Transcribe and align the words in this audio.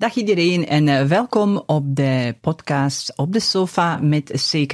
Dag 0.00 0.14
iedereen 0.14 0.66
en 0.66 0.86
uh, 0.86 1.02
welkom 1.02 1.62
op 1.66 1.96
de 1.96 2.36
podcast 2.40 3.16
Op 3.16 3.32
de 3.32 3.40
Sofa 3.40 3.96
met 3.96 4.50
CK. 4.50 4.72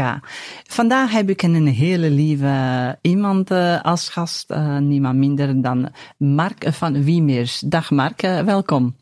Vandaag 0.67 1.11
heb 1.11 1.31
ik 1.31 1.43
een 1.43 1.67
hele 1.67 2.11
lieve 2.11 2.99
iemand 3.01 3.51
uh, 3.51 3.83
als 3.83 4.09
gast, 4.09 4.51
uh, 4.51 4.79
niemand 4.79 5.19
minder 5.19 5.63
dan 5.63 5.93
Mark 6.19 6.67
van 6.73 7.05
Wiemers. 7.05 7.61
Dag 7.61 7.91
Mark, 7.91 8.21
welkom. 8.21 8.97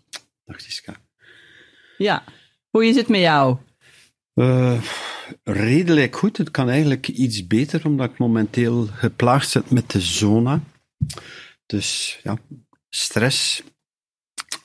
Dag 0.45 0.61
Siska. 0.61 0.95
Ja, 1.96 2.25
hoe 2.70 2.86
is 2.86 2.96
het 2.96 3.09
met 3.09 3.20
jou? 3.20 3.56
redelijk 5.43 6.16
goed. 6.16 6.36
Het 6.36 6.50
kan 6.50 6.68
eigenlijk 6.68 7.09
iets 7.09 7.46
beter, 7.46 7.86
omdat 7.86 8.11
ik 8.11 8.18
momenteel 8.18 8.86
geplaagd 8.86 9.48
zit 9.48 9.70
met 9.70 9.90
de 9.90 10.00
zona. 10.00 10.61
Dus 11.67 12.20
ja, 12.22 12.39
stress, 12.89 13.62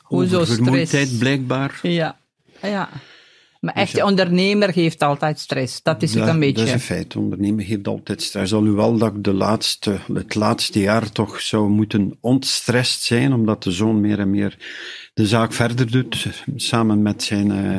Hoezo 0.09 0.45
vermoeidheid 0.45 1.19
blijkbaar. 1.19 1.79
Ja, 1.81 2.17
ja. 2.61 2.89
Maar 3.59 3.73
echt, 3.73 3.95
de 3.95 4.03
ondernemer 4.03 4.69
heeft 4.73 5.01
altijd 5.01 5.39
stress. 5.39 5.81
Dat 5.83 6.01
is 6.01 6.13
het 6.13 6.27
een 6.27 6.39
beetje. 6.39 6.55
Dat 6.55 6.67
is 6.67 6.73
een 6.73 6.79
feit. 6.79 7.11
De 7.11 7.19
ondernemer 7.19 7.65
heeft 7.65 7.87
altijd 7.87 8.21
stress. 8.21 8.53
Alhoewel 8.53 8.97
dat 8.97 9.15
ik 9.15 9.23
de 9.23 9.33
laatste, 9.33 9.97
het 10.13 10.35
laatste 10.35 10.79
jaar 10.79 11.11
toch 11.11 11.41
zou 11.41 11.69
moeten 11.69 12.17
ontstrest 12.21 13.03
zijn, 13.03 13.33
omdat 13.33 13.63
de 13.63 13.71
zoon 13.71 14.01
meer 14.01 14.19
en 14.19 14.29
meer 14.29 14.57
de 15.13 15.27
zaak 15.27 15.53
verder 15.53 15.91
doet, 15.91 16.27
samen 16.55 17.01
met 17.01 17.23
zijn... 17.23 17.51
Uh, 17.51 17.77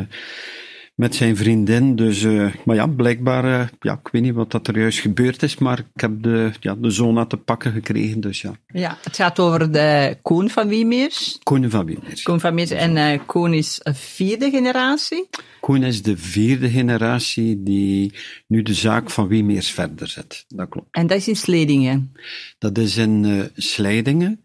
met 1.01 1.15
zijn 1.15 1.37
vriendin. 1.37 1.97
Dus, 1.97 2.23
uh, 2.23 2.53
maar 2.65 2.77
ja, 2.77 2.87
blijkbaar, 2.87 3.45
uh, 3.45 3.69
ja, 3.81 3.93
ik 3.93 4.09
weet 4.13 4.23
niet 4.23 4.35
wat 4.35 4.51
dat 4.51 4.69
er 4.69 4.79
juist 4.79 4.99
gebeurd 4.99 5.43
is, 5.43 5.59
maar 5.59 5.79
ik 5.79 6.01
heb 6.01 6.23
de, 6.23 6.51
ja, 6.61 6.75
de 6.75 6.91
zona 6.91 7.27
te 7.27 7.37
pakken 7.37 7.73
gekregen, 7.73 8.21
dus 8.21 8.41
ja. 8.41 8.53
Ja, 8.67 8.99
het 9.03 9.17
gaat 9.17 9.39
over 9.39 9.73
de 9.73 10.17
Koen 10.23 10.51
van 10.51 10.69
Wiemeers. 10.69 11.39
Koen 11.43 11.71
van 11.71 11.87
Wiemeers. 11.87 12.23
Koen 12.23 12.41
van 12.41 12.55
Wiemeers. 12.55 12.71
En 12.71 12.97
uh, 12.97 13.21
Koen 13.27 13.55
is 13.55 13.81
een 13.83 13.95
vierde 13.95 14.51
generatie? 14.51 15.29
Koen 15.61 15.83
is 15.83 16.03
de 16.03 16.17
vierde 16.17 16.71
generatie 16.71 17.63
die 17.63 18.15
nu 18.47 18.63
de 18.63 18.75
zaak 18.75 19.11
van 19.11 19.29
Wiemeers 19.29 19.71
verder 19.71 20.09
zet. 20.09 20.45
Dat 20.49 20.69
klopt. 20.69 20.89
En 20.91 21.07
dat 21.07 21.17
is 21.17 21.29
in 21.29 21.37
Sledingen? 21.37 22.13
Dat 22.59 22.79
is 22.79 22.97
in 22.97 23.49
Slijdingen. 23.57 24.45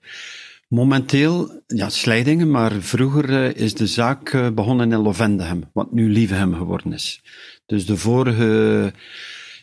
Momenteel, 0.68 1.64
ja, 1.68 1.90
Slijdingen, 1.90 2.52
maar 2.52 2.72
vroeger 2.72 3.30
uh, 3.30 3.56
is 3.56 3.74
de 3.74 3.88
zaak 3.88 4.34
uh, 4.34 4.50
begonnen 4.50 4.92
in 4.92 5.00
Lovendehem, 5.00 5.64
wat 5.74 5.92
nu 5.92 6.10
Lievehem 6.10 6.54
geworden 6.54 6.94
is. 6.94 7.22
Dus 7.66 7.86
de 7.86 7.98
vorige, 7.98 8.94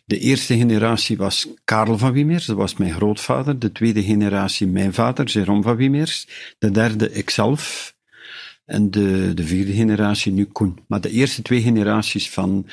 de 0.05 0.19
eerste 0.19 0.57
generatie 0.57 1.17
was 1.17 1.49
Karel 1.65 1.99
van 1.99 2.13
Wiemeers, 2.13 2.47
dat 2.47 2.57
was 2.57 2.77
mijn 2.77 2.93
grootvader. 2.93 3.59
De 3.59 3.73
tweede 3.73 4.03
generatie 4.03 4.67
mijn 4.67 4.95
vader, 4.95 5.31
Jérôme 5.31 5.63
van 5.63 5.77
Wiemeers. 5.77 6.27
De 6.59 6.71
derde 6.71 7.13
ikzelf. 7.13 7.95
En 8.65 8.91
de, 8.91 9.35
de 9.35 9.45
vierde 9.45 9.73
generatie 9.73 10.33
nu 10.33 10.45
Koen. 10.45 10.79
Maar 10.87 11.01
de 11.01 11.11
eerste 11.11 11.43
twee 11.43 11.63
generaties 11.63 12.31
van 12.31 12.67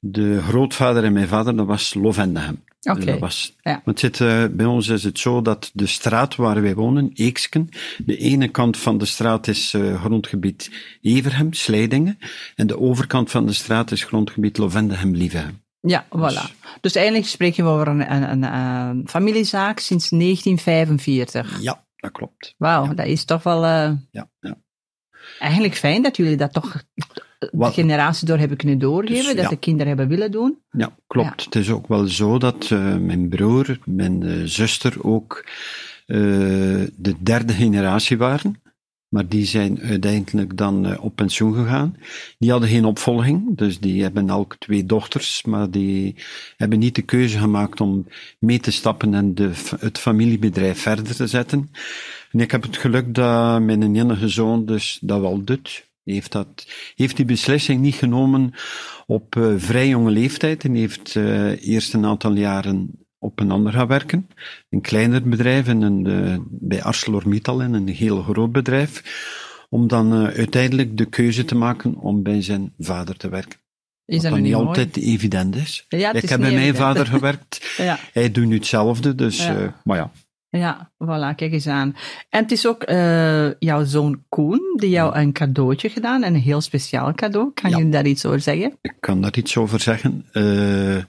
de 0.00 0.42
grootvader 0.42 1.04
en 1.04 1.12
mijn 1.12 1.28
vader, 1.28 1.56
dat 1.56 1.66
was 1.66 1.94
Lovendehem. 1.94 2.62
Oké. 2.82 3.00
Okay. 3.00 3.18
Was, 3.18 3.56
ja. 3.62 3.82
Want 3.84 4.20
uh, 4.20 4.44
bij 4.50 4.66
ons 4.66 4.88
is 4.88 5.04
het 5.04 5.18
zo 5.18 5.42
dat 5.42 5.70
de 5.72 5.86
straat 5.86 6.36
waar 6.36 6.62
wij 6.62 6.74
wonen, 6.74 7.10
Eeksken, 7.14 7.68
de 8.04 8.16
ene 8.16 8.48
kant 8.48 8.76
van 8.76 8.98
de 8.98 9.04
straat 9.04 9.46
is 9.46 9.72
uh, 9.72 10.02
grondgebied 10.02 10.70
Everhem, 11.00 11.52
Slijdingen, 11.52 12.18
en 12.54 12.66
de 12.66 12.78
overkant 12.78 13.30
van 13.30 13.46
de 13.46 13.52
straat 13.52 13.90
is 13.90 14.04
grondgebied 14.04 14.58
Lovendehem, 14.58 15.14
Lievehem. 15.14 15.62
Ja, 15.80 16.04
voilà. 16.04 16.18
Dus, 16.18 16.52
dus 16.80 16.94
eigenlijk 16.94 17.26
spreken 17.26 17.64
we 17.64 17.70
over 17.70 17.88
een, 17.88 18.12
een, 18.12 18.30
een, 18.30 18.42
een, 18.42 19.08
familiezaak 19.08 19.78
sinds 19.78 20.08
1945. 20.08 21.60
Ja, 21.60 21.84
dat 21.96 22.10
klopt. 22.12 22.54
Wauw, 22.58 22.84
ja. 22.84 22.94
dat 22.94 23.06
is 23.06 23.24
toch 23.24 23.42
wel... 23.42 23.64
Uh, 23.64 23.92
ja, 24.10 24.30
ja. 24.40 24.56
Eigenlijk 25.38 25.74
fijn 25.74 26.02
dat 26.02 26.16
jullie 26.16 26.36
dat 26.36 26.52
toch 26.52 26.82
de 27.40 27.72
generatie 27.72 28.26
door 28.26 28.38
hebben 28.38 28.56
kunnen 28.56 28.78
doorgeven, 28.78 29.24
dus, 29.24 29.34
dat 29.34 29.44
ja. 29.44 29.48
de 29.48 29.56
kinderen 29.56 29.88
hebben 29.88 30.08
willen 30.08 30.30
doen. 30.30 30.58
Ja, 30.70 30.96
klopt. 31.06 31.40
Ja. 31.40 31.44
Het 31.44 31.54
is 31.54 31.70
ook 31.70 31.88
wel 31.88 32.06
zo 32.06 32.38
dat 32.38 32.70
uh, 32.70 32.96
mijn 32.96 33.28
broer, 33.28 33.78
mijn 33.84 34.22
uh, 34.22 34.42
zuster 34.44 35.04
ook 35.04 35.44
uh, 36.06 36.16
de 36.96 37.14
derde 37.18 37.52
generatie 37.52 38.18
waren. 38.18 38.62
Maar 39.08 39.28
die 39.28 39.44
zijn 39.44 39.80
uiteindelijk 39.80 40.56
dan 40.56 40.98
op 40.98 41.16
pensioen 41.16 41.54
gegaan. 41.54 41.96
Die 42.38 42.50
hadden 42.50 42.68
geen 42.68 42.84
opvolging, 42.84 43.56
dus 43.56 43.80
die 43.80 44.02
hebben 44.02 44.28
elk 44.28 44.56
twee 44.58 44.86
dochters, 44.86 45.42
maar 45.44 45.70
die 45.70 46.14
hebben 46.56 46.78
niet 46.78 46.94
de 46.94 47.02
keuze 47.02 47.38
gemaakt 47.38 47.80
om 47.80 48.06
mee 48.38 48.60
te 48.60 48.70
stappen 48.70 49.14
en 49.14 49.34
de, 49.34 49.50
het 49.78 49.98
familiebedrijf 49.98 50.80
verder 50.80 51.16
te 51.16 51.26
zetten. 51.26 51.70
En 52.30 52.40
ik 52.40 52.50
heb 52.50 52.62
het 52.62 52.76
geluk 52.76 53.14
dat 53.14 53.62
mijn 53.62 53.96
enige 53.96 54.28
zoon 54.28 54.66
dus 54.66 54.98
dat 55.02 55.20
wel 55.20 55.44
doet 55.44 55.88
heeft, 56.12 56.32
dat, 56.32 56.66
heeft 56.94 57.16
die 57.16 57.24
beslissing 57.24 57.80
niet 57.80 57.94
genomen 57.94 58.54
op 59.06 59.36
uh, 59.36 59.54
vrij 59.56 59.88
jonge 59.88 60.10
leeftijd 60.10 60.64
en 60.64 60.74
heeft 60.74 61.14
uh, 61.14 61.66
eerst 61.66 61.94
een 61.94 62.04
aantal 62.04 62.32
jaren 62.32 62.90
op 63.18 63.40
een 63.40 63.50
ander 63.50 63.72
gaan 63.72 63.86
werken. 63.86 64.28
Een 64.70 64.80
kleiner 64.80 65.28
bedrijf 65.28 65.68
in 65.68 65.82
een, 65.82 66.08
uh, 66.08 66.36
bij 66.48 66.82
ArcelorMittal 66.82 67.60
in 67.60 67.74
een 67.74 67.88
heel 67.88 68.22
groot 68.22 68.52
bedrijf. 68.52 69.02
Om 69.68 69.88
dan 69.88 70.12
uiteindelijk 70.12 70.96
de 70.96 71.04
keuze 71.04 71.44
te 71.44 71.54
maken 71.54 71.94
om 71.94 72.22
bij 72.22 72.42
zijn 72.42 72.72
vader 72.78 73.16
te 73.16 73.28
werken. 73.28 73.58
Is 74.04 74.22
dat 74.22 74.38
niet 74.38 74.54
altijd 74.54 74.96
evident 74.96 75.56
is. 75.56 75.84
Ja, 75.88 76.12
ik 76.12 76.28
heb 76.28 76.40
bij 76.40 76.54
mijn 76.54 76.74
vader 76.74 77.06
gewerkt. 77.16 77.74
ja. 77.76 77.98
Hij 78.12 78.30
doet 78.30 78.46
nu 78.46 78.54
hetzelfde, 78.54 79.14
dus, 79.14 79.44
ja. 79.44 79.80
maar 79.84 79.96
ja. 79.96 80.10
Ja, 80.50 80.90
voilà, 80.98 81.34
kijk 81.36 81.52
eens 81.52 81.66
aan. 81.66 81.96
En 82.28 82.42
het 82.42 82.52
is 82.52 82.66
ook 82.66 82.90
uh, 82.90 83.50
jouw 83.58 83.84
zoon 83.84 84.24
Koen 84.28 84.60
die 84.76 84.90
jou 84.90 85.16
een 85.16 85.32
cadeautje 85.32 85.88
gedaan, 85.88 86.22
een 86.22 86.34
heel 86.34 86.60
speciaal 86.60 87.14
cadeau. 87.14 87.50
Kan 87.54 87.70
ja. 87.70 87.78
je 87.78 87.88
daar 87.88 88.06
iets 88.06 88.26
over 88.26 88.40
zeggen? 88.40 88.78
Ik 88.80 88.94
kan 89.00 89.20
daar 89.20 89.36
iets 89.36 89.56
over 89.56 89.80
zeggen. 89.80 90.26
Uh, 90.32 91.02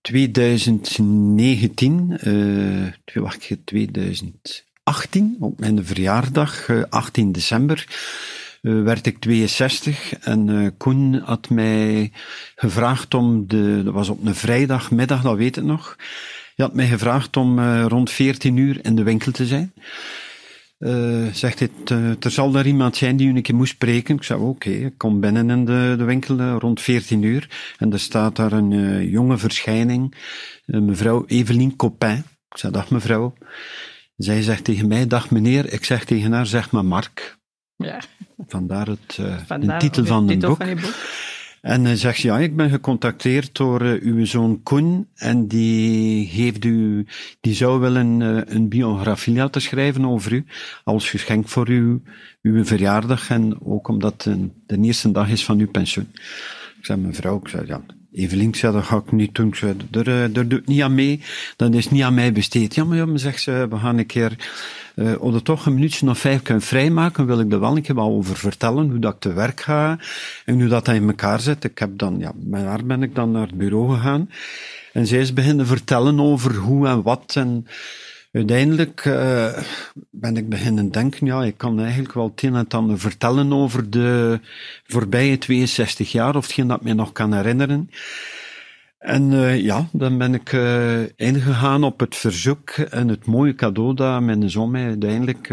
2019, 0.00 2.18
uh, 2.24 2.86
wacht, 3.22 3.56
2018, 3.64 5.36
op 5.40 5.60
mijn 5.60 5.84
verjaardag, 5.84 6.68
18 6.88 7.32
december, 7.32 7.86
werd 8.60 9.06
ik 9.06 9.18
62 9.18 10.18
en 10.18 10.48
uh, 10.48 10.68
Koen 10.76 11.14
had 11.14 11.50
mij 11.50 12.12
gevraagd 12.54 13.14
om 13.14 13.46
de, 13.46 13.82
dat 13.84 13.94
was 13.94 14.08
op 14.08 14.26
een 14.26 14.34
vrijdagmiddag, 14.34 15.22
dat 15.22 15.36
weet 15.36 15.56
ik 15.56 15.64
nog, 15.64 15.96
je 16.54 16.62
had 16.62 16.74
mij 16.74 16.86
gevraagd 16.86 17.36
om 17.36 17.58
uh, 17.58 17.84
rond 17.88 18.10
14 18.10 18.56
uur 18.56 18.84
in 18.84 18.94
de 18.94 19.02
winkel 19.02 19.32
te 19.32 19.46
zijn. 19.46 19.72
Uh, 20.78 21.26
zegt 21.32 21.58
hij, 21.58 21.70
er 22.20 22.30
zal 22.30 22.50
daar 22.50 22.66
iemand 22.66 22.96
zijn 22.96 23.16
die 23.16 23.28
u 23.28 23.36
een 23.36 23.42
keer 23.42 23.54
moest 23.54 23.72
spreken. 23.72 24.16
Ik 24.16 24.22
zei, 24.22 24.40
oké, 24.40 24.48
okay. 24.48 24.72
ik 24.72 24.98
kom 24.98 25.20
binnen 25.20 25.50
in 25.50 25.64
de, 25.64 25.94
de 25.98 26.04
winkel 26.04 26.38
uh, 26.38 26.56
rond 26.58 26.80
14 26.80 27.22
uur. 27.22 27.74
En 27.78 27.92
er 27.92 28.00
staat 28.00 28.36
daar 28.36 28.52
een 28.52 29.08
jonge 29.08 29.38
verschijning, 29.38 30.14
mevrouw 30.64 31.24
Evelien 31.26 31.76
Copin. 31.76 32.24
Ik 32.48 32.58
zei, 32.58 32.72
dag 32.72 32.90
mevrouw. 32.90 33.34
Zij 34.16 34.42
zegt 34.42 34.64
tegen 34.64 34.88
mij, 34.88 35.06
dag 35.06 35.30
meneer. 35.30 35.72
Ik 35.72 35.84
zeg 35.84 36.04
tegen 36.04 36.32
haar, 36.32 36.46
zeg 36.46 36.70
maar 36.70 36.84
Mark. 36.84 37.38
Ja. 37.76 38.00
Vandaar 38.46 38.86
het 38.86 39.18
Vandaar 39.46 39.78
de 39.78 39.86
titel 39.86 40.04
van 40.04 40.28
het 40.28 40.30
het 40.30 40.46
boek. 40.46 40.56
Van 40.56 40.68
je 40.68 40.74
boek. 40.74 40.94
En 41.64 41.98
zegt, 41.98 42.18
ja, 42.18 42.38
ik 42.38 42.56
ben 42.56 42.70
gecontacteerd 42.70 43.56
door 43.56 43.82
uh, 43.82 44.02
uw 44.02 44.24
zoon 44.24 44.62
Koen 44.62 45.08
en 45.14 45.46
die 45.46 46.26
heeft 46.26 46.64
u, 46.64 47.06
die 47.40 47.54
zou 47.54 47.80
willen 47.80 48.20
uh, 48.20 48.40
een 48.44 48.68
biografie 48.68 49.34
laten 49.34 49.62
schrijven 49.62 50.04
over 50.04 50.32
u, 50.32 50.44
als 50.84 51.10
geschenk 51.10 51.48
voor 51.48 51.68
u, 51.68 52.02
uw 52.42 52.64
verjaardag 52.64 53.30
en 53.30 53.56
ook 53.62 53.88
omdat 53.88 54.24
het 54.24 54.50
de 54.66 54.78
eerste 54.80 55.12
dag 55.12 55.28
is 55.28 55.44
van 55.44 55.58
uw 55.58 55.70
pensioen. 55.70 56.08
Ik 56.78 56.84
zei, 56.84 57.00
mevrouw, 57.00 57.38
ik 57.38 57.48
zei, 57.48 57.66
ja, 57.66 57.80
Evelien, 58.14 58.54
zei, 58.54 58.72
dat 58.72 58.84
ga 58.84 58.96
ik 58.96 59.12
niet 59.12 59.34
doen. 59.34 59.54
Zei, 59.54 59.76
daar, 59.90 60.32
daar 60.32 60.48
doe 60.48 60.58
ik 60.58 60.66
niet 60.66 60.82
aan 60.82 60.94
mee, 60.94 61.20
dat 61.56 61.74
is 61.74 61.90
niet 61.90 62.02
aan 62.02 62.14
mij 62.14 62.32
besteed. 62.32 62.74
Ja, 62.74 62.84
maar 62.84 62.96
ja, 62.96 63.06
maar 63.06 63.18
zegt 63.18 63.42
ze, 63.42 63.66
we 63.70 63.76
gaan 63.78 63.98
een 63.98 64.06
keer 64.06 64.36
uh, 64.94 65.14
als 65.14 65.34
er 65.34 65.42
toch 65.42 65.66
een 65.66 65.74
minuutje 65.74 66.08
of 66.08 66.18
vijf 66.18 66.42
kunnen 66.42 66.62
vrijmaken, 66.62 67.26
wil 67.26 67.40
ik 67.40 67.52
er 67.52 67.60
wel 67.60 67.76
een 67.76 67.82
keer 67.82 67.94
wel 67.94 68.10
over 68.10 68.36
vertellen, 68.36 68.90
hoe 68.90 68.98
dat 68.98 69.14
ik 69.14 69.20
te 69.20 69.32
werk 69.32 69.60
ga 69.60 69.98
en 70.44 70.54
hoe 70.60 70.68
dat, 70.68 70.84
dat 70.84 70.94
in 70.94 71.08
elkaar 71.08 71.40
zit. 71.40 71.64
Ik 71.64 71.78
heb 71.78 71.98
dan, 71.98 72.18
ja, 72.18 72.32
met 72.36 72.64
haar 72.64 72.84
ben 72.84 73.02
ik 73.02 73.14
dan 73.14 73.30
naar 73.30 73.46
het 73.46 73.58
bureau 73.58 73.94
gegaan 73.94 74.30
en 74.92 75.06
zij 75.06 75.20
is 75.20 75.32
beginnen 75.32 75.66
vertellen 75.66 76.20
over 76.20 76.54
hoe 76.54 76.88
en 76.88 77.02
wat 77.02 77.32
en 77.36 77.66
uiteindelijk 78.34 79.04
uh, 79.04 79.58
ben 80.10 80.36
ik 80.36 80.48
beginnen 80.48 80.90
denken, 80.90 81.26
ja, 81.26 81.44
ik 81.44 81.56
kan 81.56 81.80
eigenlijk 81.80 82.14
wel 82.14 82.30
het 82.30 82.42
een 82.42 82.54
en 82.54 82.68
ander 82.68 82.98
vertellen 82.98 83.52
over 83.52 83.90
de 83.90 84.40
voorbije 84.86 85.38
62 85.38 86.12
jaar, 86.12 86.36
of 86.36 86.42
hetgeen 86.42 86.66
dat 86.66 86.82
mij 86.82 86.92
nog 86.92 87.12
kan 87.12 87.34
herinneren. 87.34 87.90
En 88.98 89.32
uh, 89.32 89.60
ja, 89.60 89.88
dan 89.92 90.18
ben 90.18 90.34
ik 90.34 90.52
uh, 90.52 91.00
ingegaan 91.16 91.84
op 91.84 92.00
het 92.00 92.16
verzoek 92.16 92.70
en 92.70 93.08
het 93.08 93.26
mooie 93.26 93.54
cadeau 93.54 93.94
dat 93.94 94.22
mijn 94.22 94.50
zoon 94.50 94.70
mij 94.70 94.86
uiteindelijk 94.86 95.48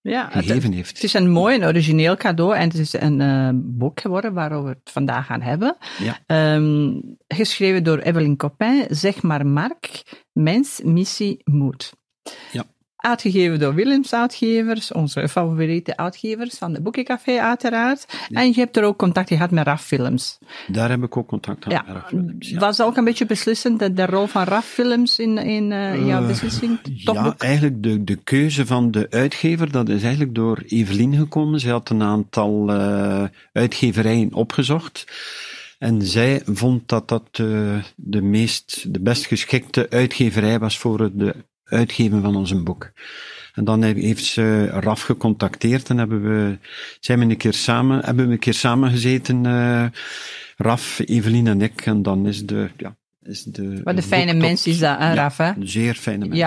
ja, 0.00 0.28
gegeven 0.30 0.62
het, 0.62 0.74
heeft. 0.74 0.94
Het 0.94 1.04
is 1.04 1.14
een 1.14 1.30
mooi 1.30 1.60
en 1.60 1.66
origineel 1.66 2.16
cadeau 2.16 2.56
en 2.56 2.68
het 2.68 2.78
is 2.78 2.92
een 2.92 3.62
boek 3.78 4.00
geworden 4.00 4.32
waarover 4.32 4.68
we 4.70 4.76
het 4.82 4.92
vandaag 4.92 5.26
gaan 5.26 5.42
hebben. 5.42 5.76
Ja. 5.98 6.54
Um, 6.54 7.16
geschreven 7.28 7.84
door 7.84 7.98
Evelyn 7.98 8.36
Copin, 8.36 8.86
Zeg 8.88 9.22
maar 9.22 9.46
Mark, 9.46 10.02
Mens, 10.32 10.80
Missie, 10.84 11.40
Moed. 11.44 11.92
Ja. 12.52 12.64
Uitgegeven 12.96 13.58
door 13.58 13.74
Willems 13.74 14.14
Uitgevers, 14.14 14.92
onze 14.92 15.28
favoriete 15.28 15.96
uitgevers 15.96 16.54
van 16.58 16.72
de 16.72 16.80
Boekencafé 16.82 17.40
uiteraard. 17.40 18.06
En 18.30 18.46
je 18.46 18.54
hebt 18.54 18.76
er 18.76 18.84
ook 18.84 18.96
contact 18.98 19.28
gehad 19.28 19.50
met 19.50 19.66
RAF 19.66 19.82
Films. 19.84 20.38
Daar 20.66 20.90
heb 20.90 21.02
ik 21.02 21.16
ook 21.16 21.26
contact 21.28 21.64
gehad 21.64 21.86
Ja. 21.86 21.92
met 21.92 22.02
Raf 22.02 22.12
ja. 22.38 22.58
Was 22.58 22.76
dat 22.76 22.86
ook 22.86 22.96
een 22.96 23.04
beetje 23.04 23.26
beslissend, 23.26 23.78
de, 23.78 23.92
de 23.92 24.06
rol 24.06 24.26
van 24.26 24.44
RAF 24.44 24.66
Films 24.66 25.18
in, 25.18 25.38
in 25.38 25.72
eh, 25.72 26.06
jouw 26.06 26.20
Eh, 26.20 26.26
beslissing? 26.26 26.80
Toch 27.04 27.14
ja, 27.14 27.22
boek? 27.22 27.42
eigenlijk 27.42 27.82
de, 27.82 28.04
de 28.04 28.16
keuze 28.16 28.66
van 28.66 28.90
de 28.90 29.06
uitgever, 29.10 29.70
dat 29.72 29.88
is 29.88 30.02
eigenlijk 30.02 30.34
door 30.34 30.62
Evelien 30.66 31.14
gekomen. 31.16 31.60
Zij 31.60 31.70
had 31.70 31.88
een 31.90 32.02
aantal 32.02 32.68
eh, 32.72 33.24
uitgeverijen 33.52 34.32
opgezocht. 34.34 35.04
En 35.78 36.02
zij 36.02 36.42
vond 36.44 36.88
dat 36.88 37.08
dat 37.08 37.36
de 37.96 38.22
meest, 38.22 38.92
de 38.92 39.00
best 39.00 39.26
geschikte 39.26 39.86
uitgeverij 39.90 40.58
was 40.58 40.78
voor 40.78 41.10
de 41.14 41.34
uitgeven 41.64 42.22
van 42.22 42.36
ons 42.36 42.62
boek. 42.62 42.90
En 43.54 43.64
dan 43.64 43.82
heeft 43.82 44.24
ze 44.24 44.66
RAF 44.66 45.02
gecontacteerd 45.02 45.88
en 45.90 45.98
hebben 45.98 46.22
we, 46.22 46.58
zijn 47.00 47.18
we 47.18 47.24
een 47.24 47.36
keer 47.36 47.54
samen, 47.54 48.04
hebben 48.04 48.26
we 48.26 48.32
een 48.32 48.38
keer 48.38 48.54
samen 48.54 48.90
gezeten, 48.90 49.46
eh, 49.46 49.84
RAF, 50.56 51.00
Evelien 51.04 51.46
en 51.46 51.60
ik. 51.62 51.86
En 51.86 52.02
dan 52.02 52.26
is 52.26 52.46
de, 52.46 52.70
ja, 52.76 52.96
is 53.22 53.42
de... 53.42 53.80
Wat 53.84 53.96
een 53.96 54.02
fijne 54.02 54.30
tot- 54.32 54.40
mens 54.40 54.66
is 54.66 54.78
dat, 54.78 54.98
Ja, 54.98 55.14
Raf, 55.14 55.36
hè? 55.36 55.52
zeer 55.60 55.94
fijne 55.94 56.26
mens. 56.26 56.40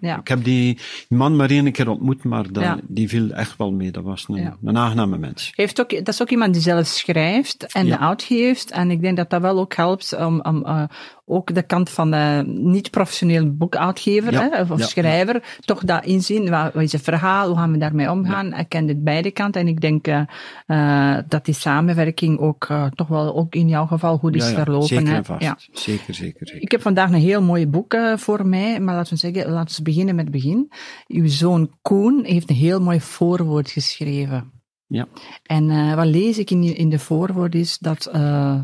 Ja. 0.00 0.18
Ik 0.18 0.28
heb 0.28 0.44
die 0.44 0.78
man 1.08 1.36
maar 1.36 1.50
één 1.50 1.72
keer 1.72 1.88
ontmoet, 1.88 2.24
maar 2.24 2.44
Ja. 2.52 2.78
die 2.82 3.08
viel 3.08 3.30
echt 3.30 3.56
wel 3.56 3.72
mee. 3.72 3.90
Dat 3.90 4.02
was 4.04 4.24
een, 4.28 4.54
een 4.64 4.76
aangename 4.78 5.18
mens. 5.18 5.52
Heeft 5.54 5.80
ook, 5.80 5.90
dat 5.90 6.08
is 6.08 6.22
ook 6.22 6.30
iemand 6.30 6.52
die 6.52 6.62
zelf 6.62 6.86
schrijft 6.86 7.72
en 7.72 7.86
Ja. 7.86 7.98
uitgeeft. 8.00 8.70
En 8.70 8.90
ik 8.90 9.00
denk 9.00 9.16
dat 9.16 9.30
dat 9.30 9.40
wel 9.40 9.58
ook 9.58 9.74
helpt 9.74 10.16
om, 10.16 10.40
om 10.40 10.64
eh, 10.64 10.82
ook 11.26 11.54
de 11.54 11.62
kant 11.62 11.90
van 11.90 12.10
de 12.10 12.42
niet-professioneel 12.46 13.56
boekuitgever 13.56 14.32
Ja. 14.32 14.48
hè, 14.50 14.60
of 14.60 14.78
Ja. 14.78 14.86
schrijver 14.86 15.42
toch 15.60 15.84
dat 15.84 16.04
inzien. 16.04 16.50
Wat, 16.50 16.72
wat 16.72 16.82
is 16.82 16.92
het 16.92 17.02
verhaal? 17.02 17.48
Hoe 17.48 17.56
gaan 17.56 17.72
we 17.72 17.78
daarmee 17.78 18.10
omgaan? 18.10 18.54
Ik 18.54 18.68
ken 18.68 18.86
dit 18.86 19.04
beide 19.04 19.30
kanten. 19.30 19.60
En 19.60 19.68
ik 19.68 19.80
denk 19.80 20.06
eh, 20.06 20.22
eh, 20.66 21.22
dat 21.28 21.44
die 21.44 21.54
samenwerking 21.54 22.38
ook 22.38 22.64
eh, 22.68 22.86
toch 22.94 23.08
wel 23.08 23.36
ook 23.36 23.54
in 23.54 23.68
jouw 23.68 23.86
geval 23.86 24.18
goed 24.18 24.34
is 24.34 24.46
verlopen. 24.52 24.86
zeker 24.88 25.12
hè. 25.14 25.24
vast. 25.24 25.42
Ja. 25.42 25.58
Zeker, 25.72 26.14
zeker, 26.14 26.46
zeker. 26.48 26.62
Ik 26.62 26.70
heb 26.70 26.82
vandaag 26.82 27.08
een 27.10 27.14
heel 27.18 27.42
mooi 27.42 27.66
boek 27.66 27.94
eh, 27.94 28.16
voor 28.16 28.46
mij, 28.46 28.80
maar 28.80 28.94
laten 28.94 29.12
we 29.12 29.18
zeggen, 29.18 29.50
laten 29.50 29.76
we 29.76 29.82
beginnen 29.82 30.14
met 30.14 30.24
het 30.24 30.34
begin. 30.34 30.72
Uw 31.08 31.28
zoon 31.28 31.70
Koen 31.82 32.24
heeft 32.24 32.50
een 32.50 32.56
heel 32.56 32.80
mooi 32.80 33.00
voorwoord 33.00 33.70
geschreven. 33.70 34.52
Ja. 34.86 35.06
En 35.42 35.70
eh, 35.70 35.94
wat 35.94 36.06
lees 36.06 36.38
ik 36.38 36.50
in, 36.50 36.76
in 36.76 36.88
de 36.88 36.98
voorwoord 36.98 37.54
is 37.54 37.78
dat 37.78 38.06
eh, 38.06 38.58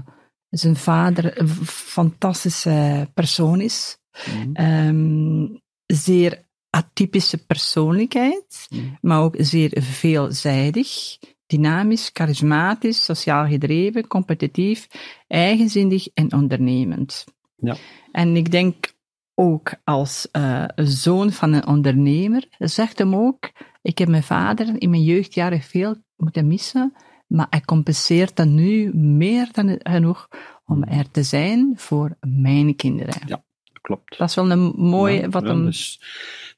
zijn 0.50 0.76
vader 0.76 1.40
een 1.40 1.48
fantastische 1.66 3.08
persoon 3.14 3.60
is. 3.60 3.98
Mhm. 4.26 4.52
Ehm, 4.52 5.46
zeer 5.86 6.48
atypische 6.70 7.44
persoonlijkheid, 7.46 8.66
Mhm. 8.70 8.82
maar 9.00 9.22
ook 9.22 9.34
zeer 9.38 9.82
veelzijdig, 9.82 11.18
dynamisch, 11.46 12.10
charismatisch, 12.12 13.04
sociaal 13.04 13.46
gedreven, 13.46 14.06
competitief, 14.06 14.86
eigenzinnig 15.26 16.08
en 16.14 16.32
ondernemend. 16.32 17.24
Ja. 17.56 17.76
En 18.12 18.36
ik 18.36 18.50
denk 18.50 18.92
ook 19.34 19.72
als 19.84 20.28
eh, 20.30 20.64
zoon 20.76 21.32
van 21.32 21.52
een 21.52 21.66
ondernemer, 21.66 22.48
zegt 22.58 22.98
hem 22.98 23.14
ook, 23.14 23.50
ik 23.82 23.98
heb 23.98 24.08
mijn 24.08 24.22
vader 24.22 24.80
in 24.80 24.90
mijn 24.90 25.02
jeugdjaren 25.02 25.60
veel 25.60 25.96
moeten 26.16 26.46
missen, 26.46 26.94
maar 27.30 27.46
hij 27.50 27.60
compenseert 27.60 28.36
dat 28.36 28.46
nu 28.46 28.94
meer 28.94 29.48
dan 29.52 29.80
genoeg 29.82 30.28
om 30.64 30.84
er 30.84 31.10
te 31.10 31.22
zijn 31.22 31.72
voor 31.76 32.16
mijn 32.20 32.76
kinderen. 32.76 33.40
Klopt. 33.80 34.18
Dat 34.18 34.28
is 34.28 34.34
wel 34.34 34.50
een 34.50 34.72
mooi, 34.76 35.20
Ja, 35.20 35.28
wat 35.28 35.42
ja, 35.42 35.48
een, 35.48 35.64
dat 35.64 35.72
is, 35.72 36.00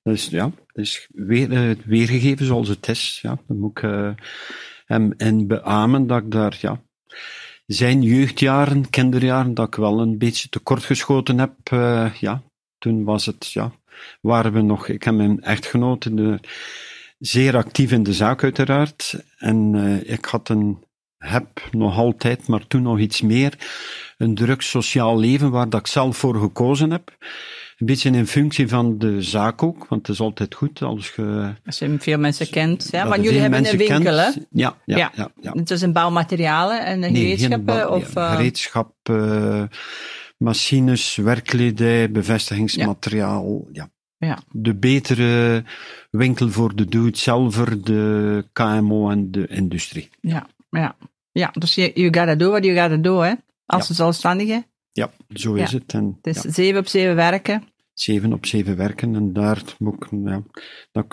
dat 0.03 0.15
is, 0.15 0.27
ja, 0.27 0.51
is 0.73 1.09
weer, 1.13 1.53
eh, 1.53 1.77
weergegeven 1.85 2.47
zoals 2.47 2.69
het 2.69 2.89
is. 2.89 3.19
Ja, 3.23 3.39
dan 3.47 3.59
moet 3.59 3.71
ik 3.79 3.83
eh, 3.83 4.11
hem 4.85 5.13
en 5.17 5.47
beamen 5.47 6.07
dat 6.07 6.23
ik 6.23 6.31
daar, 6.31 6.59
ja, 6.61 6.83
zijn 7.67 8.03
jeugdjaren, 8.03 8.91
kinderjaren, 8.91 9.55
dat 9.55 9.67
ik 9.67 9.75
wel 9.75 10.01
een 10.01 10.19
beetje 10.19 10.49
tekortgeschoten 10.49 11.39
heb. 11.39 11.53
eh, 11.63 12.15
ja, 12.15 12.43
toen 12.79 13.05
was 13.05 13.27
het, 13.27 13.53
ja, 13.53 13.73
waren 14.21 14.53
we 14.53 14.61
nog, 14.61 14.89
ik 14.89 15.03
heb 15.03 15.15
mijn 15.15 15.43
echtgenote 15.43 16.15
de, 16.15 16.41
zeer 17.23 17.57
actief 17.57 17.93
in 17.93 18.03
de 18.03 18.13
zaak 18.13 18.43
uiteraard. 18.43 19.23
En 19.39 19.73
eh, 19.75 20.13
ik 20.13 20.25
had 20.25 20.49
een, 20.49 20.85
heb 21.19 21.69
nog 21.71 21.97
altijd, 21.97 22.47
maar 22.47 22.67
toen 22.67 22.83
nog 22.83 22.99
iets 22.99 23.21
meer, 23.21 23.59
een 24.17 24.35
druk 24.35 24.63
sociaal 24.63 25.19
leven 25.19 25.51
waar 25.51 25.69
dat 25.69 25.81
ik 25.81 25.87
zelf 25.87 26.17
voor 26.17 26.37
gekozen 26.37 26.91
heb. 26.91 27.17
Een 27.77 27.87
beetje 27.87 28.11
in 28.11 28.27
functie 28.27 28.69
van 28.69 28.99
de 28.99 29.23
zaak 29.23 29.63
ook, 29.63 29.87
want 29.89 30.07
het 30.07 30.17
is 30.17 30.21
altijd 30.21 30.55
goed 30.55 30.83
als 30.83 31.13
je... 31.17 31.53
als 31.67 31.79
je 31.79 31.97
veel 31.99 32.19
mensen 32.19 32.51
kent. 32.51 32.89
Ja, 32.91 33.09
want 33.09 33.25
jullie 33.25 33.41
hebben 33.41 33.59
een 33.59 33.77
winkel, 33.77 34.01
kent. 34.01 34.35
hè? 34.35 34.41
Ja, 34.51 34.77
ja, 34.85 34.97
Ja. 34.97 35.13
ja. 35.15 35.31
ja, 35.41 35.53
Het 35.53 35.71
is 35.71 35.83
een 35.83 35.93
bouwmaterialen 35.93 36.85
en 36.85 37.01
Nee, 37.01 37.11
geen 37.11 37.21
gereedschappen? 37.21 37.91
of, 37.91 38.15
ja, 38.15 38.27
eh, 38.27 38.35
gereedschap, 38.35 38.95
machines, 40.37 41.17
werkkledij, 41.17 42.11
bevestigingsmateriaal. 42.11 43.69
Ja. 43.73 43.91
Ja. 44.27 44.39
De 44.51 44.75
betere 44.75 45.63
winkel 46.11 46.49
voor 46.51 46.77
de 46.77 46.85
doe-het-zelver, 46.85 47.85
de 47.85 48.45
KMO 48.53 49.11
en 49.11 49.31
de 49.31 49.47
industrie. 49.47 50.09
ja, 50.21 50.47
ja. 50.71 50.97
ja, 51.33 51.51
dus 51.59 51.75
je 51.75 51.91
you 51.95 52.05
gotta 52.15 52.35
do 52.35 52.51
what 52.51 52.65
you 52.65 52.77
gotta 52.79 52.97
do, 52.97 53.19
hè? 53.21 53.33
Als 53.67 53.89
Ja. 53.89 53.95
zelfstandige. 53.95 54.65
Ja, 54.93 55.11
zo 55.35 55.57
Ja. 55.57 55.63
is 55.63 55.73
het. 55.73 55.93
En, 55.93 56.19
Het 56.23 56.37
is 56.37 56.43
ja, 56.43 56.51
zeven 56.51 56.81
op 56.81 56.87
zeven 56.87 57.15
werken. 57.15 57.63
zeven 57.95 58.33
op 58.33 58.47
zeven 58.47 58.77
werken 58.77 59.15
en 59.15 59.33
daar 59.33 59.63
moet 59.79 59.95
ik, 59.95 60.09
ja, 60.25 60.43
dat 60.93 61.07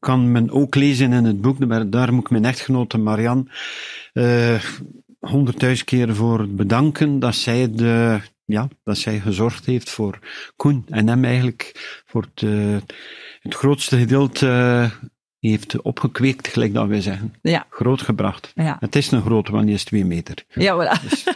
kan 0.00 0.32
men 0.32 0.50
ook 0.50 0.74
lezen 0.74 1.12
in 1.12 1.24
het 1.24 1.40
boek, 1.40 1.58
maar 1.66 1.90
daar 1.90 2.12
moet 2.14 2.24
ik 2.24 2.30
mijn 2.30 2.44
echtgenote 2.44 2.98
Marianne 2.98 3.44
eh, 4.12 4.62
honderdduizend 5.20 5.88
keer 5.88 6.14
voor 6.14 6.48
bedanken 6.48 7.18
dat 7.18 7.34
zij, 7.34 7.70
de, 7.72 8.20
ja, 8.44 8.68
dat 8.82 8.98
zij 8.98 9.20
gezorgd 9.20 9.66
heeft 9.66 9.90
voor 9.90 10.18
Koen 10.56 10.84
en 10.88 11.08
hem 11.08 11.24
eigenlijk 11.24 12.02
voor 12.06 12.22
het, 12.22 12.42
eh, 12.42 12.76
het 13.40 13.54
grootste 13.54 13.98
gedeelte 13.98 14.48
eh, 14.48 15.08
heeft 15.50 15.82
opgekweekt, 15.82 16.48
gelijk 16.48 16.74
dat 16.74 16.86
wij 16.88 17.00
zeggen. 17.00 17.34
Ja, 17.42 17.66
Grootgebracht. 17.70 18.52
ja. 18.54 18.76
Het 18.80 18.96
is 18.96 19.10
een 19.10 19.22
grote, 19.22 19.52
want 19.52 19.66
die 19.66 19.74
is 19.74 19.84
twee 19.84 20.04
meter. 20.04 20.44
Ja, 20.48 20.74
voilà. 20.76 21.08
Dus- 21.08 21.24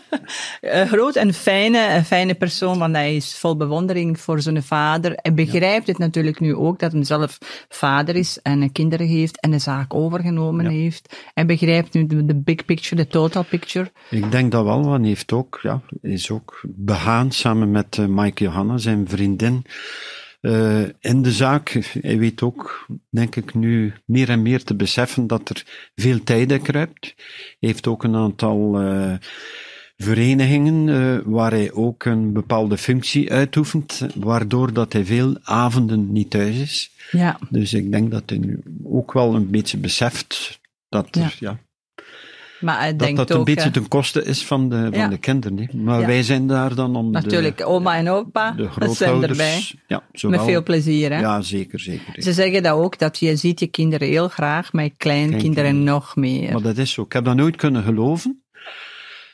Een 0.61 0.89
groot 0.89 1.17
en 1.17 1.35
fijne, 1.35 1.95
een 1.95 2.05
fijne 2.05 2.35
persoon, 2.35 2.79
want 2.79 2.95
hij 2.95 3.17
is 3.17 3.39
vol 3.39 3.57
bewondering 3.57 4.21
voor 4.21 4.41
zijn 4.41 4.63
vader. 4.63 5.15
En 5.15 5.35
begrijpt 5.35 5.87
het 5.87 5.99
natuurlijk 5.99 6.41
nu 6.41 6.55
ook 6.55 6.79
dat 6.79 6.93
hij 6.93 7.05
zelf 7.05 7.39
vader 7.69 8.17
is 8.17 8.39
en 8.43 8.73
kinderen 8.73 9.07
heeft 9.07 9.41
en 9.41 9.51
de 9.51 9.59
zaak 9.59 9.95
overgenomen 9.95 10.65
Ja. 10.65 10.71
heeft. 10.71 11.17
En 11.35 11.47
begrijpt 11.47 11.95
nu 11.95 12.07
de, 12.07 12.25
de 12.25 12.35
big 12.37 12.65
picture, 12.65 12.97
de 13.03 13.07
total 13.09 13.45
picture. 13.45 13.91
Ik 14.11 14.31
denk 14.31 14.53
dat 14.53 14.65
wel, 14.65 14.85
want 14.85 14.99
hij 15.01 15.09
heeft 15.09 15.33
ook, 15.33 15.59
ja, 15.63 15.81
is 16.03 16.31
ook 16.31 16.61
begaan 16.65 17.33
samen 17.33 17.71
met 17.71 17.99
eh, 17.99 18.07
Mike 18.07 18.45
Johanna, 18.45 18.79
zijn 18.79 19.09
vriendin, 19.09 19.65
eh, 20.41 20.83
in 21.01 21.23
de 21.23 21.33
zaak. 21.33 21.69
Hij 22.01 22.19
weet 22.19 22.43
ook, 22.43 22.87
denk 23.11 23.37
ik, 23.37 23.55
nu 23.55 23.93
meer 24.05 24.29
en 24.29 24.43
meer 24.43 24.65
te 24.65 24.75
beseffen 24.75 25.27
dat 25.27 25.49
er 25.49 25.91
veel 25.95 26.25
tijd 26.25 26.53
in 26.53 26.63
kruipt. 26.63 27.15
Hij 27.17 27.69
heeft 27.69 27.87
ook 27.87 28.05
een 28.05 28.15
aantal 28.15 28.81
eh, 28.81 29.15
verenigingen 29.97 30.89
eh, 30.89 31.25
waar 31.25 31.51
hij 31.51 31.73
ook 31.73 32.05
een 32.05 32.33
bepaalde 32.33 32.79
functie 32.79 33.33
uitoefent, 33.33 34.07
waardoor 34.15 34.73
dat 34.73 34.93
hij 34.93 35.05
veel 35.05 35.39
avonden 35.43 36.13
niet 36.13 36.31
thuis 36.31 36.57
is. 36.57 36.91
Ja, 37.11 37.39
Dus 37.51 37.75
ik 37.75 37.93
denk 37.93 38.11
dat 38.11 38.23
hij 38.27 38.39
nu 38.39 38.63
ook 38.85 39.13
wel 39.13 39.35
een 39.35 39.51
beetje 39.51 39.79
beseft 39.79 40.61
dat 40.89 41.17
er, 41.17 41.21
Ja. 41.21 41.31
ja, 41.39 41.59
maar 42.61 42.79
hij 42.79 42.91
dat 42.91 42.99
denkt 42.99 43.17
dat 43.17 43.31
een 43.31 43.37
ook... 43.37 43.45
beetje 43.45 43.65
eh, 43.65 43.73
ten 43.73 43.89
koste 43.89 44.25
is 44.25 44.47
van 44.47 44.69
de, 44.69 44.89
van 44.93 45.11
de 45.11 45.19
kinderen. 45.19 45.59
hè. 45.59 45.79
Maar 45.79 46.07
wij 46.07 46.23
zijn 46.23 46.47
daar 46.47 46.75
dan 46.75 46.97
om 46.97 47.11
natuurlijk, 47.11 47.67
oma 47.67 47.97
en 47.97 48.09
opa, 48.09 48.51
de, 48.51 48.95
zijn 48.95 49.23
erbij. 49.23 49.71
Ja, 49.87 50.03
zowel, 50.13 50.39
Met 50.39 50.49
veel 50.49 50.63
plezier, 50.63 51.13
hè? 51.13 51.21
Ja, 51.21 51.41
zeker, 51.41 51.81
zeker. 51.81 52.23
Ze 52.23 52.33
zeggen 52.33 52.63
dat 52.63 52.73
ook, 52.73 52.99
dat 52.99 53.19
je 53.19 53.37
ziet 53.37 53.61
je 53.61 53.67
kinderen 53.67 54.09
heel 54.09 54.29
graag, 54.29 54.73
maar 54.73 54.91
kleinkinderen 54.97 55.83
nog 55.83 56.17
meer. 56.17 56.53
Maar 56.53 56.63
dat 56.63 56.79
is 56.79 56.93
zo. 56.93 57.03
Ik 57.03 57.13
heb 57.13 57.25
dat 57.25 57.37
nooit 57.37 57.57
kunnen 57.57 57.83
geloven. 57.83 58.43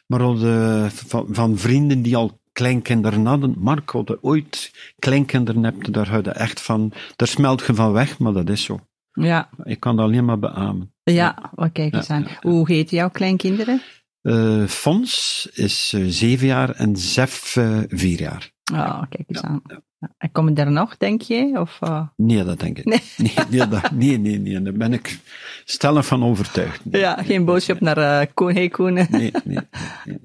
Maar 0.07 0.19
de, 0.19 0.87
van, 0.90 1.26
van 1.31 1.59
vrienden 1.59 2.02
die 2.02 2.16
al 2.16 2.40
kleinkinderen 2.52 3.26
hadden, 3.26 3.54
Mark, 3.59 3.90
als 3.95 4.07
je 4.07 4.19
ooit 4.23 4.73
kleinkinderen 4.99 5.64
hebt, 5.64 5.93
daar 5.93 6.09
hou 6.09 6.23
je 6.23 6.31
echt 6.31 6.61
van, 6.61 6.93
daar 7.16 7.28
smelt 7.28 7.66
je 7.66 7.75
van 7.75 7.93
weg, 7.93 8.19
maar 8.19 8.33
dat 8.33 8.49
is 8.49 8.62
zo. 8.62 8.78
Ja, 9.12 9.49
Ik 9.62 9.81
kan 9.81 9.97
dat 9.97 10.04
alleen 10.04 10.25
maar 10.25 10.38
beamen. 10.38 10.94
Ja, 11.05 11.51
wat 11.55 11.73
kijk 11.73 11.95
eens 11.95 12.11
aan. 12.11 12.27
Hoe 12.41 12.71
heet 12.73 12.91
jouw 12.91 13.11
kleinkinderen? 13.11 13.83
Eh 14.23 14.65
Fons 14.67 15.49
is 15.55 15.93
eh, 15.95 16.03
zeven 16.07 16.47
jaar 16.47 16.71
en 16.71 16.97
Zef 16.97 17.57
eh, 17.57 17.79
vier 17.89 18.21
jaar. 18.21 18.51
Oh, 18.73 19.03
kijk 19.09 19.25
eens 19.27 19.41
Ja, 19.41 19.49
aan. 19.49 19.63
ja. 19.67 19.83
En 20.19 20.33
komen 20.33 20.55
er 20.55 20.71
nog, 20.71 20.97
denk 20.97 21.23
je? 21.23 21.51
Of? 21.61 21.79
Nee, 22.17 22.45
dat 22.45 22.61
denk 22.61 22.79
ik 22.79 22.85
Nee. 22.85 23.01
Nee, 23.17 23.33
nee, 23.51 23.69
dat, 23.69 23.91
nee, 23.91 24.19
nee, 24.19 24.39
nee, 24.39 24.63
daar 24.63 24.73
ben 24.73 24.93
ik 24.93 25.19
stellig 25.65 26.07
van 26.07 26.25
overtuigd. 26.25 26.85
Nee, 26.85 27.01
Ja, 27.01 27.23
geen 27.23 27.45
boodschap 27.45 27.81
naar 27.81 28.27
Koen. 28.27 28.55
Hey 28.55 28.69
Koen, 28.69 28.93
nee, 28.93 29.33
nee, 29.45 29.61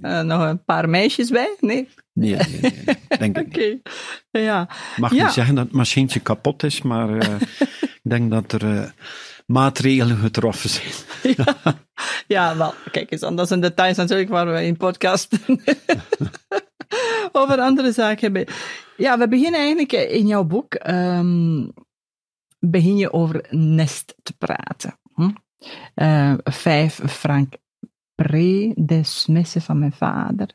nog 0.23 0.41
een 0.41 0.63
paar 0.63 0.89
meisjes 0.89 1.29
bij? 1.29 1.55
Nee? 1.59 1.87
nee, 2.13 2.35
nee, 2.35 2.59
nee, 2.61 2.95
denk 3.17 3.37
ik 3.37 3.45
Oké. 3.55 3.77
Ja. 4.39 4.69
mag 4.97 5.13
Ja. 5.13 5.23
niet 5.23 5.33
zeggen 5.33 5.55
dat 5.55 5.63
het 5.65 5.73
machientje 5.73 6.19
kapot 6.19 6.63
is, 6.63 6.81
maar 6.81 7.09
ik 8.01 8.01
denk 8.01 8.31
dat 8.31 8.51
er 8.51 8.93
maatregelen 9.49 10.17
getroffen 10.17 10.69
zijn. 10.69 10.93
ja. 11.37 11.55
ja, 12.27 12.57
wel, 12.57 12.73
kijk 12.91 13.11
eens, 13.11 13.23
aan, 13.23 13.35
dat 13.35 13.47
zijn 13.47 13.59
details 13.59 13.97
natuurlijk 13.97 14.29
waar 14.29 14.53
we 14.53 14.65
in 14.65 14.77
podcast 14.77 15.37
over 17.31 17.59
andere 17.59 17.91
zaken 17.91 18.33
hebben. 18.33 18.55
Ja, 18.97 19.17
we 19.17 19.27
beginnen 19.27 19.59
eigenlijk 19.59 19.91
in 19.91 20.27
jouw 20.27 20.43
boek, 20.43 20.73
ehm, 20.73 21.67
begin 22.59 22.97
je 22.97 23.13
over 23.13 23.45
nest 23.49 24.15
te 24.23 24.33
praten. 24.37 24.99
Hm? 25.13 25.29
Eh, 25.93 26.33
vijf 26.43 27.01
frank 27.05 27.53
pre, 28.15 28.71
de 28.75 29.01
van 29.61 29.79
mijn 29.79 29.93
vader. 29.93 30.49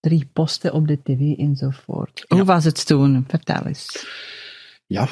Drie 0.00 0.30
posten 0.32 0.72
op 0.72 0.88
de 0.88 1.02
tv 1.02 1.38
enzovoort. 1.38 2.24
Hoe 2.28 2.44
was 2.44 2.64
het 2.64 2.86
toen? 2.86 3.24
Vertel 3.28 3.66
eens. 3.66 4.06
Ja, 4.86 5.08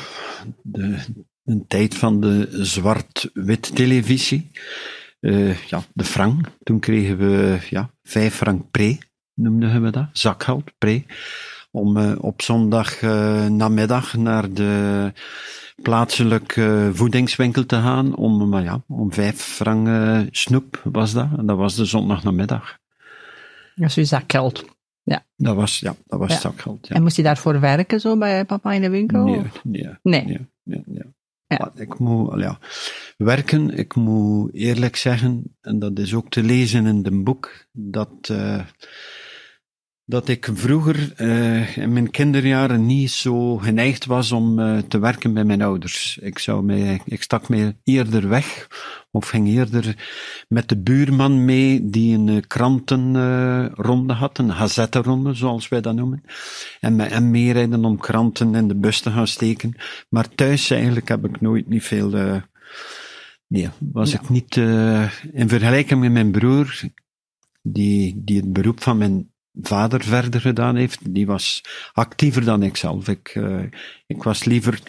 de, 0.62 0.98
een 1.46 1.64
tijd 1.66 1.94
van 1.94 2.20
de 2.20 2.48
zwart-wit 2.50 3.74
televisie. 3.74 4.50
Eh, 5.20 5.56
ja, 5.56 5.82
de 5.94 6.04
frank. 6.04 6.48
Toen 6.62 6.78
kregen 6.80 7.18
we 7.18 7.58
ja, 7.70 7.90
vijf 8.02 8.34
frank 8.34 8.70
pre, 8.70 8.98
noemden 9.34 9.82
we 9.82 9.90
dat. 9.90 10.08
Zakgeld, 10.12 10.72
pre. 10.78 11.04
Om 11.70 11.96
eh, 11.96 12.12
op 12.20 12.42
zondag 12.42 13.02
eh, 13.02 13.46
namiddag 13.46 14.16
naar 14.16 14.52
de 14.52 15.12
plaatselijke 15.82 16.90
voedingswinkel 16.92 17.66
te 17.66 17.76
gaan. 17.76 18.16
Om, 18.16 18.48
maar 18.48 18.62
ja, 18.62 18.82
om 18.88 19.12
vijf 19.12 19.40
frank 19.40 19.88
snoep 20.30 20.80
was 20.84 21.12
dat. 21.12 21.28
En 21.38 21.46
dat 21.46 21.56
was 21.56 21.74
de 21.74 21.84
zondagnamiddag. 21.84 22.78
Dat 23.74 23.96
is 23.96 24.08
zakgeld. 24.08 24.64
Dat 25.36 25.56
was, 25.56 25.78
ja, 25.78 25.94
dat 26.06 26.18
was 26.18 26.32
Ja. 26.32 26.38
zakgeld. 26.38 26.86
Ja. 26.88 26.94
En 26.94 27.02
moest 27.02 27.16
je 27.16 27.22
daarvoor 27.22 27.60
werken 27.60 28.00
zo 28.00 28.18
bij 28.18 28.44
papa 28.44 28.72
in 28.72 28.80
de 28.80 28.90
winkel? 28.90 29.24
Nee, 29.24 29.38
of? 29.38 29.64
nee, 29.64 29.82
Nee. 30.02 30.24
nee, 30.24 30.46
nee, 30.62 30.82
nee. 30.86 31.02
Ik 31.74 31.98
moet, 31.98 32.40
ja, 32.40 32.58
werken, 33.16 33.70
ik 33.70 33.94
moet 33.94 34.54
eerlijk 34.54 34.96
zeggen, 34.96 35.56
en 35.60 35.78
dat 35.78 35.98
is 35.98 36.14
ook 36.14 36.30
te 36.30 36.42
lezen 36.42 36.86
in 36.86 37.04
het 37.04 37.24
boek, 37.24 37.66
dat, 37.72 38.28
eh, 38.28 38.64
dat 40.08 40.28
ik 40.28 40.48
vroeger 40.52 41.12
eh, 41.16 41.76
in 41.76 41.92
mijn 41.92 42.10
kinderjaren 42.10 42.86
niet 42.86 43.10
zo 43.10 43.56
geneigd 43.56 44.04
was 44.06 44.32
om 44.32 44.58
eh, 44.58 44.78
te 44.78 44.98
werken 44.98 45.34
bij 45.34 45.44
mijn 45.44 45.62
ouders. 45.62 46.18
Ik, 46.18 46.38
zou 46.38 46.64
mij, 46.64 47.00
ik 47.04 47.22
stak 47.22 47.48
mij 47.48 47.76
eerder 47.84 48.28
weg, 48.28 48.68
of 49.10 49.28
ging 49.28 49.48
eerder 49.48 49.96
met 50.48 50.68
de 50.68 50.78
buurman 50.78 51.44
mee 51.44 51.90
die 51.90 52.18
een 52.18 52.28
eh, 52.28 52.36
krantenronde 52.46 54.12
had, 54.12 54.38
een 54.38 54.52
gazettenronde 54.52 55.34
zoals 55.34 55.68
wij 55.68 55.80
dat 55.80 55.94
noemen. 55.94 56.22
En 56.80 56.96
met 56.96 57.10
hem 57.10 57.30
meerijden 57.30 57.84
om 57.84 57.98
kranten 57.98 58.54
in 58.54 58.68
de 58.68 58.76
bus 58.76 59.00
te 59.00 59.10
gaan 59.10 59.26
steken. 59.26 59.74
Maar 60.08 60.28
thuis 60.34 60.70
eigenlijk 60.70 61.08
heb 61.08 61.24
ik 61.24 61.40
nooit 61.40 61.68
niet 61.68 61.84
veel. 61.84 62.10
nee, 63.46 63.68
was 63.78 64.10
Ja. 64.12 64.20
ik 64.20 64.28
niet. 64.28 64.56
eh, 64.56 65.10
in 65.32 65.48
vergelijking 65.48 66.00
met 66.00 66.12
mijn 66.12 66.30
broer, 66.30 66.80
die, 67.62 68.22
die 68.24 68.36
het 68.40 68.52
beroep 68.52 68.82
van 68.82 68.98
mijn 68.98 69.30
vader 69.60 70.02
verder 70.04 70.40
gedaan 70.40 70.76
heeft, 70.76 71.14
die 71.14 71.26
was 71.26 71.62
actiever 71.92 72.44
dan 72.44 72.62
ik 72.62 72.76
zelf. 72.76 73.08
Ik, 73.08 73.28
eh, 73.34 73.62
ik 74.06 74.22
was 74.22 74.44
liever 74.44 74.80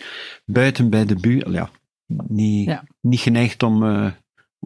buiten 0.45 0.89
bij 0.89 1.05
de 1.05 1.15
buurt. 1.15 1.47
Ja, 1.51 1.69
niet, 2.27 2.65
Ja. 2.67 2.83
niet 3.01 3.19
geneigd 3.19 3.63
om, 3.63 3.83
eh, 3.83 4.11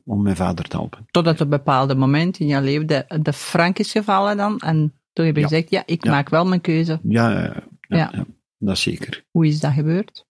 om 0.06 0.22
mijn 0.24 0.36
vader 0.36 0.66
te 0.68 0.76
helpen. 0.78 1.06
Totdat 1.12 1.34
op 1.34 1.40
een 1.40 1.50
bepaald 1.50 1.98
moment 1.98 2.40
in 2.40 2.48
jouw 2.48 2.62
leven 2.62 2.88
de, 2.88 3.06
de 3.22 3.34
frank 3.34 3.80
is 3.80 3.92
gevallen 3.92 4.38
dan. 4.38 4.60
En 4.60 4.94
toen 5.14 5.26
heb 5.26 5.36
je 5.36 5.42
Ja. 5.42 5.48
gezegd, 5.48 5.70
ja, 5.70 5.84
ik 5.86 6.04
Ja. 6.04 6.12
maak 6.12 6.30
wel 6.30 6.46
mijn 6.46 6.62
keuze. 6.62 7.00
Ja, 7.04 7.32
ja, 7.32 7.42
ja, 7.42 7.64
Ja. 7.88 8.10
ja, 8.14 8.26
dat 8.58 8.78
zeker. 8.78 9.24
Hoe 9.32 9.48
is 9.48 9.60
dat 9.60 9.72
gebeurd? 9.74 10.26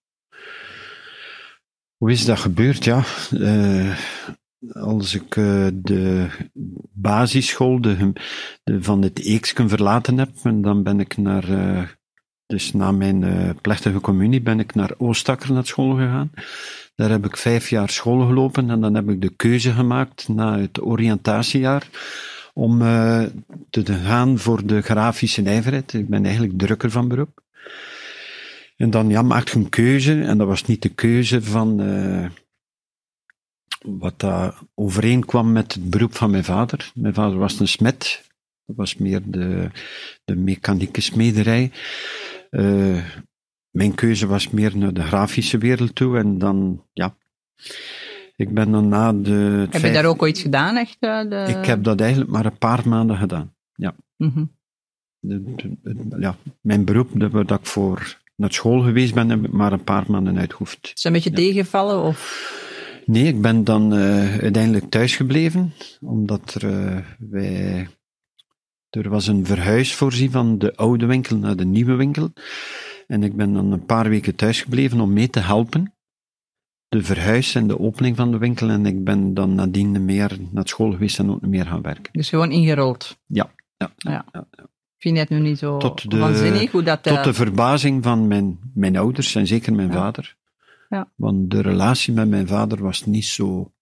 Hoe 1.96 2.10
is 2.10 2.24
dat 2.24 2.38
gebeurd? 2.38 2.84
Ja, 2.84 3.02
eh, 3.40 3.96
als 4.70 5.14
ik 5.14 5.36
eh, 5.36 5.66
de 5.74 6.26
basisschool 6.92 7.80
de, 7.80 8.12
de, 8.62 8.82
van 8.82 9.02
het 9.02 9.18
Eeksken 9.24 9.68
verlaten 9.68 10.18
heb, 10.18 10.30
en 10.42 10.62
dan 10.62 10.82
ben 10.82 11.00
ik 11.00 11.16
naar, 11.16 11.48
eh, 11.48 11.82
dus 12.46 12.72
na 12.72 12.92
mijn 12.92 13.24
eh, 13.24 13.50
plechtige 13.60 14.00
communie, 14.00 14.40
ben 14.42 14.60
ik 14.60 14.74
naar 14.74 14.94
Oostakker 14.98 15.52
naar 15.52 15.66
school 15.66 15.96
gegaan. 15.96 16.30
Daar 16.94 17.10
heb 17.10 17.24
ik 17.24 17.36
vijf 17.36 17.68
jaar 17.68 17.90
school 17.90 18.26
gelopen 18.26 18.70
en 18.70 18.80
dan 18.80 18.94
heb 18.94 19.08
ik 19.08 19.20
de 19.20 19.36
keuze 19.36 19.72
gemaakt 19.72 20.28
na 20.28 20.58
het 20.58 20.82
oriëntatiejaar 20.82 21.88
om 22.54 22.78
te 23.70 23.84
gaan 23.84 24.38
voor 24.38 24.66
de 24.66 24.82
grafische 24.82 25.42
nijverheid. 25.42 25.92
Ik 25.92 26.08
ben 26.08 26.24
eigenlijk 26.24 26.58
drukker 26.58 26.90
van 26.90 27.08
beroep. 27.08 27.42
En 28.76 28.90
dan 28.90 29.08
ja, 29.08 29.22
maak 29.22 29.48
je 29.48 29.58
een 29.58 29.68
keuze, 29.68 30.22
en 30.22 30.38
dat 30.38 30.46
was 30.46 30.64
niet 30.64 30.82
de 30.82 30.88
keuze 30.88 31.42
van 31.42 31.80
wat 33.84 34.20
dat 34.20 34.54
overeenkwam 34.74 35.52
met 35.52 35.74
het 35.74 35.90
beroep 35.90 36.14
van 36.14 36.30
mijn 36.30 36.44
vader. 36.44 36.90
Mijn 36.94 37.14
vader 37.14 37.38
was 37.38 37.60
een 37.60 37.68
smet, 37.68 38.22
dat 38.66 38.76
was 38.76 38.96
meer 38.96 39.20
de, 39.24 39.70
de 40.24 40.36
mechanieke 40.36 41.00
smederij. 41.00 41.70
Eh, 42.50 43.04
mijn 43.70 43.94
keuze 43.94 44.26
was 44.26 44.50
meer 44.50 44.76
naar 44.76 44.92
de 44.94 45.02
grafische 45.02 45.58
wereld 45.58 45.94
toe, 45.94 46.18
en 46.18 46.38
dan, 46.38 46.84
ja, 46.92 47.16
ik 48.36 48.54
ben 48.54 48.70
dan 48.70 48.88
na 48.88 49.12
de... 49.12 49.66
Heb 49.70 49.82
je 49.82 49.90
daar 49.92 50.04
ook 50.04 50.22
ooit 50.22 50.38
gedaan, 50.38 50.76
echt? 50.76 50.96
eh, 51.00 51.20
De... 51.28 51.54
Ik 51.58 51.66
heb 51.66 51.84
dat 51.84 52.00
eigenlijk 52.00 52.30
maar 52.30 52.44
een 52.46 52.58
paar 52.58 52.88
maanden 52.88 53.16
gedaan. 53.16 53.54
De- 55.24 55.54
de- 55.54 55.76
de- 55.82 56.16
ja, 56.18 56.36
mijn 56.60 56.84
beroep, 56.84 57.08
dat 57.30 57.50
ik 57.60 57.66
voor 57.66 58.20
naar 58.36 58.52
school 58.52 58.80
geweest 58.80 59.14
ben, 59.14 59.28
heb 59.28 59.44
ik 59.44 59.52
maar 59.52 59.72
een 59.72 59.84
paar 59.84 60.04
maanden 60.08 60.38
uitgehoefd. 60.38 60.78
Is 60.82 61.02
dat 61.02 61.04
een 61.04 61.12
beetje 61.12 61.30
tegengevallen? 61.30 62.02
Of... 62.02 62.70
Nee, 63.06 63.24
ik 63.26 63.40
ben 63.42 63.64
dan 63.64 63.92
eh, 63.94 64.38
uiteindelijk 64.38 64.90
thuis 64.90 65.16
gebleven, 65.16 65.72
omdat 66.00 66.54
er, 66.54 66.86
eh, 66.86 66.98
wij, 67.18 67.88
er 68.90 69.08
was 69.08 69.26
een 69.26 69.46
verhuis 69.46 69.94
voorzien 69.94 70.30
van 70.30 70.58
de 70.58 70.76
oude 70.76 71.06
winkel 71.06 71.36
naar 71.36 71.56
de 71.56 71.64
nieuwe 71.64 71.94
winkel. 71.94 72.32
En 73.06 73.22
ik 73.22 73.36
ben 73.36 73.52
dan 73.52 73.72
een 73.72 73.86
paar 73.86 74.08
weken 74.08 74.34
thuis 74.34 74.60
gebleven 74.62 75.00
om 75.00 75.12
mee 75.12 75.30
te 75.30 75.40
helpen. 75.40 75.94
De 76.88 77.02
verhuis 77.02 77.54
en 77.54 77.66
de 77.66 77.78
opening 77.80 78.16
van 78.16 78.30
de 78.30 78.38
winkel. 78.38 78.68
En 78.68 78.86
ik 78.86 79.04
ben 79.04 79.34
dan 79.34 79.54
nadien 79.54 80.04
meer 80.04 80.36
naar 80.50 80.68
school 80.68 80.90
geweest 80.92 81.18
en 81.18 81.30
ook 81.30 81.40
niet 81.40 81.50
meer 81.50 81.66
gaan 81.66 81.82
werken. 81.82 82.12
Dus 82.12 82.28
gewoon 82.28 82.50
ingerold. 82.50 83.18
Ja, 83.26 83.50
ja, 83.76 83.92
Ja. 83.96 84.24
ja. 84.32 84.46
Vind 84.98 85.14
je 85.14 85.20
het 85.20 85.30
nu 85.30 85.38
niet 85.40 85.58
zo 85.58 85.78
Tot 85.78 86.10
de- 86.10 86.16
waanzinnig? 86.18 86.70
Hoe 86.70 86.82
dat, 86.82 87.06
eh, 87.06 87.14
Tot 87.14 87.24
de 87.24 87.34
verbazing 87.34 88.02
van 88.02 88.26
mijn, 88.26 88.58
mijn 88.74 88.96
ouders 88.96 89.34
en 89.34 89.46
zeker 89.46 89.74
mijn 89.74 89.88
Ja. 89.88 89.94
vader. 89.94 90.36
Ja. 90.92 91.10
Want 91.14 91.50
de 91.50 91.60
relatie 91.60 92.12
met 92.12 92.28
mijn 92.28 92.46
vader 92.46 92.82
was 92.82 93.04
niet 93.06 93.24
zo. 93.24 93.72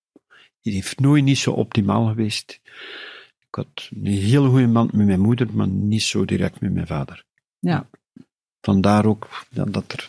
Die 0.63 0.73
heeft 0.75 1.01
nooit 1.01 1.25
niet 1.25 1.39
zo 1.39 1.51
optimaal 1.51 2.07
geweest. 2.07 2.61
Ik 3.41 3.55
had 3.55 3.89
een 3.91 4.07
hele 4.07 4.49
goede 4.49 4.69
band 4.69 4.93
met 4.93 5.07
mijn 5.07 5.21
moeder, 5.21 5.47
maar 5.53 5.69
niet 5.69 6.03
zo 6.03 6.25
direct 6.25 6.61
met 6.61 6.73
mijn 6.73 6.87
vader. 6.87 7.25
Ja. 7.59 7.89
Vandaar 8.61 9.05
ook 9.07 9.29
ja, 9.51 9.65
dat, 9.65 9.93
er, 9.93 10.09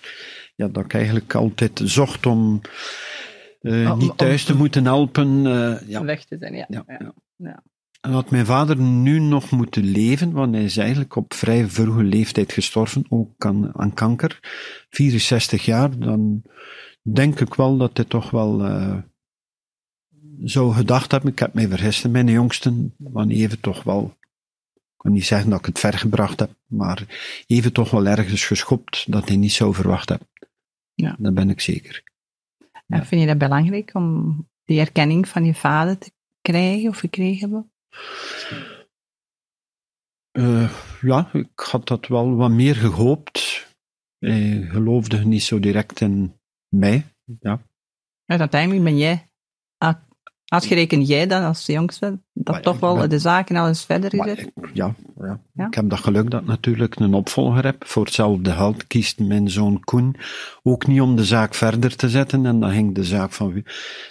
ja, 0.55 0.67
dat 0.67 0.83
ik 0.83 0.93
eigenlijk 0.93 1.35
altijd 1.35 1.81
zocht 1.83 2.25
om 2.25 2.61
eh, 3.61 3.95
niet 3.95 4.09
om- 4.09 4.15
thuis 4.15 4.43
te 4.43 4.55
moeten 4.55 4.85
helpen. 4.85 5.45
eh, 5.45 5.87
ja, 5.89 6.03
weg 6.03 6.25
te 6.25 6.37
zijn, 6.39 6.53
ja. 6.55 6.65
ja, 6.69 6.83
ja. 6.87 6.97
ja. 6.99 7.13
Ja. 7.35 7.63
En 8.01 8.11
had 8.11 8.29
mijn 8.29 8.45
vader 8.45 8.77
nu 8.79 9.19
nog 9.19 9.51
moeten 9.51 9.83
leven, 9.83 10.31
want 10.31 10.53
hij 10.55 10.63
is 10.63 10.77
eigenlijk 10.77 11.15
op 11.15 11.33
vrij 11.33 11.67
vroege 11.67 12.03
leeftijd 12.03 12.51
gestorven, 12.53 13.05
ook 13.09 13.45
aan, 13.45 13.71
aan 13.79 13.93
kanker, 13.93 14.39
64 14.89 15.65
jaar, 15.65 15.99
dan 15.99 16.41
denk 17.01 17.39
ik 17.39 17.53
wel 17.53 17.77
dat 17.77 17.97
hij 17.97 18.05
toch 18.05 18.29
wel 18.29 18.65
eh, 18.65 18.97
zou 20.43 20.73
gedacht 20.73 21.11
hebben, 21.11 21.31
ik 21.31 21.39
heb 21.39 21.53
mij 21.53 21.67
vergist 21.67 22.03
in 22.03 22.11
mijn 22.11 22.27
jongsten, 22.27 22.95
want 22.97 23.31
even 23.31 23.59
toch 23.59 23.83
wel, 23.83 24.17
ik 24.73 24.97
kan 24.97 25.11
niet 25.11 25.25
zeggen 25.25 25.49
dat 25.49 25.59
ik 25.59 25.65
het 25.65 25.79
ver 25.79 25.97
gebracht 25.97 26.39
heb, 26.39 26.51
maar 26.65 27.05
even 27.47 27.73
toch 27.73 27.91
wel 27.91 28.05
ergens 28.05 28.45
geschopt 28.45 29.11
dat 29.11 29.27
hij 29.27 29.37
niet 29.37 29.51
zou 29.51 29.73
verwacht 29.73 30.09
hebben. 30.09 30.27
Ja. 30.93 31.15
Dat 31.19 31.33
ben 31.33 31.49
ik 31.49 31.61
zeker. 31.61 32.03
En 32.87 33.05
vind 33.05 33.21
je 33.21 33.27
dat 33.27 33.37
belangrijk 33.37 33.93
om 33.93 34.37
die 34.65 34.79
erkenning 34.79 35.27
van 35.27 35.45
je 35.45 35.53
vader 35.53 35.97
te 35.97 36.11
krijgen 36.41 36.89
of 36.89 36.97
gekregen 36.97 37.39
hebben? 37.39 37.71
Eh, 40.31 40.71
ja, 41.01 41.29
ik 41.33 41.59
had 41.59 41.87
dat 41.87 42.07
wel 42.07 42.35
wat 42.35 42.51
meer 42.51 42.75
gehoopt. 42.75 43.69
Hij 44.19 44.67
geloofde 44.69 45.25
niet 45.25 45.43
zo 45.43 45.59
direct 45.59 46.01
in 46.01 46.40
mij. 46.71 47.05
Ja, 47.39 47.61
En 48.25 48.39
uiteindelijk 48.39 48.83
ben 48.83 48.97
jij, 48.97 49.29
uitgerekend 50.45 51.07
jij 51.07 51.27
dan 51.27 51.43
als 51.43 51.65
de 51.65 51.73
jongste, 51.73 52.19
dat 52.33 52.53
Maar 52.53 52.63
toch 52.63 52.79
wel 52.79 52.95
ben- 52.97 53.09
de 53.09 53.19
zaken 53.19 53.55
al 53.55 53.67
eens 53.67 53.85
verder 53.85 54.09
gezet? 54.09 54.39
ik, 54.39 54.51
ja, 54.73 54.95
ja. 55.19 55.41
Ja? 55.53 55.67
ik 55.67 55.73
heb 55.73 55.89
dat 55.89 55.99
geluk 55.99 56.29
dat 56.31 56.41
ik 56.41 56.47
natuurlijk 56.47 56.95
een 56.99 57.13
opvolger 57.13 57.63
heb. 57.65 57.87
Voor 57.87 58.03
hetzelfde 58.05 58.51
geld 58.51 58.87
kiest 58.87 59.19
mijn 59.19 59.49
zoon 59.49 59.79
Koen 59.79 60.15
ook 60.63 60.87
niet 60.87 61.01
om 61.01 61.15
de 61.15 61.25
zaak 61.25 61.53
verder 61.53 61.95
te 61.95 62.09
zetten. 62.09 62.45
En 62.45 62.59
dan 62.59 62.71
ging 62.71 62.95
de 62.95 63.03
zaak 63.03 63.31
van 63.31 63.63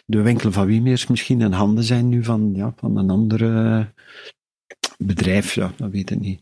de 0.06 0.20
winkel 0.22 0.52
van 0.52 0.66
Wiemeers 0.66 1.06
misschien 1.06 1.40
in 1.40 1.52
handen 1.52 1.84
zijn 1.84 2.08
nu 2.08 2.24
van, 2.24 2.50
ja, 2.54 2.72
van 2.76 2.96
een 2.96 3.10
ander 3.10 3.56
eh, 3.56 3.84
bedrijf. 4.98 5.54
Ja, 5.54 5.72
dat 5.76 5.90
weet 5.90 6.10
ik 6.10 6.18
niet. 6.20 6.40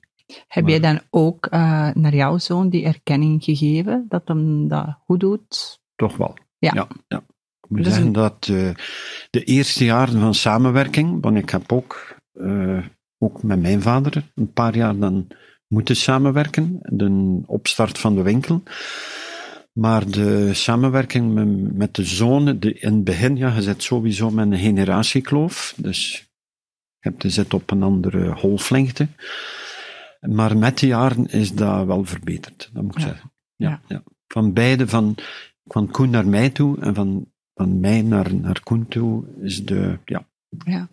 Heb 0.48 0.62
Maar- 0.62 0.72
jij 0.72 0.80
dan 0.80 1.00
ook 1.10 1.46
eh, 1.46 1.90
naar 1.94 2.14
jouw 2.14 2.38
zoon 2.38 2.68
die 2.68 2.84
erkenning 2.84 3.44
gegeven, 3.44 4.06
dat 4.08 4.22
hem 4.28 4.68
dat 4.68 4.98
goed 5.04 5.20
doet? 5.20 5.77
Toch 5.98 6.16
wel. 6.16 6.36
Ja. 6.58 6.70
ja, 6.74 6.88
ja. 7.08 7.18
Ik 7.60 7.68
moet 7.76 7.86
zeggen 7.86 8.12
dat 8.12 8.48
eh, 8.50 8.70
de 9.30 9.44
eerste 9.44 9.84
jaren 9.84 10.20
van 10.20 10.34
samenwerking, 10.34 11.22
want 11.22 11.36
ik 11.36 11.50
heb 11.50 11.72
ook, 11.72 12.16
eh, 12.32 12.78
ook 13.18 13.42
met 13.42 13.60
mijn 13.60 13.82
vader 13.82 14.30
een 14.34 14.52
paar 14.52 14.76
jaar 14.76 14.98
dan 14.98 15.26
moeten 15.66 15.96
samenwerken, 15.96 16.78
de 16.82 17.40
opstart 17.46 17.98
van 17.98 18.14
de 18.14 18.22
winkel. 18.22 18.62
Maar 19.72 20.10
de 20.10 20.54
samenwerking 20.54 21.34
met, 21.34 21.76
met 21.76 21.94
de 21.94 22.04
zonen, 22.04 22.60
de, 22.60 22.72
in 22.78 22.92
het 22.94 23.04
begin, 23.04 23.36
ja, 23.36 23.54
je 23.54 23.62
zit 23.62 23.82
sowieso 23.82 24.30
met 24.30 24.50
een 24.52 24.58
generatiekloof, 24.58 25.74
dus 25.76 26.12
je 26.98 27.08
hebt, 27.08 27.22
je 27.22 27.30
zit 27.30 27.54
op 27.54 27.70
een 27.70 27.82
andere 27.82 28.36
golflengte. 28.36 29.08
Maar 30.20 30.56
met 30.56 30.78
de 30.78 30.86
jaren 30.86 31.26
is 31.26 31.52
dat 31.54 31.86
wel 31.86 32.04
verbeterd, 32.04 32.70
dat 32.72 32.82
moet 32.82 32.94
ik 32.96 33.00
Ja. 33.00 33.06
zeggen. 33.06 33.32
Ja, 33.56 33.68
Ja. 33.68 33.80
ja. 33.88 34.02
Van 34.26 34.52
beide, 34.52 34.88
van, 34.88 35.14
van 35.68 35.90
Koen 35.90 36.10
naar 36.10 36.26
mij 36.28 36.50
toe 36.50 36.80
en 36.80 36.94
van, 36.94 37.26
van 37.54 37.80
mij 37.80 38.02
naar, 38.02 38.34
naar 38.34 38.60
Koen 38.62 38.88
toe, 38.88 39.25
is 39.40 39.64
de, 39.64 39.98
ja, 40.04 40.26
Ja. 40.64 40.88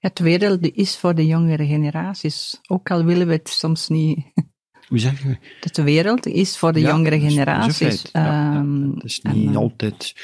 Het 0.00 0.18
wereld 0.18 0.66
is 0.74 0.96
voor 0.96 1.14
de 1.14 1.26
jongere 1.26 1.66
generaties. 1.66 2.60
Ook 2.66 2.90
al 2.90 3.04
willen 3.04 3.26
we 3.26 3.32
het 3.32 3.48
soms 3.48 3.88
niet. 3.88 4.18
hoe 4.88 4.98
zeg 4.98 5.22
je? 5.22 5.36
Dat 5.60 5.74
de 5.74 5.82
wereld 5.82 6.26
is 6.26 6.58
voor 6.58 6.72
de 6.72 6.80
Ja, 6.80 6.88
jongere 6.88 7.18
dat 7.20 7.28
is- 7.28 7.34
dat 7.34 7.36
is 7.36 7.36
een 7.38 7.44
generaties. 7.44 8.10
Ja, 8.12 8.24
ja. 8.24 8.54
Ehm, 8.56 8.90
Het 8.94 9.04
is 9.04 9.20
niet 9.20 9.48
eh, 9.50 9.56
altijd 9.56 10.14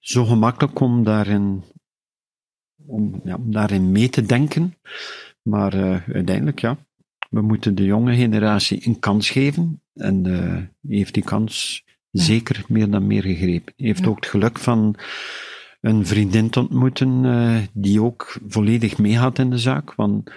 zo 0.00 0.24
gemakkelijk 0.24 0.80
om 0.80 1.04
daarin, 1.04 1.62
om, 2.86 3.20
ja, 3.24 3.34
om 3.34 3.52
daarin 3.52 3.92
mee 3.92 4.08
te 4.08 4.22
denken. 4.22 4.74
Maar 5.42 5.72
eh, 5.74 6.08
uiteindelijk, 6.14 6.58
ja, 6.60 6.78
we 7.30 7.40
moeten 7.40 7.74
de 7.74 7.84
jonge 7.84 8.14
generatie 8.14 8.86
een 8.86 8.98
kans 8.98 9.30
geven. 9.30 9.82
En 9.94 10.22
die 10.80 10.96
heeft 10.98 11.14
die 11.14 11.22
kans. 11.24 11.83
Zeker 12.14 12.64
meer 12.68 12.90
dan 12.90 13.06
meer 13.06 13.22
gegrepen. 13.22 13.72
Heeft 13.76 14.06
ook 14.06 14.16
het 14.16 14.26
geluk 14.26 14.58
van 14.58 14.96
een 15.80 16.06
vriendin 16.06 16.50
te 16.50 16.60
ontmoeten 16.60 17.24
eh, 17.24 17.56
die 17.72 18.02
ook 18.02 18.38
volledig 18.48 18.98
meegaat 18.98 19.38
in 19.38 19.50
de 19.50 19.58
zaak. 19.58 19.94
Want 19.94 20.30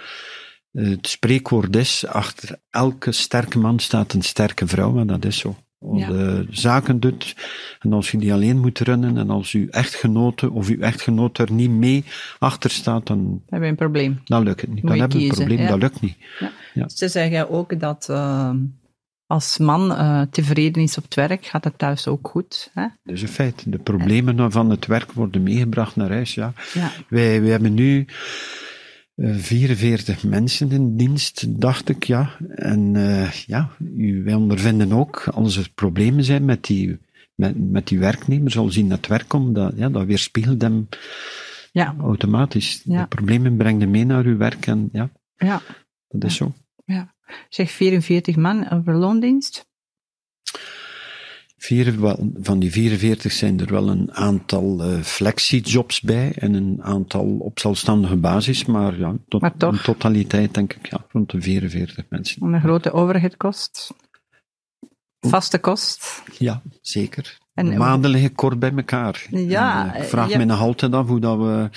eh, 0.72 0.90
het 0.90 1.08
spreekwoord 1.08 1.76
is, 1.76 2.06
achter 2.06 2.60
elke 2.70 3.12
sterke 3.12 3.60
man 3.60 3.80
staat 3.80 4.14
een 4.14 4.22
sterke 4.22 4.68
vrouw, 4.68 5.00
en 5.00 5.08
dat 5.08 5.26
is 5.26 5.38
zo. 5.38 5.56
Als 5.80 6.00
Ja. 6.00 6.08
je 6.08 6.48
zaken 6.50 7.00
doet, 7.00 7.36
en 7.80 7.94
als 7.94 8.12
je 8.12 8.18
die 8.18 8.34
alleen 8.34 8.60
moet 8.60 8.80
runnen, 8.80 9.18
en 9.18 9.30
als 9.30 9.52
uw 9.52 9.68
echtgenote 9.70 10.52
of 10.52 10.68
uw 10.70 10.80
echtgenoot 10.80 11.38
er 11.38 11.52
niet 11.52 11.70
mee 11.70 12.04
achter 12.40 12.70
staat, 12.70 13.08
dan, 13.08 13.42
hebben 13.42 13.60
we 13.60 13.68
een 13.68 13.76
probleem. 13.76 14.22
dan 14.24 14.44
lukt 14.44 14.62
het 14.62 14.74
niet. 14.74 14.84
Dan 14.84 14.94
je 14.94 15.00
hebben 15.00 15.18
we 15.18 15.24
een 15.24 15.30
probleem, 15.30 15.60
ja. 15.60 15.68
dat 15.68 15.80
lukt 15.80 16.02
niet. 16.02 16.16
Ja. 16.74 16.90
Ze 16.90 17.08
zeggen 17.08 17.50
ook 17.50 17.80
dat 17.80 18.10
ehm, 18.10 18.58
als 19.28 19.58
man 19.58 19.96
eh, 19.96 20.22
tevreden 20.22 20.84
is 20.84 20.98
op 20.98 21.04
het 21.04 21.14
werk, 21.16 21.46
gaat 21.46 21.64
het 21.64 21.78
thuis 21.78 22.08
ook 22.08 22.28
goed. 22.28 22.72
Hè? 22.74 22.88
Dat 23.04 23.16
is 23.16 23.22
een 23.22 23.28
feit. 23.28 23.64
De 23.66 23.78
problemen 23.78 24.52
van 24.52 24.70
het 24.70 24.86
werk 24.86 25.12
worden 25.12 25.44
meegebracht 25.44 25.96
naar 25.96 26.10
huis, 26.10 26.34
ja. 26.34 26.54
Ja. 26.74 26.92
Wij, 27.10 27.42
wij 27.42 27.50
hebben 27.50 27.74
nu 27.74 28.06
eh, 29.16 29.36
44 29.36 30.24
mensen 30.24 30.72
in 30.72 30.98
dienst, 30.98 31.62
dacht 31.62 31.90
ik, 31.90 32.04
ja. 32.04 32.30
En 32.56 32.96
eh, 32.96 33.32
ja, 33.32 33.70
wij 34.24 34.34
ondervinden 34.34 34.92
ook, 34.94 35.28
als 35.28 35.58
er 35.58 35.70
problemen 35.76 36.24
zijn 36.24 36.46
met 36.46 36.64
die, 36.64 36.98
met, 37.36 37.72
met 37.72 37.88
die 37.88 38.00
werknemers, 38.00 38.58
als 38.58 38.74
die 38.74 38.84
naar 38.84 38.98
het 38.98 39.08
werk 39.08 39.28
komen, 39.28 39.54
dat, 39.54 39.74
ja, 39.76 39.90
dat 39.90 40.06
weerspiegelt 40.06 40.62
hem 40.62 40.88
Ja. 41.72 41.96
automatisch. 42.00 42.82
Ja. 42.84 43.02
De 43.02 43.08
problemen 43.08 43.58
brengen 43.58 43.90
mee 43.90 44.06
naar 44.06 44.26
uw 44.26 44.38
werk 44.38 44.68
en 44.68 44.90
ja, 44.92 45.10
ja. 45.38 45.62
dat 46.08 46.24
is 46.24 46.36
zo. 46.36 46.54
Zeg 47.50 47.72
44 47.72 48.36
man 48.36 48.70
over 48.70 48.96
loondienst. 48.96 49.66
Vier, 51.58 51.96
van 52.42 52.60
die 52.60 52.72
44 52.72 53.32
zijn 53.32 53.60
er 53.60 53.72
wel 53.72 53.90
een 53.90 54.14
aantal 54.14 54.84
eh 54.84 55.02
flexi-jobs 55.02 56.02
bij 56.02 56.32
en 56.36 56.54
een 56.54 56.80
aantal 56.84 57.38
op 57.40 57.60
zelfstandige 57.60 58.16
basis, 58.16 58.66
maar 58.66 59.00
ja, 59.00 59.16
tot, 59.28 59.42
Maar 59.42 59.58
toch. 59.58 59.74
in 59.74 59.82
totaliteit 59.82 60.54
denk 60.54 60.74
ik 60.74 60.90
ja, 60.90 61.06
rond 61.12 61.32
de 61.32 61.42
44 61.42 62.06
mensen. 62.10 62.44
Een 62.44 62.62
grote 62.62 62.92
overheadkost. 62.92 63.94
Vaste 65.20 65.60
kost. 65.60 66.24
Ja, 66.38 66.62
zeker. 66.82 67.38
En- 67.54 67.70
de 67.70 67.76
maanden 67.78 68.12
liggen 68.12 68.36
kort 68.36 68.60
bij 68.60 68.72
elkaar. 68.76 69.26
Ja, 69.30 69.86
En, 69.88 69.94
eh, 69.94 70.02
ik 70.04 70.10
vraag 70.10 70.30
ja. 70.30 70.38
me 70.38 70.46
nog 70.46 70.60
altijd 70.60 70.94
af 70.94 71.08
hoe, 71.08 71.20
dat 71.20 71.38
we, 71.38 71.70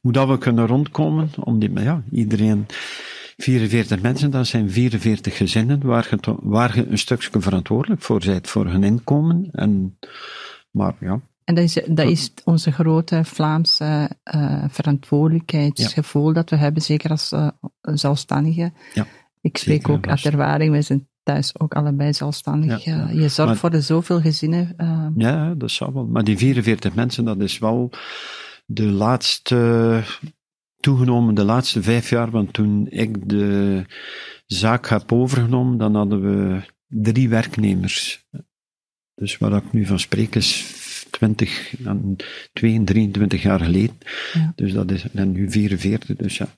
hoe 0.00 0.12
dat 0.12 0.28
we 0.28 0.38
kunnen 0.38 0.66
rondkomen. 0.66 1.30
Om 1.40 1.58
die, 1.58 1.80
ja, 1.80 2.02
iedereen, 2.10 2.66
44 3.42 4.00
mensen, 4.00 4.30
dat 4.30 4.46
zijn 4.46 4.70
44 4.70 5.36
gezinnen 5.36 5.80
waar 5.86 6.06
je, 6.10 6.16
to- 6.18 6.38
waar 6.42 6.76
je 6.76 6.86
een 6.88 6.98
stukje 6.98 7.40
verantwoordelijk 7.40 8.02
voor 8.02 8.20
bent, 8.24 8.48
voor 8.48 8.66
hun 8.66 8.82
inkomen. 8.84 9.48
En, 9.52 9.98
maar 10.70 10.94
ja, 11.00 11.20
En 11.44 11.54
dat 11.54 11.64
is, 11.64 11.74
dat 11.86 12.06
is 12.08 12.32
onze 12.44 12.72
grote 12.72 13.24
Vlaamse 13.24 14.10
eh, 14.22 14.64
verantwoordelijkheidsgevoel 14.68 16.32
dat 16.32 16.50
we 16.50 16.56
hebben, 16.56 16.82
zeker 16.82 17.10
als 17.10 17.32
eh, 17.32 17.48
zelfstandigen. 17.80 18.74
Ja, 18.94 19.06
Ik 19.40 19.56
spreek 19.58 19.88
ook 19.88 20.08
uit 20.08 20.24
ervaring, 20.24 20.72
we 20.72 20.82
zijn 20.82 21.08
thuis 21.22 21.58
ook 21.60 21.74
allebei 21.74 22.12
zelfstandig. 22.12 22.84
Ja, 22.84 22.94
ja. 22.96 23.08
Eh, 23.08 23.14
je 23.14 23.28
zorgt 23.28 23.36
Maar- 23.50 23.56
voor 23.56 23.70
de 23.70 23.80
zoveel 23.80 24.20
gezinnen. 24.20 24.74
Ja, 25.16 25.54
dat 25.54 25.70
zou 25.70 25.92
wel. 25.94 26.06
Maar 26.06 26.24
die 26.24 26.36
44 26.38 26.94
mensen, 26.94 27.24
dat 27.24 27.40
is 27.40 27.58
wel 27.58 27.90
de 28.66 28.84
laatste, 28.86 30.02
toegenomen 30.80 31.34
de 31.34 31.44
laatste 31.44 31.82
vijf 31.82 32.10
jaar, 32.10 32.30
want 32.30 32.52
toen 32.52 32.86
ik 32.90 33.28
de 33.28 33.84
zaak 34.46 34.88
heb 34.88 35.12
overgenomen, 35.12 35.78
dan 35.78 35.94
hadden 35.94 36.20
we 36.20 36.60
drie 36.86 37.28
werknemers. 37.28 38.26
Dus 39.14 39.38
waar 39.38 39.52
ik 39.52 39.72
nu 39.72 39.86
van 39.86 39.98
spreek 39.98 40.34
is 40.34 40.74
20, 41.10 41.74
en 41.84 42.16
22, 42.52 42.94
23 42.94 43.42
jaar 43.42 43.60
geleden. 43.60 43.98
Ja. 44.32 44.52
Dus 44.54 44.72
dat 44.72 44.90
is, 44.90 45.10
en 45.10 45.32
nu 45.32 45.50
44, 45.50 46.16
dus 46.16 46.36
ja. 46.36 46.48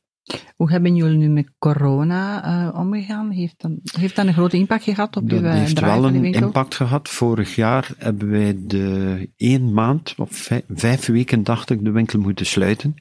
Hoe 0.56 0.70
hebben 0.70 0.94
jullie 0.94 1.18
nu 1.18 1.28
met 1.28 1.50
corona 1.58 2.44
eh, 2.44 2.78
omgegaan? 2.78 3.30
Heeft 3.30 3.54
dat, 3.56 3.70
heeft 3.98 4.16
dat 4.16 4.26
een 4.26 4.32
grote 4.32 4.56
impact 4.56 4.84
gehad 4.84 5.16
op 5.16 5.30
Dat 5.30 5.38
uw 5.38 5.44
eh, 5.44 5.52
heeft 5.52 5.76
draai 5.76 5.92
wel 5.92 6.02
van 6.02 6.10
de 6.10 6.16
een 6.16 6.22
winkel? 6.22 6.42
impact 6.42 6.74
gehad. 6.74 7.08
Vorig 7.08 7.54
jaar 7.54 7.90
hebben 7.98 8.30
wij 8.30 8.56
de 8.58 9.28
één 9.36 9.72
maand, 9.72 10.14
of 10.16 10.30
vijf, 10.30 10.62
vijf 10.68 11.06
weken 11.06 11.44
dacht 11.44 11.70
ik, 11.70 11.84
de 11.84 11.90
winkel 11.90 12.18
moeten 12.18 12.46
sluiten. 12.46 12.94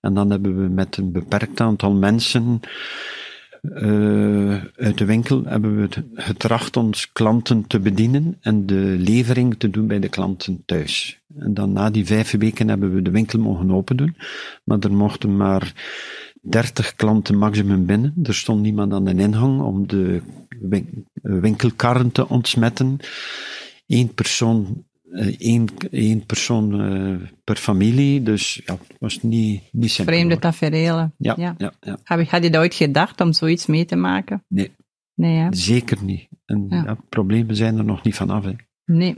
En 0.00 0.14
dan 0.14 0.30
hebben 0.30 0.62
we 0.62 0.68
met 0.68 0.96
een 0.96 1.12
beperkt 1.12 1.60
aantal 1.60 1.92
mensen 1.92 2.60
eh, 3.72 4.62
uit 4.76 4.98
de 4.98 5.04
winkel 5.04 5.44
hebben 5.44 5.76
we 5.76 5.82
het 5.82 6.02
getracht 6.14 6.76
ons 6.76 7.12
klanten 7.12 7.66
te 7.66 7.80
bedienen 7.80 8.36
en 8.40 8.66
de 8.66 8.96
levering 8.98 9.54
te 9.58 9.70
doen 9.70 9.86
bij 9.86 9.98
de 9.98 10.08
klanten 10.08 10.62
thuis. 10.66 11.20
En 11.38 11.54
dan 11.54 11.72
na 11.72 11.90
die 11.90 12.06
vijf 12.06 12.30
weken 12.30 12.68
hebben 12.68 12.94
we 12.94 13.02
de 13.02 13.10
winkel 13.10 13.38
mogen 13.38 13.70
open 13.70 13.96
doen, 13.96 14.16
maar 14.64 14.78
er 14.78 14.92
mochten 14.92 15.36
maar 15.36 15.72
30 16.50 16.94
klanten 16.96 17.38
maximum 17.38 17.86
binnen. 17.86 18.14
Er 18.22 18.34
stond 18.34 18.60
niemand 18.60 18.92
aan 18.92 19.04
de 19.04 19.14
ingang 19.14 19.60
om 19.60 19.86
de 19.86 20.22
eh, 20.70 20.80
winkelkarren 21.22 22.12
te 22.12 22.28
ontsmetten. 22.28 22.96
Eén 23.86 24.14
persoon, 24.14 24.84
eh, 25.10 25.34
één, 25.38 25.68
één 25.90 26.26
persoon 26.26 26.80
eh, 26.80 27.28
per 27.44 27.56
familie, 27.56 28.22
dus 28.22 28.60
ja, 28.64 28.72
het 28.88 28.96
was 28.98 29.22
niet, 29.22 29.62
niet 29.72 29.90
simpel. 29.90 30.14
Vreemde 30.14 30.32
hoor. 30.32 30.42
tafereelen. 30.42 31.14
Ja, 31.18 31.34
Ja. 31.38 31.54
ja. 31.58 31.98
Had 32.04 32.42
je 32.42 32.50
dat 32.50 32.56
ooit 32.60 32.74
gedacht 32.74 33.20
om 33.20 33.32
zoiets 33.32 33.66
mee 33.66 33.84
te 33.84 33.96
maken? 33.96 34.44
Nee. 34.48 34.70
Nee, 35.14 35.36
hè? 35.36 35.48
zeker 35.50 36.02
niet. 36.02 36.28
En 36.44 36.66
Ja. 36.68 36.96
problemen 37.08 37.56
zijn 37.56 37.78
er 37.78 37.84
nog 37.84 38.02
niet 38.02 38.14
vanaf. 38.14 38.44
Hè. 38.44 38.52
Nee. 38.84 39.16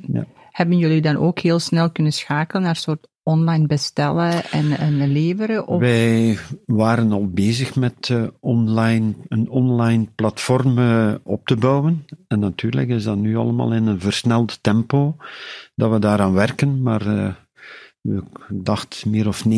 Hebben 0.51 0.79
jullie 0.79 1.01
dan 1.01 1.17
ook 1.17 1.39
heel 1.39 1.59
snel 1.59 1.91
kunnen 1.91 2.13
schakelen 2.13 2.63
naar 2.63 2.77
soort 2.77 3.09
online 3.27 3.67
bestellen 3.67 4.45
en, 4.45 4.71
en 4.79 5.07
leveren? 5.13 5.67
Of? 5.67 5.81
Wij 5.81 6.39
waren 6.67 7.13
al 7.13 7.29
bezig 7.31 7.75
met 7.77 8.09
eh, 8.11 8.27
online, 8.41 9.13
een 9.29 9.49
online 9.49 10.07
platform 10.15 10.79
eh, 10.79 11.15
op 11.23 11.47
te 11.47 11.57
bouwen. 11.57 12.05
En 12.29 12.39
natuurlijk 12.39 12.89
is 12.89 13.05
dat 13.05 13.17
nu 13.17 13.37
allemaal 13.37 13.73
in 13.73 13.87
een 13.87 14.01
versneld 14.01 14.59
tempo 14.63 15.17
dat 15.75 15.91
we 15.91 15.99
daaraan 15.99 16.33
werken. 16.33 16.83
Maar 16.83 17.07
eh, 17.07 17.35
ik 18.03 18.23
dacht 18.49 19.07
meer 19.07 19.29
of 19.29 19.45
90.000 19.49 19.53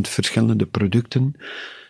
verschillende 0.00 0.66
producten. 0.66 1.34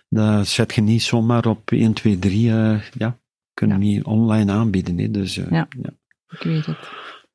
Dat 0.08 0.46
zet 0.46 0.74
je 0.74 0.80
niet 0.80 1.02
zomaar 1.02 1.46
op 1.46 1.70
1, 1.70 1.92
2, 1.92 2.18
3. 2.18 2.50
eh, 2.50 2.80
ja, 2.98 3.18
kunnen 3.54 3.80
Ja. 3.80 3.86
niet 3.88 4.04
online 4.04 4.52
aanbieden. 4.52 4.98
Hè. 4.98 5.10
Dus, 5.10 5.34
Ja. 5.34 5.46
ja. 5.50 5.68
Ik 6.28 6.42
weet 6.42 6.66
het. 6.66 6.78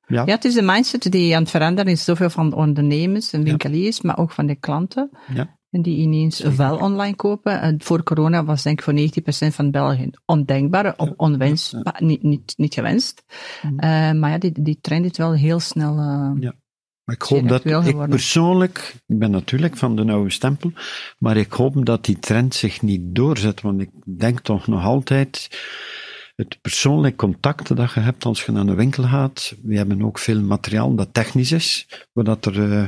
Ja. 0.07 0.23
Ja, 0.25 0.33
het 0.33 0.45
is 0.45 0.53
de 0.53 0.61
mindset 0.61 1.11
die 1.11 1.35
aan 1.35 1.41
het 1.41 1.51
veranderen 1.51 1.91
is, 1.91 2.03
zoveel 2.03 2.29
van 2.29 2.49
de 2.49 2.55
ondernemers 2.55 3.33
en 3.33 3.43
winkeliers, 3.43 4.01
maar 4.01 4.17
ook 4.17 4.31
van 4.31 4.45
de 4.45 4.55
klanten. 4.55 5.09
Ja. 5.33 5.57
En 5.69 5.81
die 5.81 5.97
ineens 5.97 6.39
wel 6.39 6.77
online 6.77 7.15
kopen. 7.15 7.61
En 7.61 7.81
voor 7.83 8.03
corona 8.03 8.43
was 8.45 8.63
denk 8.63 8.77
ik 8.79 8.83
voor 8.83 8.93
90% 8.93 9.53
van 9.55 9.71
België 9.71 10.09
ondenkbaar 10.25 10.93
of 10.97 11.09
onwensbaar, 11.17 11.95
Niet, 12.03 12.23
niet, 12.23 12.53
niet 12.57 12.73
gewenst. 12.73 13.23
Mhm. 13.61 13.79
Eh, 13.79 14.11
maar 14.11 14.29
ja, 14.29 14.37
die, 14.37 14.51
die 14.61 14.77
trend 14.81 15.05
is 15.11 15.17
wel 15.17 15.33
heel 15.33 15.59
snel. 15.59 15.97
eh, 15.97 16.31
Ja. 16.39 16.53
Maar 17.03 17.15
ik 17.15 17.21
hoop 17.21 17.47
dat, 17.47 17.65
ik 17.65 17.71
geworden. 17.71 18.09
persoonlijk, 18.09 18.95
ik 19.05 19.19
ben 19.19 19.31
natuurlijk 19.31 19.77
van 19.77 19.95
de 19.95 20.11
oude 20.11 20.29
stempel, 20.31 20.71
maar 21.17 21.37
ik 21.37 21.51
hoop 21.51 21.85
dat 21.85 22.05
die 22.05 22.19
trend 22.19 22.55
zich 22.55 22.81
niet 22.81 23.01
doorzet, 23.15 23.61
want 23.61 23.81
ik 23.81 23.89
denk 24.17 24.39
toch 24.39 24.67
nog 24.67 24.83
altijd, 24.83 25.49
het 26.35 26.61
persoonlijk 26.61 27.15
contact 27.15 27.75
dat 27.75 27.93
je 27.93 27.99
hebt 27.99 28.25
als 28.25 28.45
je 28.45 28.51
naar 28.51 28.67
een 28.67 28.75
winkel 28.75 29.03
gaat. 29.03 29.55
We 29.63 29.77
hebben 29.77 30.03
ook 30.03 30.19
veel 30.19 30.41
materiaal 30.41 30.95
dat 30.95 31.13
technisch 31.13 31.51
is, 31.51 31.87
zodat 32.13 32.45
er, 32.45 32.55
uh, 32.55 32.87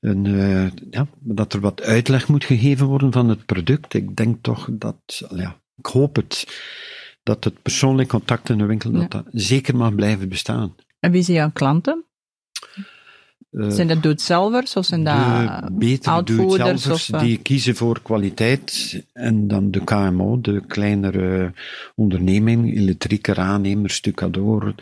een, 0.00 0.24
uh, 0.24 0.66
ja, 0.90 1.06
dat 1.18 1.52
er 1.52 1.60
wat 1.60 1.82
uitleg 1.82 2.28
moet 2.28 2.44
gegeven 2.44 2.86
worden 2.86 3.12
van 3.12 3.28
het 3.28 3.46
product. 3.46 3.94
Ik 3.94 4.16
denk 4.16 4.42
toch 4.42 4.68
dat, 4.72 5.22
ja, 5.34 5.60
ik 5.76 5.86
hoop 5.86 6.16
het, 6.16 6.46
dat 7.22 7.44
het 7.44 7.62
persoonlijk 7.62 8.08
contact 8.08 8.48
in 8.48 8.58
de 8.58 8.64
winkel 8.64 8.90
dat 8.92 9.10
dat 9.10 9.26
zeker 9.30 9.76
mag 9.76 9.94
blijven 9.94 10.28
bestaan. 10.28 10.74
En 11.00 11.10
wie 11.10 11.22
zijn 11.22 11.36
jouw 11.36 11.50
klanten? 11.50 12.05
Uh, 13.56 13.70
zijn 13.70 13.88
dat 13.88 14.02
doet-zelvers 14.02 14.76
of 14.76 14.84
zijn 14.84 15.04
dat 15.04 15.78
betere 15.78 16.22
doet-zelvers 16.22 17.06
die 17.06 17.38
kiezen 17.38 17.76
voor 17.76 18.02
kwaliteit 18.02 19.02
en 19.12 19.48
dan 19.48 19.70
de 19.70 19.84
KMO, 19.84 20.40
de 20.40 20.62
kleinere 20.66 21.52
onderneming, 21.94 22.76
elektrieker, 22.76 23.38
aannemer, 23.38 23.90
stucador 23.90 24.74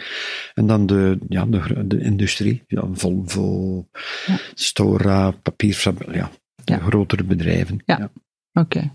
en 0.54 0.66
dan 0.66 0.86
de, 0.86 1.18
ja, 1.28 1.44
de, 1.46 1.86
de 1.86 2.00
industrie, 2.00 2.62
ja, 2.66 2.82
Volvo, 2.92 3.86
ja. 4.26 4.38
Stora, 4.54 5.30
papierfabriek, 5.30 6.24
ja, 6.64 6.78
grotere 6.78 7.24
bedrijven. 7.24 7.82
Ja, 7.86 8.10
oké. 8.52 8.60
Okay. 8.60 8.92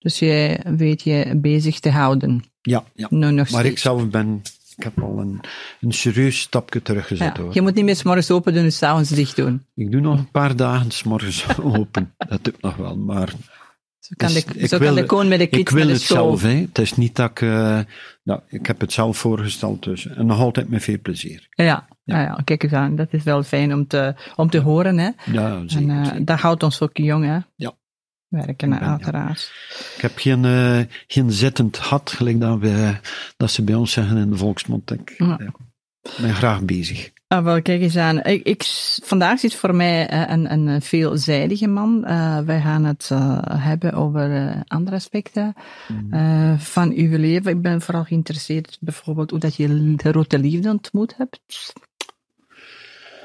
Dus 0.00 0.18
jij 0.18 0.60
weet 0.76 1.02
je 1.02 1.32
bezig 1.36 1.80
te 1.80 1.90
houden? 1.90 2.44
Ja, 2.60 2.84
ja. 2.94 3.06
No, 3.10 3.30
nog 3.30 3.50
maar 3.50 3.64
ik 3.64 3.78
zelf 3.78 4.08
ben 4.08 4.42
ik 4.80 4.94
heb 4.94 5.04
al 5.04 5.18
een, 5.18 5.40
een 5.80 5.92
serieus 5.92 6.40
stapje 6.40 6.82
teruggezet. 6.82 7.36
Ja, 7.36 7.44
je 7.52 7.60
moet 7.60 7.74
niet 7.74 7.84
meer 7.84 7.96
s'morgens 7.96 8.30
open 8.30 8.54
doen 8.54 8.64
en 8.64 8.72
s'avonds 8.72 9.10
dicht 9.10 9.36
doen. 9.36 9.64
Ik 9.74 9.92
doe 9.92 10.00
nog 10.00 10.18
een 10.18 10.30
paar 10.30 10.56
dagen 10.56 10.90
s'morgens 10.90 11.58
open. 11.78 12.14
Dat 12.16 12.44
doe 12.44 12.54
ik 12.54 12.62
nog 12.62 12.76
wel, 12.76 12.96
maar... 12.96 13.32
Zo 13.98 14.14
kan, 14.16 14.32
de, 14.32 14.66
zo 14.68 14.78
kan 14.78 14.94
de 14.94 15.04
koon 15.04 15.28
met 15.28 15.38
de 15.38 15.46
kids 15.46 15.60
Ik 15.60 15.68
wil 15.68 15.88
het 15.88 16.00
zelf, 16.00 16.42
hè. 16.42 16.54
Het 16.54 16.78
is 16.78 16.96
niet 16.96 17.16
dat 17.16 17.30
ik... 17.30 17.40
Uh, 17.40 17.78
nou, 18.22 18.40
ik 18.48 18.66
heb 18.66 18.80
het 18.80 18.92
zelf 18.92 19.18
voorgesteld 19.18 19.82
dus. 19.82 20.06
En 20.06 20.26
nog 20.26 20.38
altijd 20.38 20.68
met 20.68 20.82
veel 20.82 20.98
plezier. 21.02 21.46
Ja, 21.50 21.64
ja. 21.64 21.88
ja. 22.04 22.20
ja 22.20 22.40
kijk 22.44 22.62
eens 22.62 22.72
aan. 22.72 22.96
Dat 22.96 23.08
is 23.10 23.22
wel 23.22 23.42
fijn 23.42 23.72
om 23.72 23.86
te, 23.86 24.14
om 24.36 24.50
te 24.50 24.58
horen, 24.58 24.98
hè. 24.98 25.10
Ja, 25.32 25.62
zeker. 25.66 25.88
En 25.88 26.04
uh, 26.04 26.26
dat 26.26 26.40
houdt 26.40 26.62
ons 26.62 26.80
ook 26.80 26.96
jong, 26.96 27.24
hè. 27.24 27.38
Ja 27.56 27.74
werken, 28.30 28.70
ben, 28.70 28.80
uiteraard. 28.80 29.52
Ik 29.96 30.00
heb 30.00 30.18
geen, 30.18 30.44
uh, 30.44 30.80
geen 31.06 31.32
zittend 31.32 31.76
had, 31.76 32.10
gelijk 32.10 32.40
dat, 32.40 32.58
we, 32.58 32.94
dat 33.36 33.50
ze 33.50 33.62
bij 33.62 33.74
ons 33.74 33.92
zeggen 33.92 34.16
in 34.16 34.30
de 34.30 34.36
volksmond. 34.36 34.90
Ik 34.90 35.14
ja. 35.18 35.38
ben 36.20 36.34
graag 36.34 36.64
bezig. 36.64 37.10
Ah, 37.26 37.44
wel, 37.44 37.62
kijk 37.62 37.80
eens 37.80 37.96
aan. 37.96 38.22
Ik, 38.22 38.42
ik, 38.46 38.62
vandaag 39.02 39.38
zit 39.38 39.54
voor 39.54 39.74
mij 39.74 40.12
uh, 40.12 40.30
een, 40.30 40.52
een 40.52 40.82
veelzijdige 40.82 41.66
man. 41.66 42.04
Uh, 42.06 42.38
wij 42.38 42.60
gaan 42.60 42.84
het 42.84 43.10
hebben 43.52 43.92
over 43.92 44.54
andere 44.66 44.96
aspecten 44.96 45.54
mm. 45.88 46.58
van 46.58 46.92
uw 46.92 47.18
leven. 47.18 47.50
Ik 47.50 47.62
ben 47.62 47.80
vooral 47.80 48.04
geïnteresseerd 48.04 48.78
bijvoorbeeld 48.80 49.30
hoe 49.30 49.38
dat 49.38 49.56
je 49.56 49.94
de 49.94 50.12
rode 50.12 50.38
liefde 50.38 50.70
ontmoet 50.70 51.16
hebt. 51.16 51.40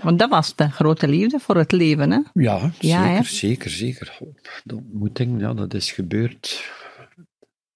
Want 0.05 0.19
dat 0.19 0.29
was 0.29 0.55
de 0.55 0.69
grote 0.69 1.07
liefde 1.07 1.39
voor 1.39 1.55
het 1.57 1.71
leven, 1.71 2.11
hè? 2.11 2.19
Ja, 2.33 2.71
ja 2.79 3.23
zeker, 3.23 3.69
zeker, 3.69 3.69
zeker. 3.69 4.17
De 4.63 4.75
ontmoeting, 4.75 5.41
ja, 5.41 5.53
dat 5.53 5.73
is 5.73 5.91
gebeurd. 5.91 6.71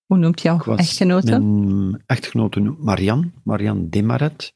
Hoe 0.06 0.18
noemt 0.18 0.42
jouw 0.42 0.76
echtgenote? 0.76 1.40
Mijn 1.40 2.04
echtgenote 2.06 2.60
Marianne, 2.60 3.32
Marianne 3.44 3.90
Demaret. 3.90 4.54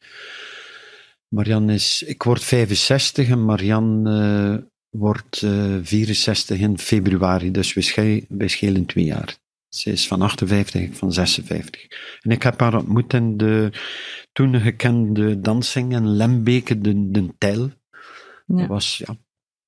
Marianne 1.27 1.73
is, 1.73 2.03
ik 2.03 2.23
word 2.23 2.43
65 2.43 3.29
en 3.29 3.45
Marianne 3.45 4.59
uh, 4.59 4.63
wordt 4.89 5.41
uh, 5.41 5.75
eh, 5.75 5.85
64 5.85 6.59
in 6.59 6.77
februari, 6.77 7.51
dus 7.51 7.73
we, 7.73 7.81
schelen, 7.81 8.25
we 8.29 8.47
schelen 8.47 8.85
twee 8.85 9.05
jaar. 9.05 9.37
Ze 9.73 9.91
is 9.91 10.07
van 10.07 10.21
58, 10.21 10.81
ik 10.81 10.95
van 10.95 11.13
56. 11.13 11.87
En 12.21 12.31
ik 12.31 12.43
heb 12.43 12.59
haar 12.59 12.75
ontmoet 12.75 13.13
in 13.13 13.37
de 13.37 13.69
toen 14.31 14.59
gekende 14.59 15.39
dansing 15.39 15.93
in 15.93 16.07
Lembeke, 16.07 16.77
de, 16.77 17.11
de 17.11 17.33
Tijl. 17.37 17.71
Ja. 18.45 18.67
Was, 18.67 18.97
ja. 18.97 19.15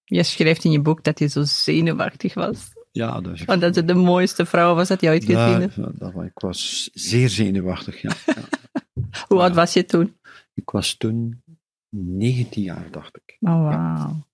Je 0.03 0.23
schrijft 0.23 0.63
in 0.63 0.71
je 0.71 0.81
boek 0.81 1.03
dat 1.03 1.19
je 1.19 1.27
zo 1.27 1.43
zenuwachtig 1.43 2.33
was. 2.33 2.73
Ja, 2.91 3.21
dat 3.21 3.43
Want 3.43 3.61
dat 3.61 3.75
ze 3.75 3.85
de 3.85 3.93
mooiste 3.93 4.45
vrouw 4.45 4.75
was 4.75 4.87
dat 4.87 5.01
je 5.01 5.09
ooit 5.09 5.25
gezien 5.25 5.61
hebt. 5.61 5.75
Ja, 5.75 5.91
dat, 5.93 6.13
ik 6.23 6.39
was 6.39 6.89
zeer 6.93 7.29
zenuwachtig, 7.29 8.01
ja. 8.01 8.11
ja. 8.25 8.69
Hoe 9.27 9.41
oud 9.41 9.55
was 9.55 9.73
je 9.73 9.85
toen? 9.85 10.17
Ik 10.53 10.69
was 10.69 10.95
toen 10.95 11.43
19 11.89 12.63
jaar, 12.63 12.91
dacht 12.91 13.15
ik. 13.15 13.37
Oh, 13.39 13.61
wauw. 13.61 14.27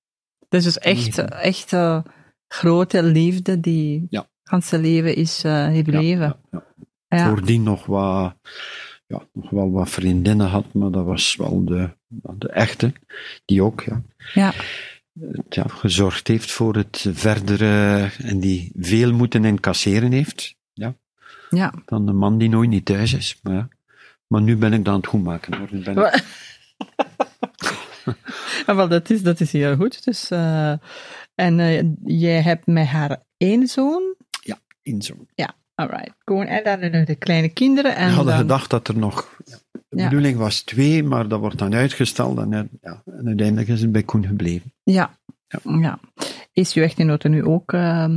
Dus 0.49 0.65
is 0.65 0.77
echt, 0.77 1.17
echt 1.17 1.71
uh, 1.71 2.03
grote 2.47 3.03
liefde 3.03 3.59
die 3.59 4.07
ja. 4.09 4.29
Zijn 4.59 4.81
leven 4.81 5.15
is 5.15 5.39
gebleven. 5.73 6.37
Ja, 6.51 6.63
ja, 7.07 7.27
Voordien 7.27 7.63
nog 7.63 7.85
wat 7.85 8.35
ja, 9.11 9.21
nog 9.33 9.49
wel 9.49 9.71
wat 9.71 9.89
vriendinnen 9.89 10.47
had, 10.47 10.73
maar 10.73 10.91
dat 10.91 11.05
was 11.05 11.35
wel 11.35 11.65
de, 11.65 11.89
de 12.37 12.49
echte, 12.49 12.93
die 13.45 13.63
ook 13.63 13.81
ja, 13.81 14.01
ja. 14.33 14.53
ja, 15.49 15.65
gezorgd 15.67 16.27
heeft 16.27 16.51
voor 16.51 16.75
het 16.75 17.05
verdere 17.11 18.09
en 18.17 18.39
die 18.39 18.71
veel 18.75 19.13
moeten 19.13 19.45
incasseren 19.45 20.11
heeft. 20.11 20.55
Ja. 20.73 20.95
Ja. 21.49 21.73
Dan 21.85 22.05
de 22.05 22.11
man 22.11 22.37
die 22.37 22.49
nooit 22.49 22.69
niet 22.69 22.85
thuis 22.85 23.13
is. 23.13 23.39
Maar, 23.43 23.53
ja. 23.53 23.67
maar 24.27 24.41
nu 24.41 24.57
ben 24.57 24.73
ik 24.73 24.85
dan 24.85 24.95
het 24.95 25.07
goed 25.07 25.23
maken. 25.23 25.57
Hoor. 25.57 25.67
Nu 25.71 25.83
ben 25.83 25.97
ik... 25.97 26.23
ja, 28.65 28.75
wel, 28.75 28.87
dat, 28.87 29.09
is, 29.09 29.23
dat 29.23 29.39
is 29.39 29.51
heel 29.51 29.75
goed. 29.75 30.03
Dus, 30.03 30.31
uh, 30.31 30.71
en 31.35 31.59
uh, 31.59 31.81
jij 32.03 32.41
hebt 32.41 32.65
met 32.65 32.87
haar 32.87 33.23
één 33.37 33.67
zoon? 33.67 34.15
Ja, 35.35 35.55
Alright, 35.81 36.13
gewoon 36.25 36.45
en 36.45 36.91
dan 36.91 37.05
de 37.05 37.15
kleine 37.15 37.49
kinderen. 37.49 37.95
En 37.95 38.07
We 38.07 38.13
hadden 38.13 38.33
dan... 38.33 38.41
gedacht 38.41 38.69
dat 38.69 38.87
er 38.87 38.97
nog. 38.97 39.37
De 39.89 39.97
ja. 39.97 40.03
bedoeling 40.03 40.37
was 40.37 40.61
twee, 40.61 41.03
maar 41.03 41.27
dat 41.27 41.39
wordt 41.39 41.57
dan 41.57 41.73
uitgesteld. 41.73 42.37
En, 42.37 42.69
ja, 42.81 43.01
en 43.05 43.27
uiteindelijk 43.27 43.67
is 43.67 43.81
het 43.81 43.91
bij 43.91 44.03
Koen 44.03 44.25
gebleven. 44.25 44.73
Ja. 44.83 45.19
ja. 45.47 45.59
ja. 45.79 45.99
Is 46.51 46.73
uw 46.73 46.83
echtgenote 46.83 47.27
nu 47.27 47.43
ook 47.43 47.73
uh, 47.73 48.15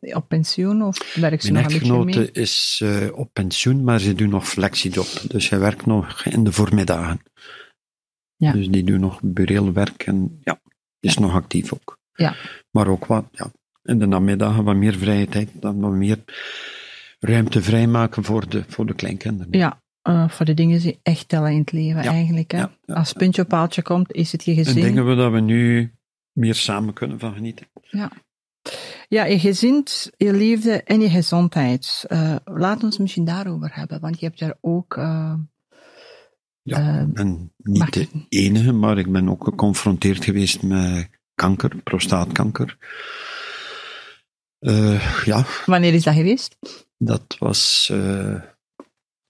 op 0.00 0.28
pensioen 0.28 0.82
of 0.82 1.14
werkt 1.14 1.44
ze 1.44 1.52
Mijn 1.52 1.64
nog 1.64 1.72
een 1.72 2.04
beetje 2.04 2.20
mee? 2.20 2.30
is 2.30 2.80
uh, 2.82 3.18
op 3.18 3.30
pensioen, 3.32 3.84
maar 3.84 4.00
ze 4.00 4.14
doet 4.14 4.30
nog 4.30 4.48
flexiejob. 4.48 5.22
Dus 5.28 5.48
hij 5.48 5.58
werkt 5.58 5.86
nog 5.86 6.24
in 6.24 6.44
de 6.44 6.52
voormiddagen. 6.52 7.20
Ja. 8.36 8.52
Dus 8.52 8.68
die 8.68 8.84
doet 8.84 9.00
nog 9.00 9.20
bureel 9.22 9.72
werk 9.72 10.02
en 10.02 10.38
ja, 10.40 10.60
is 11.00 11.18
nog 11.18 11.34
actief 11.34 11.72
ook. 11.72 11.98
Ja. 12.12 12.34
Maar 12.70 12.88
ook 12.88 13.06
wat, 13.06 13.26
ja, 13.32 13.52
in 13.84 13.98
de 13.98 14.06
namiddagen 14.06 14.64
wat 14.64 14.76
meer 14.76 14.94
vrije 14.94 15.26
tijd, 15.26 15.50
dan 15.52 15.80
wat 15.80 15.92
meer 15.92 16.18
ruimte 17.18 17.62
vrijmaken 17.62 18.24
voor 18.24 18.48
de, 18.48 18.64
voor 18.68 18.86
de 18.86 18.94
kleinkinderen. 18.94 19.58
Ja, 19.58 19.82
uh, 20.08 20.28
voor 20.28 20.46
de 20.46 20.54
dingen 20.54 20.80
die 20.80 20.98
echt 21.02 21.28
tellen 21.28 21.52
in 21.52 21.58
het 21.58 21.72
leven 21.72 22.02
eigenlijk. 22.02 22.50
Hè? 22.50 22.58
Ja, 22.58 22.70
ja, 22.84 22.94
Als 22.94 23.12
puntje 23.12 23.42
op 23.42 23.48
paaltje 23.48 23.82
komt, 23.82 24.12
is 24.12 24.32
het 24.32 24.44
je 24.44 24.54
gezin. 24.54 24.76
En 24.76 24.82
denken 24.82 25.06
we 25.06 25.14
dat 25.14 25.32
we 25.32 25.40
nu 25.40 25.92
meer 26.32 26.54
samen 26.54 26.94
kunnen 26.94 27.18
van 27.18 27.34
genieten. 27.34 27.66
Ja. 27.90 28.10
Ja, 29.08 29.24
je 29.24 29.38
gezin, 29.38 29.86
je 30.16 30.32
liefde 30.32 30.82
en 30.82 31.00
je 31.00 31.10
gezondheid. 31.10 32.04
Uh, 32.08 32.36
laat 32.44 32.82
ons 32.82 32.98
misschien 32.98 33.24
daarover 33.24 33.70
hebben, 33.74 34.00
want 34.00 34.20
je 34.20 34.26
hebt 34.26 34.38
daar 34.38 34.56
ook... 34.60 34.96
Uh, 34.96 35.34
ja, 36.62 37.08
en 37.14 37.52
niet 37.56 37.92
de 37.92 38.08
enige, 38.28 38.72
maar 38.72 38.98
ik 38.98 39.12
ben 39.12 39.28
ook 39.28 39.44
geconfronteerd 39.44 40.24
geweest 40.24 40.62
met 40.62 41.08
kanker, 41.34 41.76
prostaatkanker. 41.82 42.76
Uh, 44.64 45.24
ja. 45.24 45.46
Wanneer 45.66 45.94
is 45.94 46.02
dat 46.02 46.14
geweest? 46.14 46.56
Dat 46.98 47.36
was 47.38 47.88
uh, 47.92 48.40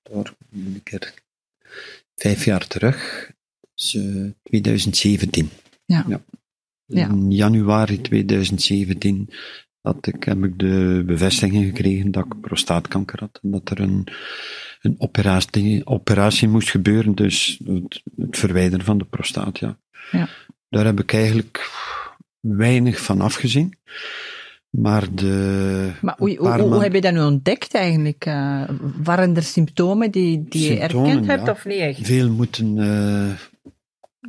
door 0.03 0.35
een 0.53 0.81
keer 0.83 1.15
vijf 2.17 2.45
jaar 2.45 2.67
terug, 2.67 3.31
dus, 3.75 3.95
uh, 3.95 4.31
2017. 4.43 5.51
Ja. 5.87 6.05
ja. 6.09 7.09
In 7.09 7.31
januari 7.31 8.01
2017 8.01 9.31
had 9.81 10.07
ik, 10.07 10.25
heb 10.25 10.45
ik 10.45 10.59
de 10.59 11.03
bevestiging 11.07 11.65
gekregen 11.65 12.11
dat 12.11 12.25
ik 12.25 12.41
prostaatkanker 12.41 13.21
had 13.21 13.39
en 13.43 13.51
dat 13.51 13.71
er 13.71 13.81
een, 13.81 14.07
een 14.81 14.95
operatie, 14.99 15.87
operatie 15.87 16.49
moest 16.49 16.71
gebeuren, 16.71 17.15
dus 17.15 17.61
het, 17.65 18.03
het 18.17 18.39
verwijderen 18.39 18.85
van 18.85 18.99
de 18.99 19.05
prostaat. 19.05 19.59
Ja. 19.59 19.79
ja. 20.11 20.29
Daar 20.69 20.85
heb 20.85 21.01
ik 21.01 21.13
eigenlijk 21.13 21.71
weinig 22.41 23.01
van 23.01 23.21
afgezien. 23.21 23.75
Maar 24.77 25.15
de. 25.15 25.91
Maar 26.01 26.15
hoe, 26.19 26.37
hoe, 26.37 26.61
hoe, 26.61 26.83
heb 26.83 26.95
je 26.95 27.01
dat 27.01 27.13
nu 27.13 27.21
ontdekt 27.21 27.75
eigenlijk? 27.75 28.27
Uh, 28.27 28.63
waren 29.03 29.37
er 29.37 29.43
symptomen 29.43 30.11
die, 30.11 30.45
die 30.49 30.73
je 30.73 30.79
erkend 30.79 31.27
hebt 31.27 31.49
of 31.49 31.65
niet 31.65 31.79
echt? 31.79 32.07
Veel 32.07 32.31
moeten, 32.31 32.77
uh, 32.77 33.31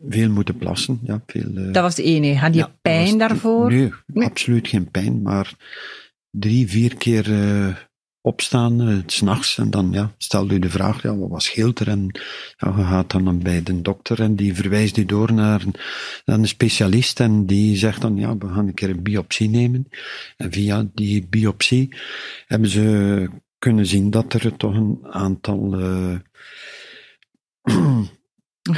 veel 0.09 0.29
moeten 0.29 0.57
plassen. 0.57 0.99
Ja, 1.03 1.21
veel, 1.25 1.49
uh, 1.55 1.73
dat 1.73 1.83
was 1.83 1.95
de 1.95 2.03
ene. 2.03 2.35
Had 2.35 2.53
je 2.53 2.59
ja, 2.59 2.75
pijn 2.81 3.17
daarvoor? 3.17 3.71
Nee, 3.71 3.91
nee, 4.05 4.27
absoluut 4.27 4.67
geen 4.67 4.91
pijn. 4.91 5.21
Maar 5.21 5.53
drie, 6.31 6.69
vier 6.69 6.95
keer 6.95 7.29
opstaan, 8.25 8.89
uh, 8.89 8.97
s'nachts, 9.05 9.57
en 9.57 9.69
dan 9.69 9.91
ja, 9.91 10.13
stel 10.17 10.51
je 10.51 10.59
de 10.59 10.69
vraag, 10.69 11.01
ja, 11.01 11.17
wat 11.17 11.43
scheelt 11.43 11.79
er? 11.79 11.87
En 11.87 12.09
ja, 12.57 12.73
je 12.77 12.83
gaat 12.83 13.11
dan 13.11 13.39
bij 13.39 13.63
de 13.63 13.81
dokter 13.81 14.21
en 14.21 14.35
die 14.35 14.55
verwijst 14.55 14.95
je 14.95 15.05
door 15.05 15.33
naar 15.33 15.61
een, 15.61 15.75
naar 16.25 16.37
een 16.37 16.47
specialist 16.47 17.19
en 17.19 17.45
die 17.45 17.77
zegt 17.77 18.01
dan, 18.01 18.15
ja, 18.15 18.37
we 18.37 18.47
gaan 18.47 18.67
een 18.67 18.73
keer 18.73 18.89
een 18.89 19.03
biopsie 19.03 19.49
nemen. 19.49 19.87
En 20.37 20.51
via 20.51 20.85
die 20.93 21.27
biopsie 21.27 21.95
hebben 22.47 22.69
ze 22.69 23.29
kunnen 23.57 23.85
zien 23.85 24.09
dat 24.09 24.33
er 24.33 24.57
toch 24.57 24.75
een 24.75 24.99
aantal 25.09 25.79
uh, 25.79 26.15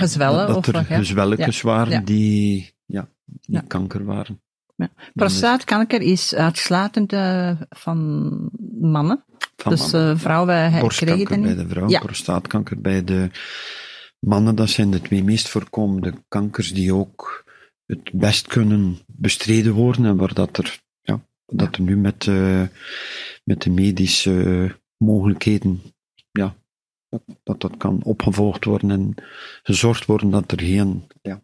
gezwellen 0.02 0.48
dat 0.48 0.58
of 0.58 0.66
ja. 1.62 1.68
waren 1.68 1.94
Ja. 1.94 2.00
die, 2.02 2.74
ja, 2.86 3.10
die 3.26 3.68
kanker 3.68 4.06
waren. 4.06 4.42
Ja. 4.78 4.90
Prostaatkanker 5.14 6.02
is 6.02 6.36
uitsluitend 6.36 7.14
eh, 7.14 7.52
van 7.70 8.30
mannen. 8.80 9.24
Van 9.56 9.72
dus 9.72 9.92
mannen. 9.92 10.12
eh, 10.14 10.20
vrouwen 10.20 10.56
krijgen 10.56 10.80
Borstkanker 10.80 11.32
het 11.32 11.42
bij 11.42 11.56
de 11.56 11.68
vrouw, 11.68 11.90
Ja. 11.90 12.00
prostaatkanker 12.00 12.82
bij 12.82 13.04
de 13.04 13.30
mannen. 14.20 14.56
Dat 14.56 14.70
zijn 14.70 14.92
de 14.92 15.02
twee 15.02 15.24
meest 15.24 15.50
voorkomende 15.50 16.14
kankers 16.28 16.74
die 16.74 16.94
ook 16.94 17.46
het 17.86 18.12
best 18.14 18.48
kunnen 18.48 18.98
bestreden 19.06 19.74
worden 19.74 20.06
en 20.06 20.18
waar 20.18 20.34
dat 20.34 20.58
er, 20.58 20.80
ja, 21.02 21.22
dat 21.46 21.76
er 21.76 21.82
nu 21.82 21.98
met, 21.98 22.28
eh, 22.28 22.62
met 23.44 23.62
de 23.62 23.70
medische 23.70 24.76
mogelijkheden, 24.98 25.82
ja, 26.32 26.56
dat, 27.10 27.22
dat 27.44 27.62
dat 27.62 27.78
kan 27.78 28.04
opgevolgd 28.04 28.66
worden 28.66 28.92
en 28.92 29.16
gezorgd 29.64 30.06
worden 30.06 30.30
dat 30.30 30.52
er 30.52 30.60
geen, 30.62 31.08
ja, 31.22 31.42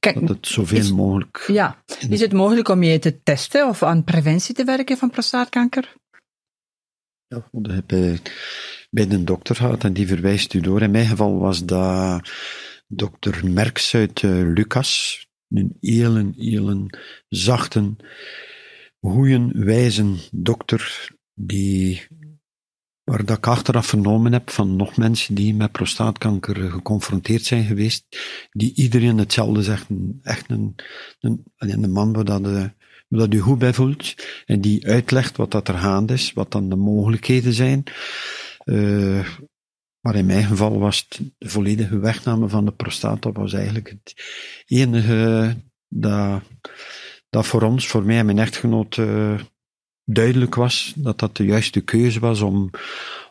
Kijk, 0.00 0.20
dat 0.20 0.28
het 0.28 0.46
zoveel 0.46 0.78
Is- 0.78 0.92
mogelijk. 0.92 1.44
ja. 1.46 1.82
Is 2.08 2.20
het 2.20 2.32
mogelijk 2.32 2.68
om 2.68 2.82
je 2.82 2.98
te 2.98 3.22
testen 3.22 3.68
of 3.68 3.82
aan 3.82 4.04
preventie 4.04 4.54
te 4.54 4.64
werken 4.64 4.96
van 4.96 5.10
prostaatkanker? 5.10 5.94
Ja, 7.26 7.48
want 7.52 7.66
je 7.66 7.82
bij, 7.86 8.18
bij 8.90 9.06
de 9.06 9.24
dokter 9.24 9.56
gaat 9.56 9.84
en 9.84 9.92
die 9.92 10.06
verwijst 10.06 10.54
u 10.54 10.60
door. 10.60 10.82
In 10.82 10.90
mijn 10.90 11.06
geval 11.06 11.38
was 11.38 11.64
dat 11.64 12.30
dokter 12.86 13.50
Merks 13.50 13.94
uit 13.94 14.22
eh, 14.22 14.30
Lucas. 14.30 15.24
Een 15.48 15.76
hele, 15.80 16.32
hele 16.36 16.86
zachte, 17.28 17.96
goeie, 19.00 19.48
wijze 19.52 20.14
dokter 20.32 21.08
die, 21.34 22.06
waar 23.06 23.24
dat 23.24 23.36
ik 23.36 23.46
achteraf 23.46 23.86
vernomen 23.86 24.32
heb 24.32 24.50
van 24.50 24.76
nog 24.76 24.96
mensen 24.96 25.34
die 25.34 25.54
met 25.54 25.72
prostaatkanker 25.72 26.64
eh, 26.64 26.72
geconfronteerd 26.72 27.44
zijn 27.44 27.64
geweest, 27.64 28.04
die 28.50 28.72
iedereen 28.74 29.18
hetzelfde 29.18 29.62
zegt. 29.62 29.86
Echt 30.22 30.50
een, 30.50 30.74
een, 31.20 31.44
een 31.56 31.92
man 31.92 32.12
waar 32.12 32.24
dat, 32.24 32.46
eh, 32.46 32.64
dat 33.08 33.34
u 33.34 33.40
goed 33.40 33.58
bij 33.58 33.72
voelt 33.72 34.14
en 34.44 34.60
die 34.60 34.86
uitlegt 34.86 35.36
wat 35.36 35.50
dat 35.50 35.68
er 35.68 35.78
gaande 35.78 36.12
is, 36.12 36.32
wat 36.32 36.52
dan 36.52 36.68
de 36.68 36.76
mogelijkheden 36.76 37.52
zijn. 37.52 37.82
Eh, 38.58 39.28
maar 40.00 40.14
in 40.14 40.26
mijn 40.26 40.44
geval 40.44 40.78
was 40.78 41.06
het 41.08 41.20
de 41.38 41.48
volledige 41.48 41.98
wegname 41.98 42.48
van 42.48 42.64
de 42.64 42.72
prostaat, 42.72 43.22
dat 43.22 43.36
was 43.36 43.52
eigenlijk 43.52 43.88
het 43.88 44.14
enige 44.66 45.54
dat, 45.88 46.42
dat 47.30 47.46
voor 47.46 47.62
ons, 47.62 47.86
voor 47.86 48.04
mij 48.04 48.18
en 48.18 48.26
mijn 48.26 48.38
echtgenoot, 48.38 48.96
duidelijk 50.06 50.54
was 50.54 50.92
dat 50.96 51.18
dat 51.18 51.36
de 51.36 51.44
juiste 51.44 51.80
keuze 51.80 52.20
was 52.20 52.40
om, 52.40 52.70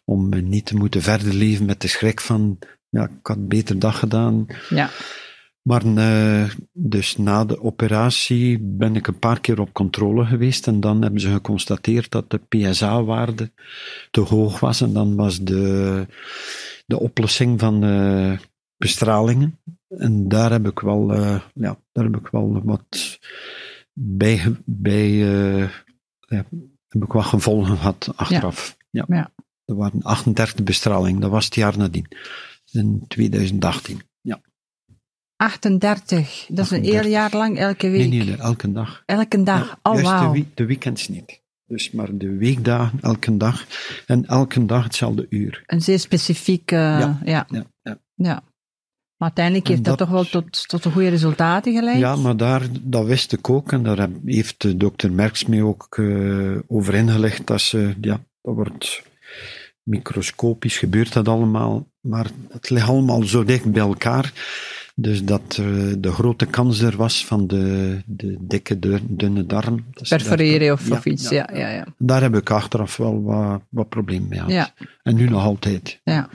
om 0.03 0.47
niet 0.49 0.65
te 0.65 0.75
moeten 0.75 1.01
verder 1.01 1.33
leven 1.33 1.65
met 1.65 1.81
de 1.81 1.87
schrik 1.87 2.21
van, 2.21 2.59
ja, 2.89 3.03
ik 3.03 3.27
had 3.27 3.37
een 3.37 3.47
beter 3.47 3.79
dag 3.79 3.99
gedaan, 3.99 4.45
Ja. 4.69 4.89
maar 5.61 5.85
eh, 5.95 6.49
dus 6.71 7.17
na 7.17 7.45
de 7.45 7.61
operatie 7.61 8.59
ben 8.61 8.95
ik 8.95 9.07
een 9.07 9.19
paar 9.19 9.39
keer 9.39 9.59
op 9.59 9.73
controle 9.73 10.25
geweest 10.25 10.67
en 10.67 10.79
dan 10.79 11.01
hebben 11.01 11.21
ze 11.21 11.31
geconstateerd 11.31 12.11
dat 12.11 12.29
de 12.29 12.37
PSA-waarde 12.49 13.51
te 14.11 14.21
hoog 14.21 14.59
was 14.59 14.81
en 14.81 14.93
dan 14.93 15.15
was 15.15 15.39
de, 15.41 16.05
de 16.85 16.99
oplossing 16.99 17.59
van 17.59 17.83
eh, 17.83 18.37
bestralingen. 18.77 19.59
En 19.87 20.27
daar 20.27 20.51
heb 20.51 20.67
ik 20.67 20.79
wel, 20.79 21.13
eh, 21.13 21.39
ja, 21.53 21.77
daar 21.91 22.03
heb 22.03 22.17
ik 22.17 22.27
wel 22.27 22.61
wat 22.63 23.19
bij, 23.93 24.55
bij 24.65 25.69
ja, 26.35 26.45
heb 26.87 27.03
ik 27.03 27.11
wat 27.11 27.25
gevolgen 27.25 27.77
gehad 27.77 28.11
achteraf. 28.15 28.77
Ja. 28.89 29.05
Ja. 29.07 29.31
Er 29.65 29.75
waren 29.75 30.01
38 30.01 30.63
bestralingen, 30.63 31.21
dat 31.21 31.31
was 31.31 31.45
het 31.45 31.55
jaar 31.55 31.77
nadien, 31.77 32.07
in 32.71 33.03
2018. 33.07 34.01
Ja. 34.21 34.41
38. 35.35 36.45
Dat 36.49 36.65
is 36.65 36.71
een 36.71 36.77
38. 36.77 37.01
heel 37.01 37.09
jaar 37.11 37.31
lang 37.33 37.57
elke 37.57 37.89
week. 37.89 38.09
nee, 38.09 38.23
nee, 38.23 38.35
elke 38.37 38.71
dag. 38.71 39.03
Elke 39.05 39.43
dag. 39.43 39.67
Ja, 39.67 39.79
oh, 39.91 39.95
de, 39.95 40.01
wauw. 40.01 40.43
de 40.53 40.65
weekends 40.65 41.07
niet. 41.07 41.43
Dus 41.67 41.91
maar 41.91 42.17
de 42.17 42.35
weekdagen, 42.37 42.99
elke 43.01 43.37
dag. 43.37 43.65
En 44.05 44.25
elke 44.25 44.65
dag 44.65 44.83
hetzelfde 44.83 45.25
uur. 45.29 45.63
Een 45.65 45.81
zeer 45.81 45.99
specifiek. 45.99 46.71
eh, 46.71 46.79
ja. 46.79 47.19
Ja. 47.23 47.47
Ja, 47.81 47.97
ja. 48.15 48.43
Maar 49.17 49.27
uiteindelijk 49.27 49.67
heeft 49.67 49.83
dat, 49.83 49.97
dat- 49.97 50.07
toch 50.07 50.15
wel 50.17 50.41
tot, 50.41 50.67
tot 50.67 50.83
de 50.83 50.91
goede 50.91 51.09
resultaten 51.09 51.73
geleid? 51.73 51.97
ja, 51.99 52.15
maar 52.15 52.37
daar, 52.37 52.61
dat 52.81 53.05
wist 53.05 53.33
ik 53.33 53.49
ook. 53.49 53.71
En 53.71 53.83
daar 53.83 54.07
heeft 54.25 54.61
de 54.61 54.77
dokter 54.77 55.11
Merks 55.11 55.45
mij 55.45 55.61
ook 55.61 55.87
eh, 55.97 56.51
over 56.67 56.93
ingelegd. 56.93 57.47
Dat 57.47 57.61
ze, 57.61 57.93
ja, 58.01 58.19
dat 58.41 58.55
wordt 58.55 59.03
microscopisch, 59.83 60.77
gebeurt 60.77 61.13
dat 61.13 61.27
allemaal. 61.27 61.87
Maar 62.01 62.27
het 62.49 62.69
ligt 62.69 62.87
allemaal 62.87 63.23
zo 63.23 63.43
dicht 63.43 63.71
bij 63.71 63.81
elkaar. 63.81 64.33
Dus 64.95 65.23
dat 65.23 65.41
eh, 65.59 65.65
de 65.97 66.11
grote 66.11 66.45
kans 66.45 66.79
er 66.79 66.97
was 66.97 67.25
van 67.25 67.47
de, 67.47 67.97
de 68.05 68.37
dikke, 68.39 68.79
dun- 68.79 69.07
dunne 69.09 69.45
darm. 69.45 69.85
Perforeren 70.09 70.73
of, 70.73 70.87
Ja, 70.87 70.95
of 70.95 71.05
iets. 71.05 71.29
Ja, 71.29 71.49
ja, 71.53 71.69
ja. 71.69 71.85
Daar 71.97 72.21
heb 72.21 72.35
ik 72.35 72.49
achteraf 72.49 72.97
wel 72.97 73.23
wat, 73.23 73.61
wat 73.69 73.89
problemen 73.89 74.27
mee 74.29 74.37
gehad. 74.39 74.53
Ja, 74.53 74.73
En 75.03 75.15
nu 75.15 75.29
nog 75.29 75.43
altijd. 75.43 75.99
ja. 76.03 76.29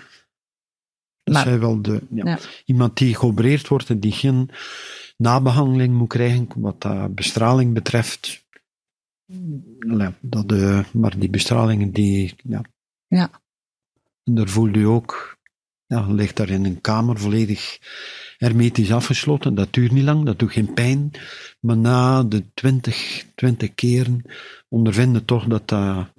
Dat 1.30 1.38
Maar- 1.38 1.48
zijn 1.48 1.60
wel 1.60 1.82
de, 1.82 2.02
ja. 2.10 2.24
Ja. 2.24 2.38
Iemand 2.64 2.96
die 2.96 3.14
geopereerd 3.14 3.68
wordt 3.68 3.90
en 3.90 4.00
die 4.00 4.12
geen 4.12 4.50
nabehandeling 5.16 5.94
moet 5.94 6.08
krijgen, 6.08 6.48
wat 6.56 6.80
dat 6.80 7.14
bestraling 7.14 7.74
betreft. 7.74 8.44
Ja, 9.78 10.14
dat, 10.20 10.52
eh, 10.52 10.84
maar 10.92 11.18
die 11.18 11.30
bestralingen, 11.30 11.90
die, 11.90 12.34
ja. 12.42 12.62
Ja. 13.06 13.30
En 14.24 14.34
daar 14.34 14.48
voelt 14.48 14.76
u 14.76 14.84
ook, 14.84 15.38
ja, 15.86 16.04
je 16.06 16.14
ligt 16.14 16.36
daar 16.36 16.48
in 16.48 16.64
een 16.64 16.80
kamer 16.80 17.18
volledig 17.18 17.78
hermetisch 18.38 18.92
afgesloten. 18.92 19.54
Dat 19.54 19.72
duurt 19.72 19.92
niet 19.92 20.04
lang, 20.04 20.24
dat 20.24 20.38
doet 20.38 20.52
geen 20.52 20.74
pijn. 20.74 21.10
Maar 21.60 21.76
na 21.76 22.22
de 22.22 22.44
twintig, 22.54 23.26
twintig 23.34 23.74
keren 23.74 24.22
ondervinden 24.68 25.24
toch 25.24 25.44
dat 25.44 25.68
dat 25.68 26.12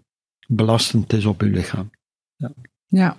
belastend 0.48 1.14
is 1.14 1.26
op 1.26 1.42
uw 1.42 1.52
lichaam. 1.52 1.90
Ja. 2.36 3.18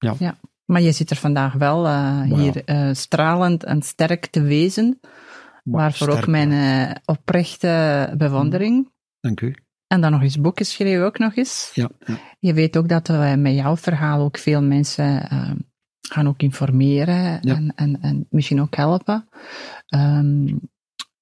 Ja. 0.00 0.38
Maar 0.64 0.80
je 0.80 0.92
zit 0.92 1.10
er 1.10 1.16
vandaag 1.16 1.52
wel 1.52 1.86
eh, 1.86 2.22
hier 2.22 2.64
eh, 2.64 2.88
stralend 2.92 3.64
en 3.64 3.82
sterk 3.82 4.26
te 4.26 4.42
wezen. 4.42 5.00
Waarvoor 5.64 6.08
ook 6.08 6.26
mijn 6.26 6.52
eh, 6.52 6.94
oprechte 7.04 8.14
bewondering. 8.16 8.90
Dank 9.20 9.40
u. 9.40 9.54
En 9.86 10.00
dan 10.00 10.10
nog 10.10 10.22
eens 10.22 10.40
boeken 10.40 10.66
schreeuwen 10.66 11.06
ook 11.06 11.18
nog 11.18 11.36
eens. 11.36 11.70
Ja, 11.74 11.90
ja. 12.06 12.18
Je 12.38 12.54
weet 12.54 12.76
ook 12.76 12.88
dat 12.88 13.08
we 13.08 13.34
met 13.38 13.54
jouw 13.54 13.76
verhaal 13.76 14.20
ook 14.20 14.38
veel 14.38 14.62
mensen 14.62 15.28
gaan 16.08 16.28
ook 16.28 16.42
informeren 16.42 17.38
Ja. 17.40 17.54
en, 17.54 17.72
en, 17.74 18.00
en 18.00 18.26
misschien 18.30 18.60
ook 18.60 18.76
helpen. 18.76 19.28
Ehm, 19.86 20.56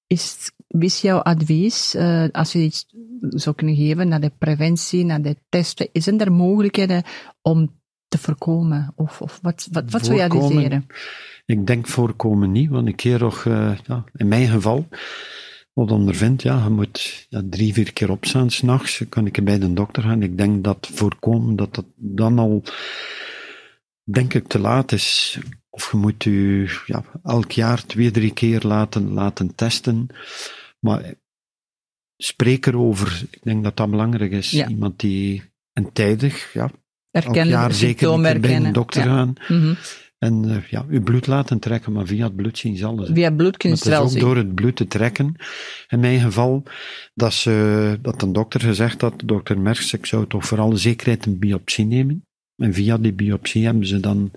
is, 0.07 0.51
is 0.67 1.01
jouw 1.01 1.19
advies, 1.19 1.95
als 2.31 2.51
je 2.51 2.59
iets 2.59 2.85
zou 3.19 3.55
kunnen 3.55 3.75
geven 3.75 4.07
naar 4.07 4.21
de 4.21 4.31
preventie, 4.37 5.05
naar 5.05 5.21
de 5.21 5.37
testen, 5.49 5.89
is 5.91 6.07
er 6.07 6.31
mogelijkheden 6.31 7.03
om 7.41 7.82
te 8.13 8.19
voorkomen? 8.19 8.93
Of, 8.95 9.21
of 9.21 9.39
wat, 9.41 9.67
wat, 9.71 9.91
wat 9.91 10.05
zou 10.05 10.17
je 10.17 10.23
adviseren? 10.23 10.87
Ik 11.45 11.67
denk 11.67 11.87
voorkomen 11.87 12.51
niet, 12.51 12.69
want 12.69 12.87
een 12.87 12.95
keer 12.95 13.19
nog, 13.19 13.45
eh, 13.45 13.77
ja, 13.85 14.03
in 14.13 14.27
mijn 14.27 14.47
geval, 14.47 14.87
wat 15.73 15.91
ondervindt, 15.91 16.41
ja, 16.41 16.63
je 16.63 16.69
moet 16.69 17.27
ja, 17.29 17.41
drie, 17.49 17.73
vier 17.73 17.93
keer 17.93 18.11
opstaan 18.11 18.49
s'nachts, 18.49 19.03
kan 19.09 19.25
ik 19.25 19.43
bij 19.43 19.59
de 19.59 19.73
dokter 19.73 20.03
gaan. 20.03 20.21
Ik 20.23 20.37
denk 20.37 20.63
dat 20.63 20.89
voorkomen, 20.93 21.55
dat 21.55 21.75
dat 21.75 21.85
dan 21.95 22.39
al, 22.39 22.63
denk 24.03 24.33
ik, 24.33 24.47
te 24.47 24.59
laat 24.59 24.91
is. 24.91 25.39
Of 25.69 25.91
je 25.91 25.97
moet 25.97 26.25
u 26.25 26.69
ja, 26.85 27.03
elk 27.23 27.51
jaar 27.51 27.85
twee, 27.85 28.11
drie 28.11 28.33
keer 28.33 28.61
laten, 28.61 29.11
laten 29.11 29.55
testen. 29.55 30.07
Maar 30.79 31.13
spreek 32.17 32.65
erover, 32.65 33.25
ik 33.31 33.43
denk 33.43 33.63
dat 33.63 33.77
dat 33.77 33.89
belangrijk 33.89 34.31
is. 34.31 34.51
Ja. 34.51 34.67
Iemand 34.67 34.99
die 34.99 35.43
en 35.73 35.91
tijdig, 35.91 36.53
ja, 36.53 36.71
elk 37.13 37.25
Erkennen, 37.25 37.53
jaar 37.53 37.73
zeker 37.73 38.07
herkennen. 38.23 38.65
een 38.65 38.73
dokter 38.73 39.03
Ja. 39.05 39.07
gaan. 39.15 39.33
Mhm. 39.47 39.73
En 40.17 40.49
eh, 40.49 40.57
ja, 40.69 40.85
uw 40.89 41.01
bloed 41.03 41.27
laten 41.27 41.59
trekken, 41.59 41.91
maar 41.91 42.05
via 42.05 42.23
het 42.25 42.35
bloed 42.35 42.57
zien 42.57 42.77
ze 42.77 42.85
alles. 42.85 43.09
Via 43.13 43.31
bloed 43.31 43.57
het 43.63 43.79
het 43.79 43.83
wel 43.83 43.99
is 43.99 44.05
ook 44.05 44.11
zien. 44.11 44.19
door 44.21 44.35
het 44.37 44.55
bloed 44.55 44.75
te 44.75 44.87
trekken. 44.87 45.35
In 45.87 45.99
mijn 45.99 46.19
geval, 46.19 46.63
dat, 47.13 47.33
ze, 47.33 47.97
dat 48.01 48.21
een 48.21 48.33
dokter 48.33 48.59
gezegd 48.61 49.01
had, 49.01 49.13
dokter 49.25 49.59
Merks, 49.59 49.93
ik 49.93 50.05
zou 50.05 50.27
toch 50.27 50.45
voor 50.45 50.59
alle 50.59 50.77
zekerheid 50.77 51.25
een 51.25 51.39
biopsie 51.39 51.85
nemen. 51.85 52.25
En 52.55 52.73
via 52.73 52.97
die 52.97 53.13
biopsie 53.13 53.65
hebben 53.65 53.87
ze 53.87 53.99
dan, 53.99 54.31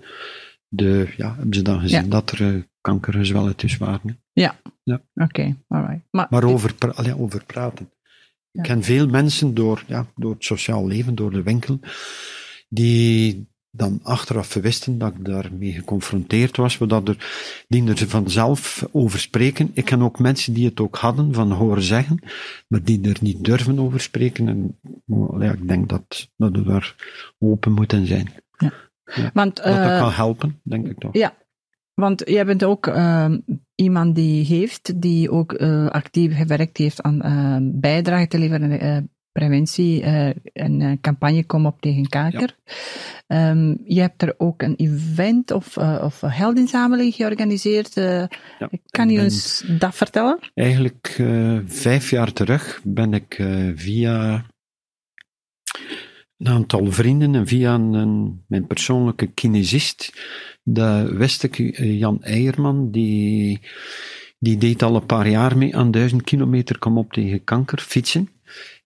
de, 0.67 1.13
ja, 1.17 1.35
hebben 1.35 1.53
ze 1.55 1.61
dan 1.61 1.79
gezien 1.79 2.03
Ja. 2.03 2.09
dat 2.09 2.31
er 2.31 2.41
uh, 2.55 2.61
kankergezwelletjes 2.81 3.77
waren. 3.77 4.19
Oké, 5.15 5.55
alright. 5.67 6.01
Maar, 6.11 6.27
Maar 6.29 6.43
over, 6.43 6.73
pra- 6.73 6.89
allee, 6.95 7.19
over 7.19 7.43
praten. 7.45 7.89
Ja. 8.51 8.61
Ik 8.61 8.67
ken 8.69 8.83
veel 8.83 9.07
mensen 9.07 9.53
door, 9.53 9.83
ja, 9.87 10.05
door 10.15 10.31
het 10.33 10.43
sociaal 10.43 10.87
leven, 10.87 11.15
door 11.15 11.31
de 11.31 11.43
winkel, 11.43 11.79
die, 12.67 13.47
dan 13.71 13.99
achteraf 14.03 14.53
wisten 14.53 14.97
dat 14.97 15.13
ik 15.13 15.25
daarmee 15.25 15.71
geconfronteerd 15.71 16.57
was, 16.57 16.77
dat 16.77 17.07
er, 17.07 17.65
die 17.67 17.87
er 17.89 18.07
vanzelf 18.07 18.87
over 18.91 19.19
spreken. 19.19 19.71
Ik 19.73 19.85
ken 19.85 20.01
ook 20.01 20.19
mensen 20.19 20.53
die 20.53 20.65
het 20.65 20.79
ook 20.79 20.95
hadden, 20.95 21.33
van 21.33 21.51
horen 21.51 21.83
zeggen, 21.83 22.19
maar 22.67 22.83
die 22.83 23.09
er 23.09 23.17
niet 23.21 23.43
durven 23.43 23.79
over 23.79 24.01
spreken. 24.01 24.47
En 24.47 24.79
ja, 25.39 25.51
ik 25.51 25.67
denk 25.67 25.89
dat, 25.89 26.29
dat 26.37 26.51
we 26.51 26.63
daar 26.63 26.95
open 27.39 27.71
moeten 27.71 28.05
zijn. 28.05 28.33
Ja. 28.57 28.73
Ja. 29.15 29.31
Want, 29.33 29.55
Dat 29.55 29.65
dat 29.65 29.75
eh, 29.75 29.99
kan 29.99 30.11
helpen, 30.11 30.59
denk 30.63 30.87
ik 30.87 30.99
toch. 30.99 31.13
Ja, 31.13 31.33
want 32.01 32.21
jij 32.25 32.45
bent 32.45 32.63
ook 32.63 32.87
ehm, 32.87 33.39
iemand 33.75 34.15
die 34.15 34.45
heeft, 34.45 35.01
die 35.01 35.31
ook 35.31 35.53
eh, 35.53 35.87
actief 35.87 36.35
gewerkt 36.35 36.77
heeft 36.77 37.01
aan 37.01 37.21
eh, 37.21 37.57
bijdrage 37.61 38.27
te 38.27 38.39
leveren 38.39 38.79
eh, 38.79 38.97
preventie 39.37 40.01
eh, 40.01 40.29
en 40.53 40.81
eh, 40.81 40.91
campagne 41.01 41.45
Kom 41.45 41.65
op 41.65 41.81
tegen 41.81 42.09
kanker. 42.09 42.55
Ehm, 43.27 43.75
je 43.85 43.99
hebt 43.99 44.21
er 44.21 44.35
ook 44.37 44.61
een 44.61 44.75
event 44.75 45.51
of, 45.51 45.77
eh, 45.77 46.01
of 46.03 46.21
een 46.21 46.29
heldinzameling 46.29 47.13
georganiseerd. 47.13 47.93
Ja, 47.93 48.29
kan 48.89 49.09
je 49.09 49.21
ons 49.21 49.63
dat 49.79 49.95
vertellen? 49.95 50.39
Eigenlijk 50.53 51.23
vijf 51.65 52.09
jaar 52.09 52.33
terug 52.33 52.81
ben 52.83 53.13
ik 53.13 53.43
via 53.75 54.45
een 56.37 56.47
aantal 56.47 56.91
vrienden 56.91 57.35
en 57.35 57.47
via 57.47 57.73
een, 57.73 58.43
mijn 58.47 58.67
persoonlijke 58.67 59.27
kinesist, 59.27 60.13
dat 60.63 61.09
wist 61.09 61.43
ik, 61.43 61.77
Jan 61.77 62.23
Eierman, 62.23 62.91
die, 62.91 63.59
die 64.39 64.57
deed 64.57 64.83
al 64.83 64.95
een 64.95 65.05
paar 65.05 65.27
jaar 65.27 65.57
mee 65.57 65.75
aan 65.75 65.91
duizend 65.91 66.23
kilometer 66.23 66.79
kom 66.79 66.97
op 66.97 67.13
tegen 67.13 67.43
kanker 67.43 67.79
fietsen. 67.79 68.29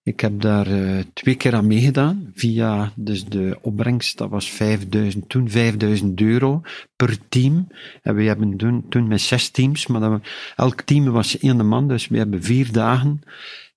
Ik 0.04 0.20
heb 0.20 0.40
daar 0.40 0.66
eh, 0.66 1.04
twee 1.12 1.34
keer 1.34 1.54
aan 1.54 1.66
meegedaan, 1.66 2.32
via 2.34 2.92
dus 2.96 3.24
de 3.24 3.58
opbrengst, 3.60 4.18
dat 4.18 4.30
was 4.30 4.50
5000, 4.50 5.28
toen 5.28 5.50
5000 5.50 6.20
euro 6.20 6.60
per 6.96 7.18
team. 7.28 7.68
En 8.02 8.14
we 8.14 8.22
hebben 8.22 8.56
toen, 8.56 8.88
toen 8.88 9.08
met 9.08 9.20
zes 9.20 9.48
teams, 9.48 9.86
maar 9.86 10.00
dat 10.00 10.20
elk 10.56 10.80
team 10.80 11.04
was 11.04 11.38
één 11.38 11.66
man, 11.66 11.88
dus 11.88 12.08
we 12.08 12.16
hebben 12.18 12.42
vier 12.42 12.72
dagen 12.72 13.22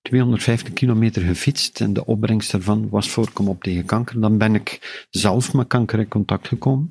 250 0.02 0.72
kilometer 0.72 1.22
gefietst 1.22 1.80
en 1.80 1.92
de 1.92 2.06
opbrengst 2.06 2.52
daarvan 2.52 2.88
was 2.88 3.10
voor 3.10 3.30
Kom 3.32 3.48
op 3.48 3.62
tegen 3.62 3.84
kanker. 3.84 4.20
Dan 4.20 4.38
ben 4.38 4.54
ik 4.54 5.04
zelf 5.10 5.52
met 5.52 5.66
kanker 5.66 5.98
in 5.98 6.08
contact 6.08 6.48
gekomen. 6.48 6.88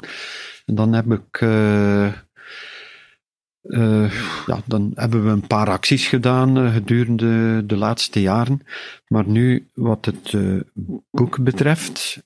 En 0.66 0.76
dan 0.76 0.94
heb 0.94 1.12
ik, 1.12 1.42
eh, 1.42 2.14
eh, 3.68 4.12
ja, 4.46 4.62
dan 4.66 4.92
hebben 4.96 5.24
we 5.24 5.30
een 5.30 5.48
paar 5.48 5.70
acties 5.70 6.08
gedaan 6.08 6.58
eh, 6.58 6.74
gedurende 6.74 7.66
de 7.66 7.76
laatste 7.76 8.22
jaren. 8.22 8.62
Maar 9.08 9.28
nu, 9.28 9.70
wat 9.74 10.06
het 10.06 10.34
eh, 10.34 10.60
boek 11.12 11.44
betreft, 11.44 12.24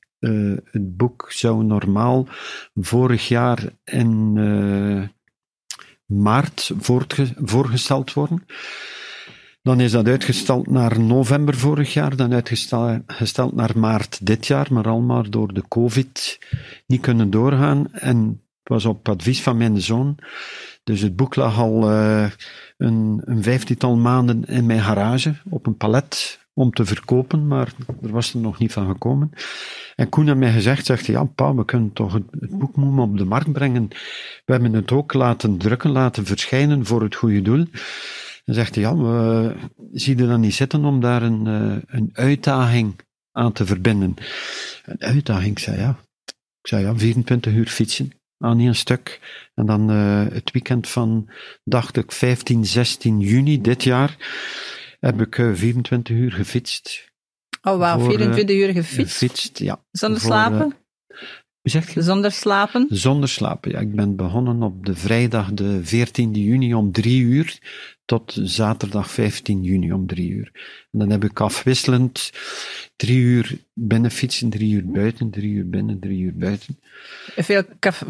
het 0.72 0.98
boek 0.98 1.32
zou 1.32 1.64
normaal 1.64 2.28
vorig 2.74 3.28
jaar 3.28 3.64
in 3.84 4.34
maart 6.06 6.72
voorgesteld 7.36 8.14
worden. 8.14 8.46
Dan 9.62 9.80
is 9.80 9.92
dat 9.92 10.08
uitgesteld 10.08 10.70
naar 10.70 11.00
november 11.00 11.56
vorig 11.56 11.94
jaar, 11.94 12.16
dan 12.16 12.34
uitgesteld 12.34 13.02
gesteld 13.08 13.56
naar 13.56 13.80
maart 13.80 14.26
dit 14.26 14.48
jaar, 14.48 14.68
maar 14.72 14.88
allemaal 14.88 15.30
door 15.30 15.54
de 15.54 15.64
COVID 15.68 16.40
niet 16.88 17.02
kunnen 17.02 17.30
doorgaan. 17.30 17.94
En 17.94 18.42
was 18.70 18.86
op 18.86 19.10
advies 19.10 19.42
van 19.42 19.58
mijn 19.58 19.82
zoon. 19.82 20.18
Dus 20.84 21.02
het 21.02 21.16
boek 21.16 21.36
lag 21.36 21.58
al 21.58 21.90
eh, 21.90 22.32
een, 22.78 23.22
een 23.26 23.44
vijftiental 23.44 23.96
maanden 23.96 24.46
in 24.46 24.66
mijn 24.66 24.82
garage 24.82 25.36
op 25.50 25.66
een 25.66 25.78
palet 25.78 26.40
om 26.54 26.72
te 26.72 26.86
verkopen, 26.86 27.48
maar 27.48 27.74
er 28.02 28.12
was 28.12 28.34
er 28.34 28.40
nog 28.40 28.60
niet 28.60 28.74
van 28.74 28.88
gekomen. 28.88 29.32
En 29.96 30.10
Koen 30.10 30.28
had 30.28 30.38
mij 30.38 30.52
gezegd, 30.52 30.86
zegt 30.86 31.06
hij, 31.06 31.16
ja 31.16 31.24
pa, 31.24 31.56
we 31.56 31.66
kunnen 31.66 31.94
toch 31.94 32.14
het, 32.14 32.50
boek 32.50 32.78
op 32.78 33.18
de 33.18 33.26
markt 33.26 33.52
brengen. 33.52 33.88
We 34.46 34.52
hebben 34.52 34.74
het 34.74 34.92
ook 34.92 35.14
laten 35.14 35.58
drukken, 35.58 35.90
laten 35.90 36.26
verschijnen 36.26 36.86
voor 36.86 37.02
het 37.02 37.16
goede 37.16 37.42
doel. 37.42 37.66
Dan 38.46 38.56
zegt 38.56 38.76
hij, 38.76 38.84
ja, 38.84 38.96
we, 38.96 39.56
zie 39.92 40.18
je 40.18 40.28
dan 40.28 40.40
niet 40.40 40.54
zitten 40.54 40.86
om 40.86 41.02
daar 41.02 41.22
een, 41.22 41.48
eh, 41.48 41.98
een 42.00 42.10
uitdaging 42.14 43.00
aan 43.32 43.52
te 43.52 43.66
verbinden? 43.66 44.16
Een 44.86 45.02
uitdaging, 45.02 45.52
ik 45.52 45.60
zei 45.60 45.78
ja. 45.78 45.98
Ik 46.62 46.68
zei 46.68 46.84
ja, 46.84 46.96
24 46.96 47.54
uur 47.54 47.68
fietsen 47.68 48.19
aan 48.40 48.60
één 48.60 48.76
stuk. 48.76 49.20
En 49.56 49.66
dan 49.66 49.90
eh, 49.90 50.26
het 50.34 50.52
weekend 50.52 50.88
van, 50.88 51.30
dacht 51.64 51.98
ik, 51.98 52.12
15, 52.12 52.66
16 52.66 53.20
juni 53.20 53.62
dit 53.62 53.84
jaar, 53.84 54.18
heb 55.00 55.22
ik 55.22 55.38
eh, 55.38 55.54
24 55.54 56.16
uur 56.16 56.32
gefietst. 56.32 57.12
Oh 57.62 57.78
wauw, 57.78 58.00
Voor, 58.00 58.12
eh, 58.12 58.18
24 58.18 58.56
uur 58.56 58.74
gefietst. 58.74 59.18
Gefietst, 59.18 59.60
ja. 59.60 59.84
Zonder 59.92 60.20
voor, 60.20 60.30
slapen? 60.30 60.76
Hoe 61.62 61.72
zeg 61.72 61.94
je? 61.94 62.02
Zonder 62.02 62.32
slapen? 62.32 62.88
Zonder 62.90 63.30
slapen. 63.30 63.72
Ja, 63.72 63.80
ik 63.80 63.96
ben 63.96 64.16
begonnen 64.16 64.64
op 64.64 64.86
de 64.86 64.96
vrijdag 64.96 65.54
de 65.54 65.84
14 65.84 66.34
juni 66.34 66.74
om 66.74 66.92
drie 66.92 67.22
uur 67.22 67.60
tot 68.10 68.38
zaterdag 68.44 69.12
15 69.12 69.64
juni 69.64 69.94
om 69.94 70.08
drie 70.08 70.30
uur. 70.30 70.52
En 70.92 71.00
dan 71.00 71.10
heb 71.10 71.24
ik 71.24 71.40
afwisselend 71.40 72.32
drie 72.96 73.18
uur 73.18 73.58
binnen 73.74 74.12
fietsen, 74.12 74.50
drie 74.50 74.74
uur 74.74 74.86
buiten, 74.86 75.30
drie 75.30 75.52
uur 75.54 75.70
binnen, 75.70 76.00
drie 76.00 76.20
uur 76.22 76.36
buiten. 76.36 76.80
Veel 77.36 77.64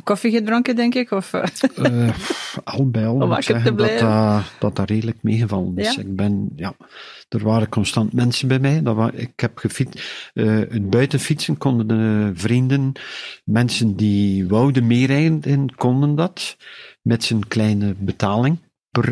koffie 0.03 0.31
gedronken, 0.31 0.75
denk 0.75 0.95
ik? 0.95 1.11
Of, 1.11 1.33
eh, 1.33 1.43
Eh, 1.75 2.15
al 2.63 2.89
bij 2.89 3.07
al 3.07 3.13
Om 3.21 3.27
moet 3.27 3.37
ik 3.37 3.43
te 3.43 3.51
zeggen 3.51 3.75
dat 3.77 3.99
dat, 4.59 4.75
dat 4.77 4.89
redelijk 4.89 5.17
meegevallen 5.21 5.77
is. 5.77 5.95
Ja? 5.95 6.01
Ik 6.01 6.15
ben, 6.15 6.49
ja, 6.55 6.73
er 7.29 7.43
waren 7.43 7.69
constant 7.69 8.13
mensen 8.13 8.47
bij 8.47 8.59
mij. 8.59 8.81
Dat 8.81 8.95
wa- 8.95 9.11
ik 9.13 9.39
heb 9.39 9.57
gefietst. 9.57 10.29
eh, 10.33 10.45
het 10.45 10.89
buitenfietsen 10.89 11.57
konden 11.57 11.87
de 11.87 12.31
vrienden, 12.33 12.91
mensen 13.43 13.95
die 13.95 14.47
wouden 14.47 14.87
meerijden, 14.87 15.75
konden 15.75 16.15
dat. 16.15 16.57
Met 17.01 17.23
zijn 17.23 17.47
kleine 17.47 17.95
betaling 17.97 18.57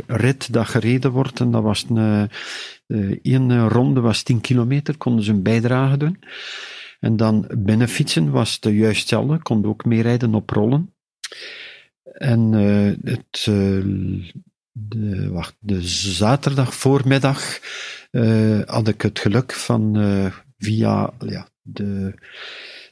rit 0.07 0.53
dat 0.53 0.67
gereden 0.67 1.11
wordt. 1.11 1.39
En 1.39 1.51
dat 1.51 1.63
was 1.63 1.85
een, 1.89 1.97
eh, 1.97 2.23
eh, 2.87 3.19
één 3.21 3.67
ronde 3.67 3.99
was 3.99 4.23
10 4.23 4.41
kilometer, 4.41 4.97
konden 4.97 5.23
ze 5.23 5.31
een 5.31 5.43
bijdrage 5.43 5.97
doen. 5.97 6.19
En 6.99 7.17
dan 7.17 7.47
binnen 7.57 7.87
fietsen 7.87 8.31
was 8.31 8.57
het 8.61 8.73
juist 8.73 8.99
hetzelfde, 8.99 9.41
konden 9.41 9.69
ook 9.71 9.85
meerijden 9.85 10.35
op 10.35 10.49
rollen. 10.49 10.93
En 12.03 12.53
eh, 12.53 13.11
het, 13.13 13.45
eh, 13.47 13.83
de, 14.71 15.29
wacht, 15.29 15.55
de 15.59 15.81
zaterdag 15.87 16.73
voormiddag 16.73 17.59
eh, 18.11 18.59
had 18.65 18.87
ik 18.87 19.01
het 19.01 19.19
geluk 19.19 19.53
van 19.53 19.97
eh, 19.97 20.33
via 20.57 21.13
ja, 21.19 21.49
de, 21.61 22.13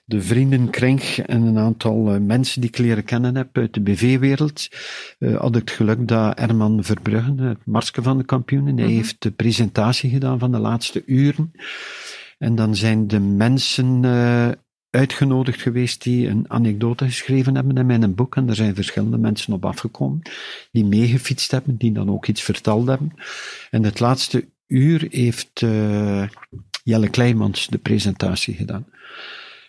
de 0.05 0.21
vriendenkring 0.21 1.01
en 1.01 1.41
een 1.41 1.57
aantal 1.57 2.13
eh, 2.13 2.19
mensen 2.19 2.61
die 2.61 2.69
ik 2.69 2.77
leren 2.77 3.03
kennen 3.03 3.35
heb 3.35 3.57
uit 3.57 3.73
de 3.73 3.81
BV-wereld, 3.81 4.67
eh, 5.19 5.35
had 5.35 5.55
ik 5.55 5.61
het 5.61 5.71
geluk 5.71 6.07
dat 6.07 6.39
Herman 6.39 6.83
Verbruggen, 6.83 7.37
het 7.37 7.65
marsje 7.65 8.01
van 8.01 8.17
de 8.17 8.23
kampioenen, 8.23 8.77
hij 8.77 8.85
Mhm. 8.85 8.95
heeft 8.95 9.15
de 9.19 9.31
presentatie 9.31 10.09
gedaan 10.09 10.39
van 10.39 10.51
de 10.51 10.57
laatste 10.59 11.03
uren. 11.05 11.51
En 12.37 12.55
dan 12.55 12.75
zijn 12.75 13.07
de 13.07 13.19
mensen 13.19 14.05
eh, 14.05 14.49
uitgenodigd 14.89 15.61
geweest 15.61 16.03
die 16.03 16.27
een 16.27 16.45
anekdote 16.47 17.05
geschreven 17.05 17.55
hebben 17.55 17.77
in 17.77 17.85
mijn 17.85 18.15
boek. 18.15 18.35
En 18.35 18.49
er 18.49 18.55
zijn 18.55 18.75
verschillende 18.75 19.17
mensen 19.17 19.53
op 19.53 19.65
afgekomen 19.65 20.21
die 20.71 20.85
meegefietst 20.85 21.51
hebben, 21.51 21.77
die 21.77 21.91
dan 21.91 22.09
ook 22.09 22.27
iets 22.27 22.41
verteld 22.41 22.87
hebben. 22.87 23.13
En 23.69 23.83
het 23.83 23.99
laatste 23.99 24.47
uur 24.67 25.07
heeft 25.09 25.59
Jelle 26.83 27.09
Kleimans 27.09 27.67
de 27.67 27.77
presentatie 27.77 28.53
gedaan. 28.53 28.85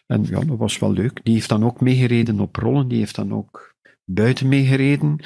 En 0.07 0.25
ja, 0.29 0.41
dat 0.41 0.59
was 0.59 0.79
wel 0.79 0.93
leuk. 0.93 1.21
Die 1.23 1.35
heeft 1.35 1.49
dan 1.49 1.65
ook 1.65 1.81
meegereden 1.81 2.41
op 2.41 2.57
rollen, 2.57 2.89
die 2.89 2.99
heeft 2.99 3.15
dan 3.15 3.33
ook 3.35 3.75
buiten 4.05 4.49
meegereden. 4.49 5.17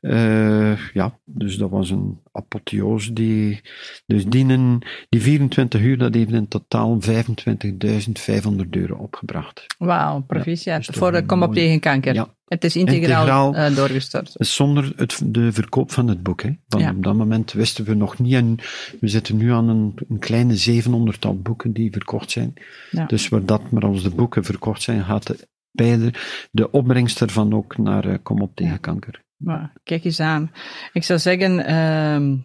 Eh, 0.00 0.86
ja, 0.92 1.18
dus 1.24 1.56
dat 1.56 1.70
was 1.70 1.90
een 1.90 2.20
apotheose. 2.32 3.12
Die, 3.12 3.60
dus 4.06 4.24
die, 4.26 4.44
een- 4.44 4.82
die 5.08 5.20
24 5.22 5.80
uur, 5.80 5.98
dat 5.98 6.14
heeft 6.14 6.32
in 6.32 6.48
totaal 6.48 6.98
25.500 7.00 8.68
euro 8.70 8.94
opgebracht. 8.94 9.64
Wauw, 9.78 10.20
proficiat. 10.20 10.80
is 10.80 10.86
toch 10.86 10.96
Voor 10.96 11.12
de 11.12 11.26
Kom 11.26 11.42
op 11.42 11.54
tegen 11.54 11.80
kanker. 11.80 12.14
Ja. 12.14 12.34
Het 12.46 12.64
is 12.64 12.76
integraal, 12.76 13.20
Integraal. 13.20 13.54
eh, 13.54 13.76
doorgestort. 13.76 14.30
Zonder 14.34 14.92
het, 14.96 15.20
de 15.24 15.52
verkoop 15.52 15.92
van 15.92 16.08
het 16.08 16.22
boek. 16.22 16.42
Hè. 16.42 16.50
Want 16.68 16.82
Ja. 16.84 16.90
op 16.90 17.02
dat 17.02 17.14
moment 17.16 17.52
wisten 17.52 17.84
we 17.84 17.94
nog 17.94 18.18
niet. 18.18 18.32
En 18.34 18.56
we 19.00 19.08
zitten 19.08 19.36
nu 19.36 19.52
aan 19.52 19.68
een, 19.68 19.94
een 20.08 20.18
kleine 20.18 20.54
700-tal 20.56 21.38
boeken 21.40 21.72
die 21.72 21.92
verkocht 21.92 22.30
zijn. 22.30 22.54
Ja. 22.90 23.06
Dus 23.06 23.28
waar 23.28 23.44
dat 23.44 23.70
maar 23.70 23.82
als 23.84 24.02
de 24.02 24.10
boeken 24.10 24.44
verkocht 24.44 24.82
zijn, 24.82 25.04
gaat 25.04 25.26
de, 25.26 25.48
beide, 25.70 26.12
de 26.50 26.70
opbrengst 26.70 27.20
ervan 27.20 27.54
ook 27.54 27.76
naar 27.78 28.04
eh, 28.04 28.18
Kom 28.22 28.40
op 28.42 28.54
tegen 28.56 28.80
kanker. 28.80 29.22
Maar 29.36 29.72
kijk 29.82 30.04
eens 30.04 30.20
aan. 30.20 30.52
Ik 30.92 31.04
zou 31.04 31.18
zeggen, 31.18 31.66
ehm, 31.66 32.36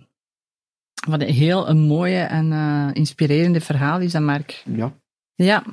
wat 1.08 1.22
een 1.22 1.34
heel 1.34 1.70
een 1.70 1.80
mooie 1.80 2.20
en 2.22 2.52
eh, 2.52 2.90
inspirerende 2.94 3.62
verhaal 3.62 4.00
is 4.00 4.12
dat, 4.12 4.22
Mark. 4.22 4.64
Ja. 4.76 4.94
Ja. 5.36 5.64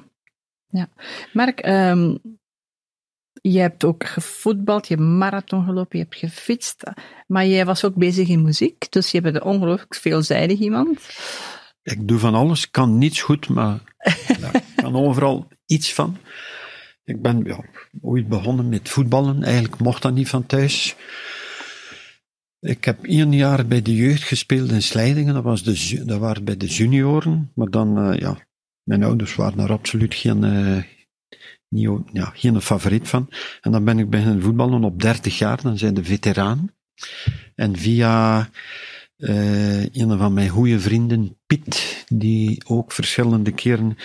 ja. 0.68 0.89
Mark, 1.33 1.61
ehm, 1.61 2.14
je 3.53 3.59
hebt 3.59 3.84
ook 3.84 4.07
gevoetbald, 4.07 4.88
je 4.88 4.94
hebt 4.94 5.07
marathon 5.07 5.64
gelopen, 5.64 5.99
je 5.99 6.05
hebt 6.05 6.16
gefietst. 6.16 6.82
Maar 7.26 7.46
jij 7.46 7.64
was 7.64 7.84
ook 7.84 7.94
bezig 7.94 8.28
in 8.28 8.42
muziek, 8.42 8.92
dus 8.92 9.11
je 9.11 9.20
bent 9.20 9.34
een 9.34 9.42
ongelooflijk 9.42 9.94
veelzijdig 9.94 10.59
iemand. 10.59 11.01
Ik 11.82 12.09
doe 12.09 12.18
van 12.18 12.34
alles, 12.34 12.70
kan 12.70 12.99
niets 12.99 13.20
goed, 13.20 13.49
maar 13.49 13.80
ja, 14.40 14.55
ik 14.55 14.62
kan 14.76 14.96
overal 14.96 15.49
iets 15.66 15.94
van. 15.94 16.16
Ik 17.05 17.22
ben 17.22 17.44
ja, 17.44 17.64
ooit 18.01 18.28
begonnen 18.28 18.68
met 18.68 18.88
voetballen. 18.88 19.42
Eigenlijk 19.42 19.78
mocht 19.78 20.03
dat 20.03 20.14
niet 20.14 20.28
van 20.28 20.46
thuis. 20.46 20.96
Ik 22.61 22.84
heb 22.84 23.05
één 23.05 23.32
jaar 23.32 23.66
bij 23.66 23.82
de 23.82 23.94
jeugd 23.94 24.22
gespeeld 24.22 24.70
in 24.70 24.82
Slijdingen. 24.82 25.34
Dat, 25.34 25.42
was 25.42 25.62
de, 25.62 26.05
dat 26.05 26.18
waren 26.18 26.44
bij 26.44 26.57
de 26.57 26.66
junioren. 26.66 27.53
Maar 27.55 27.70
dan, 27.70 28.11
uh, 28.11 28.18
ja, 28.18 28.46
mijn 28.82 29.03
ouders 29.03 29.34
waren 29.34 29.59
er 29.59 29.72
absoluut 29.72 30.14
geen, 30.14 30.44
uh, 30.44 30.82
niet, 31.69 31.91
ja, 32.12 32.33
geen 32.35 32.61
favoriet 32.61 33.09
van. 33.09 33.29
En 33.61 33.73
dan 33.73 33.85
ben 33.85 33.99
ik 33.99 34.11
beginnen 34.11 34.43
voetballen 34.43 34.85
op 34.85 35.01
30 35.01 35.39
jaar. 35.39 35.62
Dan 35.62 35.79
zijn 35.79 35.95
de 35.95 36.05
veteraan. 36.05 36.71
En 37.55 37.77
via 37.77 38.49
uh, 39.19 39.83
een 39.83 40.19
van 40.19 40.33
mijn 40.33 40.49
goede 40.49 40.81
vrienden, 40.81 41.37
Piet, 41.47 42.05
die 42.09 42.62
ook 42.66 42.93
verschillende 42.93 43.53
keren 43.53 43.97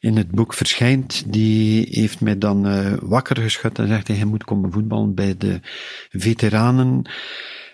in 0.00 0.16
het 0.16 0.30
boek 0.30 0.54
verschijnt, 0.54 1.32
die 1.32 1.86
heeft 1.90 2.20
mij 2.20 2.38
dan 2.38 2.66
uh, 2.66 2.92
wakker 3.00 3.36
geschud 3.36 3.78
en 3.78 3.88
zegt, 3.88 4.08
hij 4.08 4.24
moet 4.24 4.44
komen 4.44 4.72
voetballen 4.72 5.14
bij 5.14 5.36
de 5.36 5.60
veteranen. 6.10 7.10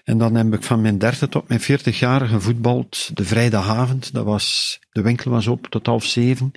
En 0.06 0.18
dan 0.18 0.34
heb 0.34 0.54
ik 0.54 0.62
van 0.62 0.80
mijn 0.80 0.98
derde 0.98 1.28
tot 1.28 1.48
mijn 1.48 1.60
veertig 1.60 1.98
jaar 1.98 2.26
gevoetbald 2.26 3.16
de 3.16 3.24
vrijdagavond. 3.24 4.12
Dat 4.12 4.24
was, 4.24 4.78
de 4.90 5.02
winkel 5.02 5.30
was 5.30 5.46
op 5.46 5.66
tot 5.66 5.86
half 5.86 6.04
zeven. 6.04 6.50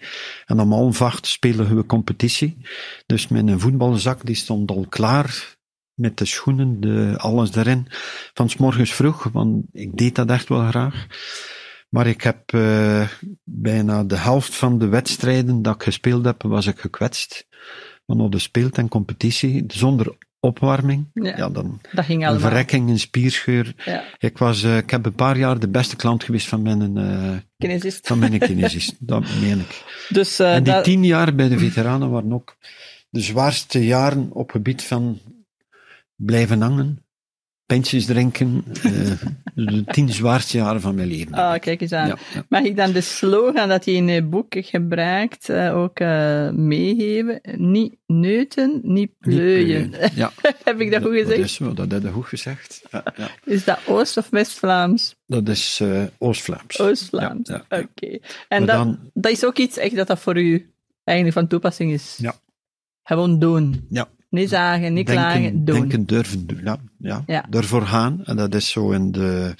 En 0.45 0.59
om 0.59 0.71
half 0.71 1.01
acht 1.01 1.27
speelden 1.27 1.75
we 1.75 1.85
competitie. 1.85 2.57
Dus 3.05 3.27
mijn 3.27 3.59
voetbalzak 3.59 4.25
die 4.25 4.35
stond 4.35 4.71
al 4.71 4.85
klaar 4.89 5.57
met 5.93 6.17
de 6.17 6.25
schoenen, 6.25 6.79
de, 6.79 7.13
alles 7.17 7.55
erin, 7.55 7.87
van 8.33 8.49
s 8.49 8.57
morgens 8.57 8.93
vroeg, 8.93 9.23
want 9.23 9.65
ik 9.71 9.97
deed 9.97 10.15
dat 10.15 10.29
echt 10.29 10.49
wel 10.49 10.67
graag. 10.67 11.07
Maar 11.89 12.07
ik 12.07 12.21
heb 12.21 12.51
uh, 12.53 13.07
bijna 13.43 14.03
de 14.03 14.17
helft 14.17 14.55
van 14.55 14.79
de 14.79 14.87
wedstrijden 14.87 15.61
dat 15.61 15.75
ik 15.75 15.83
gespeeld 15.83 16.25
heb, 16.25 16.41
was 16.41 16.65
ik 16.67 16.79
gekwetst. 16.79 17.47
Want 18.05 18.21
op 18.21 18.31
de 18.31 18.39
speelt 18.39 18.77
en 18.77 18.87
competitie, 18.87 19.63
zonder 19.67 20.17
opwarming, 20.39 21.09
ja, 21.13 21.37
ja 21.37 21.49
dan 21.49 21.81
dat 21.91 22.05
ging 22.05 22.27
een 22.27 22.39
verrekking, 22.39 22.89
een 22.89 22.99
spierscheur. 22.99 23.73
Ja. 23.85 24.03
Ik, 24.19 24.37
was, 24.37 24.63
uh, 24.63 24.77
ik 24.77 24.89
heb 24.89 25.05
een 25.05 25.13
paar 25.13 25.37
jaar 25.37 25.59
de 25.59 25.69
beste 25.69 25.95
klant 25.95 26.23
geweest 26.23 26.47
van 26.47 26.61
mijn, 26.61 26.97
uh, 26.97 27.37
kinesist. 27.57 28.07
Van 28.07 28.19
mijn 28.19 28.39
kinesist, 28.39 28.95
dat 29.07 29.23
meen 29.41 29.59
ik. 29.59 29.83
Dus, 30.09 30.39
en 30.39 30.63
die 30.63 30.73
dat... 30.73 30.83
tien 30.83 31.03
jaar 31.03 31.35
bij 31.35 31.47
de 31.47 31.57
veteranen 31.57 32.09
waren 32.09 32.33
ook 32.33 32.57
de 33.09 33.21
zwaarste 33.21 33.85
jaren 33.85 34.29
op 34.31 34.51
gebied 34.51 34.83
van 34.83 35.19
blijven 36.15 36.61
hangen, 36.61 37.03
pintjes 37.69 38.05
drinken, 38.05 38.63
uh, 38.85 39.11
de 39.55 39.83
tien 39.85 40.09
zwaarste 40.09 40.57
jaren 40.57 40.81
van 40.81 40.95
mijn 40.95 41.07
leven. 41.07 41.33
Ah, 41.33 41.59
kijk 41.59 41.81
eens 41.81 41.91
aan. 41.91 42.07
Ja, 42.07 42.17
ja. 42.33 42.45
Mag 42.49 42.63
ik 42.63 42.75
dan 42.75 42.91
de 42.91 43.01
slogan 43.01 43.69
dat 43.69 43.85
je 43.85 43.91
in 43.91 44.07
het 44.07 44.29
boek 44.29 44.45
gebruikt 44.49 45.49
uh, 45.49 45.77
ook 45.77 45.99
uh, 45.99 46.49
meegeven? 46.49 47.41
Niet 47.55 47.95
neuten, 48.05 48.79
niet 48.83 49.11
pleuien. 49.19 49.93
Ja. 50.15 50.31
heb 50.63 50.81
ik 50.81 50.91
dat, 50.91 51.01
goed 51.01 51.11
gezegd? 51.11 51.35
Dat 51.35 51.45
is 51.45 51.53
zo, 51.53 51.73
dat 51.73 51.91
heb 51.91 52.03
je 52.03 52.11
goed 52.11 52.25
gezegd. 52.25 52.81
Ja, 52.91 53.03
ja. 53.15 53.29
Is 53.43 53.63
dat 53.63 53.79
Oost- 53.85 54.17
of 54.17 54.29
West-Vlaams? 54.29 55.15
Dat 55.25 55.47
is 55.49 55.81
Oost-Vlaams. 56.17 56.79
Oost-Vlaams, 56.79 57.49
oké. 57.49 57.87
Okay. 57.95 58.21
En 58.47 58.65
dat, 58.65 58.75
dan, 58.75 58.99
dat 59.13 59.31
is 59.31 59.45
ook 59.45 59.57
iets 59.57 59.77
echt 59.77 59.95
dat 59.95 60.07
dat 60.07 60.19
voor 60.19 60.37
u 60.37 60.71
eigenlijk 61.03 61.37
van 61.37 61.47
toepassing 61.47 61.91
is? 61.91 62.15
Ja. 62.17 62.33
Gewoon 63.03 63.39
doen. 63.39 63.87
Ja. 63.89 64.07
Niet 64.29 64.49
zagen, 64.49 64.93
niet 64.93 65.07
denken, 65.07 65.25
klagen, 65.25 65.65
doen. 65.65 65.79
Denken, 65.79 66.05
durven 66.05 66.47
doen, 66.47 66.61
ja, 66.63 66.77
ja, 66.97 67.23
ja. 67.27 67.45
Ervoor 67.49 67.81
gaan. 67.81 68.25
En 68.25 68.35
dat 68.35 68.55
is 68.55 68.69
zo 68.69 68.91
in, 68.91 69.11
de, 69.11 69.55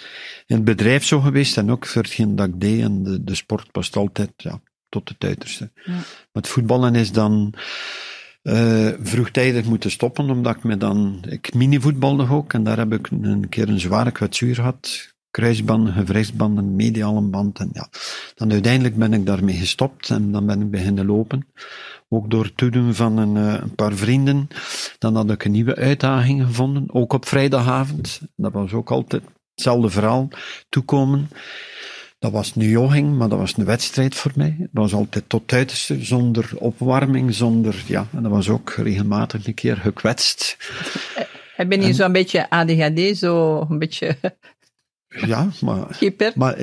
in 0.45 0.55
het 0.55 0.63
bedrijf 0.63 1.03
zo 1.03 1.19
geweest. 1.19 1.57
En 1.57 1.71
ook 1.71 1.85
voor 1.85 2.01
hetgeen 2.01 2.35
dat 2.35 2.47
ik 2.47 2.59
deed. 2.59 2.81
En 2.81 3.03
de, 3.03 3.23
de 3.23 3.35
sport 3.35 3.67
was 3.71 3.91
altijd 3.91 4.31
ja, 4.35 4.61
tot 4.89 5.09
het 5.09 5.23
uiterste. 5.23 5.71
Ja. 5.83 5.99
Met 6.31 6.47
voetballen 6.47 6.95
is 6.95 7.11
dan 7.11 7.53
uh, 8.43 8.89
vroegtijdig 9.01 9.65
moeten 9.65 9.91
stoppen. 9.91 10.29
Omdat 10.29 10.55
ik 10.55 10.63
me 10.63 10.77
dan... 10.77 11.23
Ik 11.29 11.53
minivoetbalde 11.53 12.29
ook. 12.29 12.53
En 12.53 12.63
daar 12.63 12.77
heb 12.77 12.93
ik 12.93 13.07
een 13.09 13.49
keer 13.49 13.69
een 13.69 13.79
zware 13.79 14.11
kwetsuur 14.11 14.55
gehad. 14.55 15.13
Kruisbanden, 15.31 15.93
gewrichtsbanden, 15.93 16.75
mediale 16.75 17.21
band. 17.21 17.59
En 17.59 17.69
ja, 17.73 17.89
dan 18.35 18.51
uiteindelijk 18.51 18.95
ben 18.95 19.13
ik 19.13 19.25
daarmee 19.25 19.55
gestopt. 19.55 20.09
En 20.09 20.31
dan 20.31 20.45
ben 20.45 20.61
ik 20.61 20.71
beginnen 20.71 21.05
lopen 21.05 21.47
ook 22.09 22.29
door 22.29 22.43
het 22.43 22.57
toedoen 22.57 22.93
van 22.93 23.17
een, 23.17 23.35
een, 23.35 23.75
paar 23.75 23.93
vrienden. 23.93 24.47
Dan 24.99 25.15
had 25.15 25.31
ik 25.31 25.43
een 25.45 25.51
nieuwe 25.51 25.75
uitdaging 25.75 26.43
gevonden, 26.43 26.85
ook 26.87 27.13
op 27.13 27.25
vrijdagavond. 27.25 28.21
Dat 28.35 28.51
was 28.51 28.73
ook 28.73 28.91
altijd 28.91 29.23
hetzelfde 29.55 29.89
verhaal, 29.89 30.27
toekomen. 30.69 31.29
Dat 32.19 32.31
was 32.31 32.53
een 32.55 32.69
jogging, 32.69 33.17
maar 33.17 33.29
dat 33.29 33.39
was 33.39 33.57
een 33.57 33.65
wedstrijd 33.65 34.15
voor 34.15 34.31
mij. 34.35 34.55
Dat 34.59 34.83
was 34.83 34.93
altijd 34.93 35.29
tot 35.29 35.53
uiterste, 35.53 36.03
zonder 36.03 36.51
opwarming, 36.55 37.33
zonder, 37.33 37.83
ja, 37.87 38.07
en 38.15 38.23
dat 38.23 38.31
was 38.31 38.49
ook 38.49 38.69
regelmatig 38.69 39.47
een 39.47 39.53
keer 39.53 39.77
gekwetst. 39.77 40.57
Ben 41.67 41.81
je 41.81 41.93
zo'n 41.93 42.11
beetje 42.11 42.49
ADHD, 42.49 43.17
zo 43.17 43.65
een 43.69 43.79
beetje 43.79 44.17
ja, 45.09 45.49
maar, 45.61 45.97
maar 46.37 46.57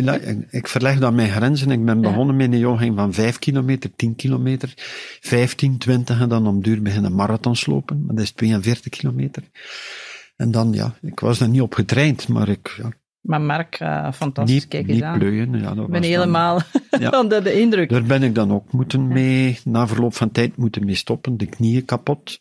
ik 0.51 0.69
verleg 0.69 0.99
dan 0.99 1.15
mijn 1.15 1.31
grenzen. 1.31 1.71
Ik 1.71 1.85
ben 1.85 2.01
begonnen 2.01 2.37
met 2.37 2.53
een 2.53 2.59
jogging 2.59 2.97
van 2.97 3.13
5 3.13 3.39
kilometer, 3.39 3.91
10 3.97 4.17
kilometer, 4.17 4.73
15, 5.21 5.79
20 5.79 6.21
en 6.21 6.29
dan 6.29 6.47
om 6.47 6.63
duur 6.63 6.83
beginnen 6.83 7.15
marathons 7.15 7.67
lopen. 7.67 8.05
Maar 8.07 8.15
dat 8.15 8.25
is 8.25 8.31
42 8.31 8.91
kilometer. 8.91 9.43
En 10.37 10.51
dan, 10.51 10.73
ja, 10.73 10.95
ik 11.03 11.21
was 11.21 11.41
er 11.41 11.49
niet 11.49 11.61
op 11.61 11.75
getraind, 11.75 12.29
maar 12.29 12.49
ik... 12.49 12.75
Ja, 12.83 12.89
maar 13.21 13.41
Mark, 13.41 13.81
uh, 13.81 14.13
fantastisch, 14.13 14.55
niet, 14.55 14.69
kijk 14.69 14.87
eens 14.87 14.95
niet 14.95 15.03
aan. 15.03 15.19
pleuien, 15.19 15.61
ja, 15.61 15.75
dat 15.75 15.85
ik 15.85 15.91
ben 15.91 16.03
helemaal 16.03 16.61
ja. 17.01 17.11
onder 17.21 17.45
de 17.45 17.61
indruk. 17.61 17.89
Daar 17.89 18.03
ben 18.03 18.23
ik 18.23 18.35
dan 18.35 18.53
ook 18.53 18.73
moeten 18.73 19.09
mee, 19.09 19.59
na 19.65 19.87
verloop 19.87 20.15
van 20.15 20.31
tijd 20.31 20.57
moeten 20.57 20.85
mee 20.85 20.95
stoppen, 20.95 21.37
de 21.37 21.47
knieën 21.47 21.85
kapot. 21.85 22.39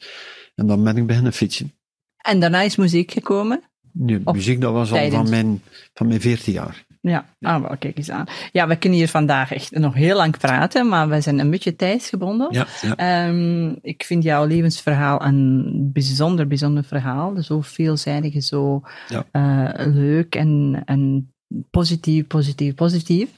En 0.56 0.68
dan 0.68 0.84
ben 0.84 0.98
ik 0.98 1.08
beginnen 1.08 1.34
fietsen. 1.34 1.74
En 2.18 2.40
daarna 2.40 2.62
is 2.62 2.76
muziek 2.76 3.12
gekomen? 3.12 3.62
Nee, 3.98 4.22
muziek 4.26 4.62
dat 4.62 4.74
was 4.74 4.92
al 4.92 5.10
van 5.10 5.30
mijn, 5.30 5.62
van 5.94 6.08
mijn 6.08 6.22
14 6.22 6.54
jaar. 6.54 6.86
Ja, 7.02 7.26
ah, 7.42 7.62
wel, 7.62 7.78
kijk 7.78 7.98
eens 7.98 8.10
aan. 8.10 8.26
Ja, 8.52 8.68
we 8.68 8.76
kunnen 8.76 9.00
hier 9.00 9.08
vandaag 9.08 9.52
echt 9.52 9.72
nog 9.72 9.94
heel 9.94 10.16
lang 10.16 10.38
praten, 10.38 10.88
maar 10.88 11.10
we 11.10 11.22
zijn 11.22 11.40
een 11.40 11.50
beetje 11.50 11.76
tijdsgebonden. 11.76 12.48
Ja, 12.52 12.68
ja. 12.82 13.28
Um, 13.28 13.78
ik 13.82 14.04
vind 14.04 14.24
jouw 14.24 14.46
levensverhaal 14.46 15.22
een 15.22 15.90
bijzonder, 15.94 16.48
bijzonder 16.48 16.84
verhaal. 16.84 17.44
Zo 17.44 17.62
veelzijdig, 17.62 18.44
zo 18.44 18.82
ja. 19.08 19.26
uh, 19.32 19.94
leuk 19.94 20.36
en, 20.36 20.82
en 20.86 21.34
positief, 21.70 22.28
positief, 22.28 22.76
positief. 22.76 23.30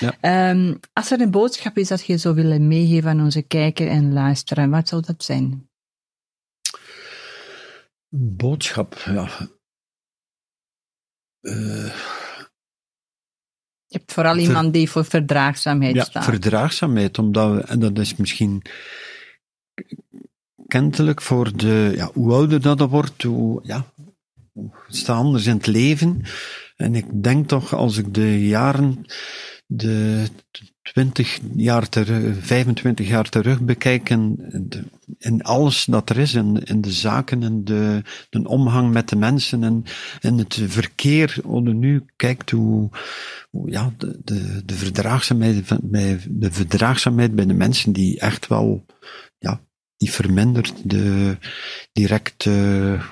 Ja. 0.00 0.50
Um, 0.50 0.80
als 0.92 1.10
er 1.10 1.20
een 1.20 1.30
boodschap 1.30 1.76
is 1.76 1.88
dat 1.88 2.06
je 2.06 2.16
zou 2.16 2.34
willen 2.34 2.68
meegeven 2.68 3.10
aan 3.10 3.20
onze 3.20 3.42
kijker 3.42 3.88
en 3.88 4.12
luisteraar, 4.12 4.70
wat 4.70 4.88
zou 4.88 5.02
dat 5.06 5.24
zijn? 5.24 5.68
Boodschap, 8.16 9.02
ja. 9.04 9.28
Je 13.86 13.98
hebt 13.98 14.12
vooral 14.12 14.36
iemand 14.36 14.72
die 14.72 14.90
voor 14.90 15.04
verdraagzaamheid 15.04 15.94
ja, 15.94 16.04
staat. 16.04 16.24
verdraagzaamheid, 16.24 17.18
omdat 17.18 17.54
we, 17.54 17.60
en 17.60 17.80
dat 17.80 17.98
is 17.98 18.16
misschien 18.16 18.62
kentelijk 20.66 21.22
voor 21.22 21.56
de, 21.56 21.92
ja, 21.96 22.10
hoe 22.12 22.32
ouder 22.32 22.60
dat 22.60 22.80
wordt, 22.80 23.22
hoe, 23.22 23.60
ja, 23.62 23.92
hoe 24.52 24.70
staat 24.88 25.16
anders 25.16 25.46
in 25.46 25.56
het 25.56 25.66
leven. 25.66 26.22
En 26.76 26.94
ik 26.94 27.22
denk 27.22 27.48
toch, 27.48 27.74
als 27.74 27.96
ik 27.96 28.14
de 28.14 28.46
jaren, 28.46 29.04
de 29.66 30.28
20 30.92 31.38
jaar 31.54 31.88
terug, 31.88 32.44
25 32.46 33.08
jaar 33.08 33.28
terug 33.28 33.60
bekijk 33.60 34.10
en, 34.10 34.38
en 35.18 35.42
alles 35.42 35.84
dat 35.84 36.10
er 36.10 36.18
is, 36.18 36.34
en, 36.34 36.64
en 36.64 36.80
de 36.80 36.92
zaken 36.92 37.42
en 37.42 37.64
de, 37.64 38.02
de 38.30 38.48
omgang 38.48 38.92
met 38.92 39.08
de 39.08 39.16
mensen 39.16 39.62
en, 39.64 39.84
en 40.20 40.38
het 40.38 40.60
verkeer, 40.66 41.38
hoe 41.44 41.62
je 41.62 41.74
nu 41.74 42.04
kijkt 42.16 42.50
hoe, 42.50 42.90
hoe 43.50 43.70
ja, 43.70 43.92
de, 43.98 44.20
de, 44.24 44.62
de, 44.64 44.74
verdraagzaamheid, 44.74 45.78
bij, 45.82 46.20
de 46.28 46.52
verdraagzaamheid 46.52 47.34
bij 47.34 47.46
de 47.46 47.54
mensen 47.54 47.92
die 47.92 48.20
echt 48.20 48.46
wel, 48.46 48.84
ja, 49.38 49.60
die 49.96 50.10
vermindert, 50.10 50.74
de 50.84 51.36
direct. 51.92 52.44
Uh, 52.44 53.10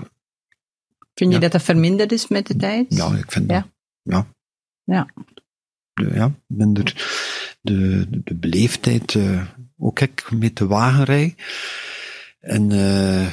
Vind 1.14 1.30
je 1.30 1.36
ja. 1.36 1.38
dat 1.38 1.52
dat 1.52 1.62
verminderd 1.62 2.12
is 2.12 2.28
met 2.28 2.46
de 2.46 2.56
tijd? 2.56 2.86
Ja, 2.88 3.14
ik 3.16 3.32
vind 3.32 3.50
Ja. 3.50 3.60
dat. 3.60 3.68
Ja. 4.02 4.26
Ja. 4.84 5.06
Ja, 6.14 6.32
minder 6.46 6.94
de, 7.62 8.06
de, 8.24 8.34
beleefdheid, 8.34 9.14
uh, 9.14 9.42
ook 9.78 10.00
ik 10.00 10.30
met 10.30 10.56
de 10.56 10.66
wagenrij. 10.66 11.34
En 12.40 12.70
uh, 12.70 13.26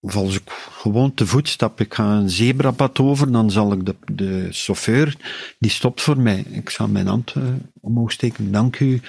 of 0.00 0.16
als 0.16 0.34
ik 0.34 0.50
gewoon 0.70 1.14
te 1.14 1.26
voet 1.26 1.48
stap, 1.48 1.80
ik 1.80 1.94
ga 1.94 2.16
een 2.16 2.30
zebrapad 2.30 2.98
over, 2.98 3.32
dan 3.32 3.50
zal 3.50 3.72
ik 3.72 3.86
de, 3.86 3.94
de 4.12 4.48
chauffeur, 4.50 5.16
die 5.58 5.70
stopt 5.70 6.00
voor 6.00 6.18
mij. 6.18 6.44
Ik 6.50 6.70
zal 6.70 6.88
mijn 6.88 7.06
hand 7.06 7.34
uh, 7.34 7.44
omhoog 7.80 8.12
steken, 8.12 8.52
dank 8.52 8.78
u. 8.78 9.00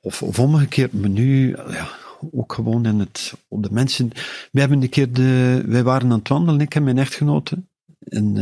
Of, 0.00 0.22
of 0.22 0.38
omgekeerd, 0.38 0.92
maar 0.92 1.10
nu, 1.10 1.56
ja, 1.56 1.88
ook 2.32 2.52
gewoon 2.52 2.86
in 2.86 2.98
het, 2.98 3.34
op 3.48 3.62
de 3.62 3.72
mensen. 3.72 4.10
We 4.52 4.60
hebben 4.60 4.82
een 4.82 4.88
keer 4.88 5.12
de, 5.12 5.62
wij 5.66 5.82
waren 5.82 6.10
aan 6.10 6.18
het 6.18 6.28
wandelen, 6.28 6.60
ik 6.60 6.74
en 6.74 6.84
mijn 6.84 6.98
echtgenote, 6.98 7.62
en, 7.98 8.36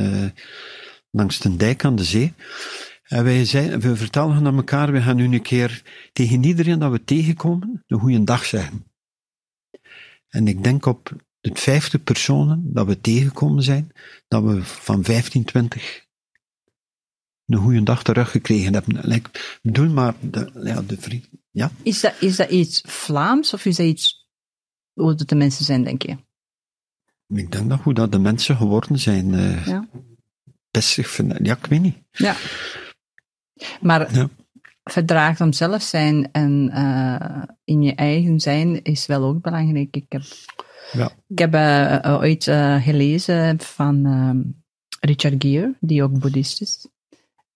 langs 1.12 1.38
de 1.38 1.56
dijk 1.56 1.84
aan 1.84 1.96
de 1.96 2.04
zee. 2.04 2.32
En 3.12 3.24
wij 3.24 3.44
zei, 3.44 3.76
we 3.76 3.96
vertelden 3.96 4.46
aan 4.46 4.56
elkaar, 4.56 4.92
we 4.92 5.00
gaan 5.00 5.16
nu 5.16 5.24
een 5.24 5.42
keer 5.42 5.82
tegen 6.12 6.44
iedereen 6.44 6.78
dat 6.78 6.90
we 6.90 7.04
tegenkomen, 7.04 7.84
een 7.86 7.98
goede 7.98 8.24
dag 8.24 8.44
zeggen. 8.44 8.86
En 10.28 10.48
ik 10.48 10.64
denk 10.64 10.86
op 10.86 11.12
de 11.40 11.50
50 11.54 12.02
personen 12.02 12.72
dat 12.72 12.86
we 12.86 13.00
tegengekomen 13.00 13.62
zijn, 13.62 13.92
dat 14.28 14.42
we 14.42 14.62
van 14.62 15.04
15, 15.04 15.44
20 15.44 16.06
een 17.46 17.58
goede 17.58 17.82
dag 17.82 18.02
teruggekregen 18.02 18.72
hebben. 18.72 19.08
Like, 19.08 19.30
bedoel 19.62 19.88
maar, 19.88 20.14
de, 20.20 20.50
ja, 20.64 20.82
de 20.82 20.96
vriend, 21.00 21.28
ja. 21.50 21.70
Is 21.82 22.00
dat, 22.00 22.14
is 22.20 22.36
dat 22.36 22.50
iets 22.50 22.80
Vlaams 22.86 23.54
of 23.54 23.64
is 23.64 23.76
dat 23.76 23.86
iets 23.86 24.28
hoe 24.92 25.14
dat 25.14 25.28
de 25.28 25.34
mensen 25.34 25.64
zijn, 25.64 25.84
denk 25.84 26.02
je? 26.02 26.16
Ik 27.26 27.52
denk 27.52 27.68
dat 27.68 27.80
hoe 27.80 27.94
dat 27.94 28.12
de 28.12 28.18
mensen 28.18 28.56
geworden 28.56 28.98
zijn. 28.98 29.32
Uh, 29.32 29.66
ja. 29.66 29.88
Ja, 31.42 31.56
ik 31.56 31.66
weet 31.66 31.82
niet. 31.82 31.96
Ja. 32.10 32.36
Maar 33.80 34.14
ja. 34.14 34.28
verdraagzaam 34.84 35.52
zelf 35.52 35.82
zijn 35.82 36.32
en 36.32 36.70
uh, 36.74 37.42
in 37.64 37.82
je 37.82 37.94
eigen 37.94 38.40
zijn 38.40 38.82
is 38.82 39.06
wel 39.06 39.24
ook 39.24 39.40
belangrijk. 39.40 39.96
Ik 39.96 40.06
heb, 40.08 40.22
ja. 40.92 41.10
ik 41.28 41.38
heb 41.38 41.54
uh, 41.54 42.18
ooit 42.20 42.44
gelezen 42.80 43.60
van 43.60 44.06
ehm, 44.06 44.40
Richard 45.00 45.34
Gere, 45.38 45.76
die 45.80 46.02
ook 46.02 46.18
boeddhist 46.18 46.60
is. 46.60 46.86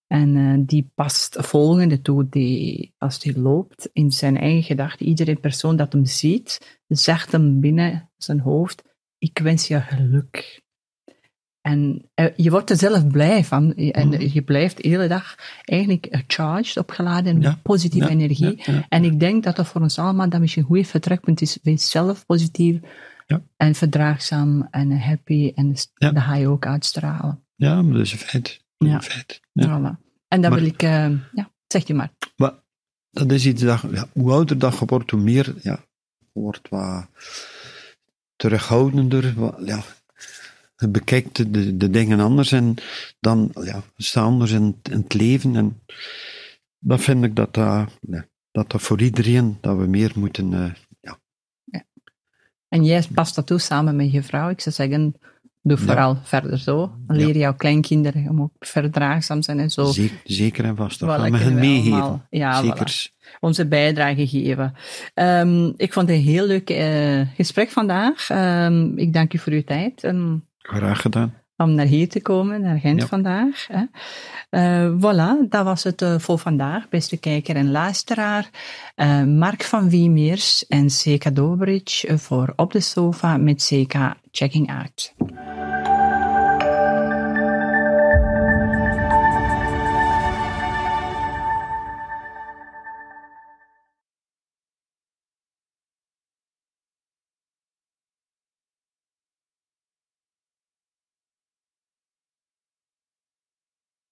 En 0.06 0.64
die 0.64 0.90
past 0.94 1.36
volgende 1.38 2.00
toe, 2.02 2.28
die, 2.28 2.94
als 2.98 3.22
hij 3.22 3.34
loopt 3.34 3.90
in 3.92 4.12
zijn 4.12 4.36
eigen 4.36 4.62
gedachten, 4.62 5.06
iedere 5.06 5.34
persoon 5.34 5.76
dat 5.76 5.92
hem 5.92 6.04
ziet, 6.04 6.78
zegt 6.86 7.32
hem 7.32 7.60
binnen 7.60 8.10
zijn 8.16 8.40
hoofd, 8.40 8.82
ik 9.18 9.38
wens 9.38 9.68
je 9.68 9.80
geluk. 9.80 10.64
En 11.66 12.10
uh, 12.14 12.26
je 12.36 12.50
wordt 12.50 12.70
er 12.70 12.76
zelf 12.76 13.06
blij 13.06 13.44
van. 13.44 13.74
En 13.74 14.06
mm. 14.06 14.20
je 14.20 14.42
blijft 14.42 14.82
de 14.82 14.88
hele 14.88 15.08
dag 15.08 15.34
eigenlijk 15.64 16.22
charged, 16.26 16.76
opgeladen 16.76 17.38
met 17.38 17.62
positieve 17.62 18.08
energie. 18.08 18.62
en 18.88 19.04
ik 19.04 19.20
denk 19.20 19.44
dat 19.44 19.56
dat 19.56 19.66
voor 19.66 19.80
ons 19.80 19.98
allemaal 19.98 20.28
dat 20.28 20.40
misschien 20.40 20.62
een 20.62 20.68
goed 20.68 20.86
vertrekpunt 20.86 21.40
is. 21.40 21.58
Wees 21.62 21.90
zelf 21.90 22.26
positief 22.26 22.80
en 23.56 23.74
verdraagzaam 23.74 24.68
en 24.70 25.00
happy. 25.00 25.52
En 25.54 25.74
dat 25.94 26.18
ga 26.18 26.34
je 26.34 26.48
ook 26.48 26.66
uitstralen. 26.66 27.44
Ja, 27.54 27.82
maar 27.82 27.92
dat 27.92 28.02
is 28.02 28.12
een 28.12 28.18
feit. 28.18 28.64
Ja. 28.78 29.00
feit. 29.00 29.40
Voilà. 29.60 29.98
En 30.28 30.40
dan 30.40 30.54
wil 30.54 30.64
ik, 30.64 30.82
uh, 30.82 31.10
ja, 31.32 31.50
zeg 31.66 31.86
je 31.86 31.94
maar. 31.94 32.10
maar 32.36 32.54
dat 33.10 33.30
is 33.30 33.46
iets 33.46 33.62
dat, 33.62 33.80
hoe 34.12 34.32
ouder 34.32 34.58
dat 34.58 34.78
je 34.78 34.84
wordt, 34.86 35.10
hoe 35.10 35.20
meer, 35.20 35.54
ja, 35.62 35.84
wordt 36.32 36.68
wat 36.68 37.06
terughoudender. 38.36 39.34
Wat, 39.36 39.54
ja, 39.64 39.82
bekijkt 40.76 41.52
de, 41.52 41.76
de 41.76 41.90
dingen 41.90 42.20
anders 42.20 42.52
en 42.52 42.74
dan 43.20 43.50
ja, 43.64 43.82
staan 43.96 44.24
anders 44.24 44.50
in, 44.50 44.80
in, 44.82 44.98
het 44.98 45.14
leven. 45.14 45.56
En 45.56 45.80
dat 46.78 47.00
vind 47.00 47.24
ik 47.24 47.36
dat 47.36 47.54
dat, 47.54 47.98
ja, 48.00 48.26
dat, 48.52 48.70
dat 48.70 48.82
voor 48.82 49.00
iedereen, 49.00 49.58
dat 49.60 49.76
we 49.76 49.86
meer 49.86 50.12
moeten. 50.14 50.52
Uh, 50.52 50.70
ja. 51.00 51.18
ja. 51.64 51.84
En 52.68 52.84
jij 52.84 53.06
past 53.14 53.34
dat 53.34 53.46
toe 53.46 53.58
samen 53.58 53.96
met 53.96 54.12
je 54.12 54.22
vrouw. 54.22 54.48
Ik 54.48 54.60
zou 54.60 54.74
zeggen, 54.74 55.16
doe 55.62 55.76
vooral 55.76 56.18
verder 56.22 56.58
zo. 56.58 56.92
Leer 57.06 57.36
jouw 57.36 57.54
kleinkinderen 57.54 58.28
om 58.28 58.42
ook 58.42 58.52
verdraagzaam 58.58 59.42
zijn 59.42 59.60
en 59.60 59.70
zo. 59.70 59.84
Zeker, 59.84 60.20
zeker 60.24 60.64
en 60.64 60.76
vast. 60.76 61.00
Dat 61.00 61.20
gaan 61.20 61.30
we 61.30 61.38
hen 61.38 61.54
meegeven. 61.54 62.26
Ja, 62.30 62.62
zeker. 62.62 63.10
Onze 63.40 63.66
bijdrage 63.66 64.26
geven. 64.26 64.74
Um, 65.14 65.74
ik 65.76 65.92
vond 65.92 66.08
het 66.08 66.16
een 66.16 66.24
heel 66.24 66.46
leuk 66.46 66.70
uh, 66.70 67.20
gesprek 67.34 67.70
vandaag. 67.70 68.30
Um, 68.30 68.98
ik 68.98 69.12
dank 69.12 69.34
u 69.34 69.38
voor 69.38 69.52
uw 69.52 69.64
tijd. 69.64 70.04
Graag 70.66 71.00
gedaan. 71.00 71.34
Om 71.56 71.74
naar 71.74 71.86
hier 71.86 72.08
te 72.08 72.22
komen, 72.22 72.60
naar 72.60 72.78
Gent 72.78 73.04
vandaag. 73.04 73.66
Hè. 73.66 73.84
Uh, 74.50 74.94
voilà, 74.98 75.48
dat 75.48 75.64
was 75.64 75.84
het 75.84 76.02
uh, 76.02 76.18
voor 76.18 76.38
vandaag, 76.38 76.88
beste 76.88 77.16
kijker 77.16 77.56
en 77.56 77.70
luisteraar. 77.70 78.50
Uh, 78.96 79.22
Mark 79.22 79.62
van 79.62 79.88
Wiemeers 79.88 80.66
en 80.66 80.90
Seka 80.90 81.30
Dobridge 81.30 82.18
voor 82.18 82.52
Op 82.56 82.72
de 82.72 82.80
Sofa 82.80 83.36
met 83.36 83.62
Seka 83.62 84.16
Checking 84.30 84.70
Out. 84.70 85.14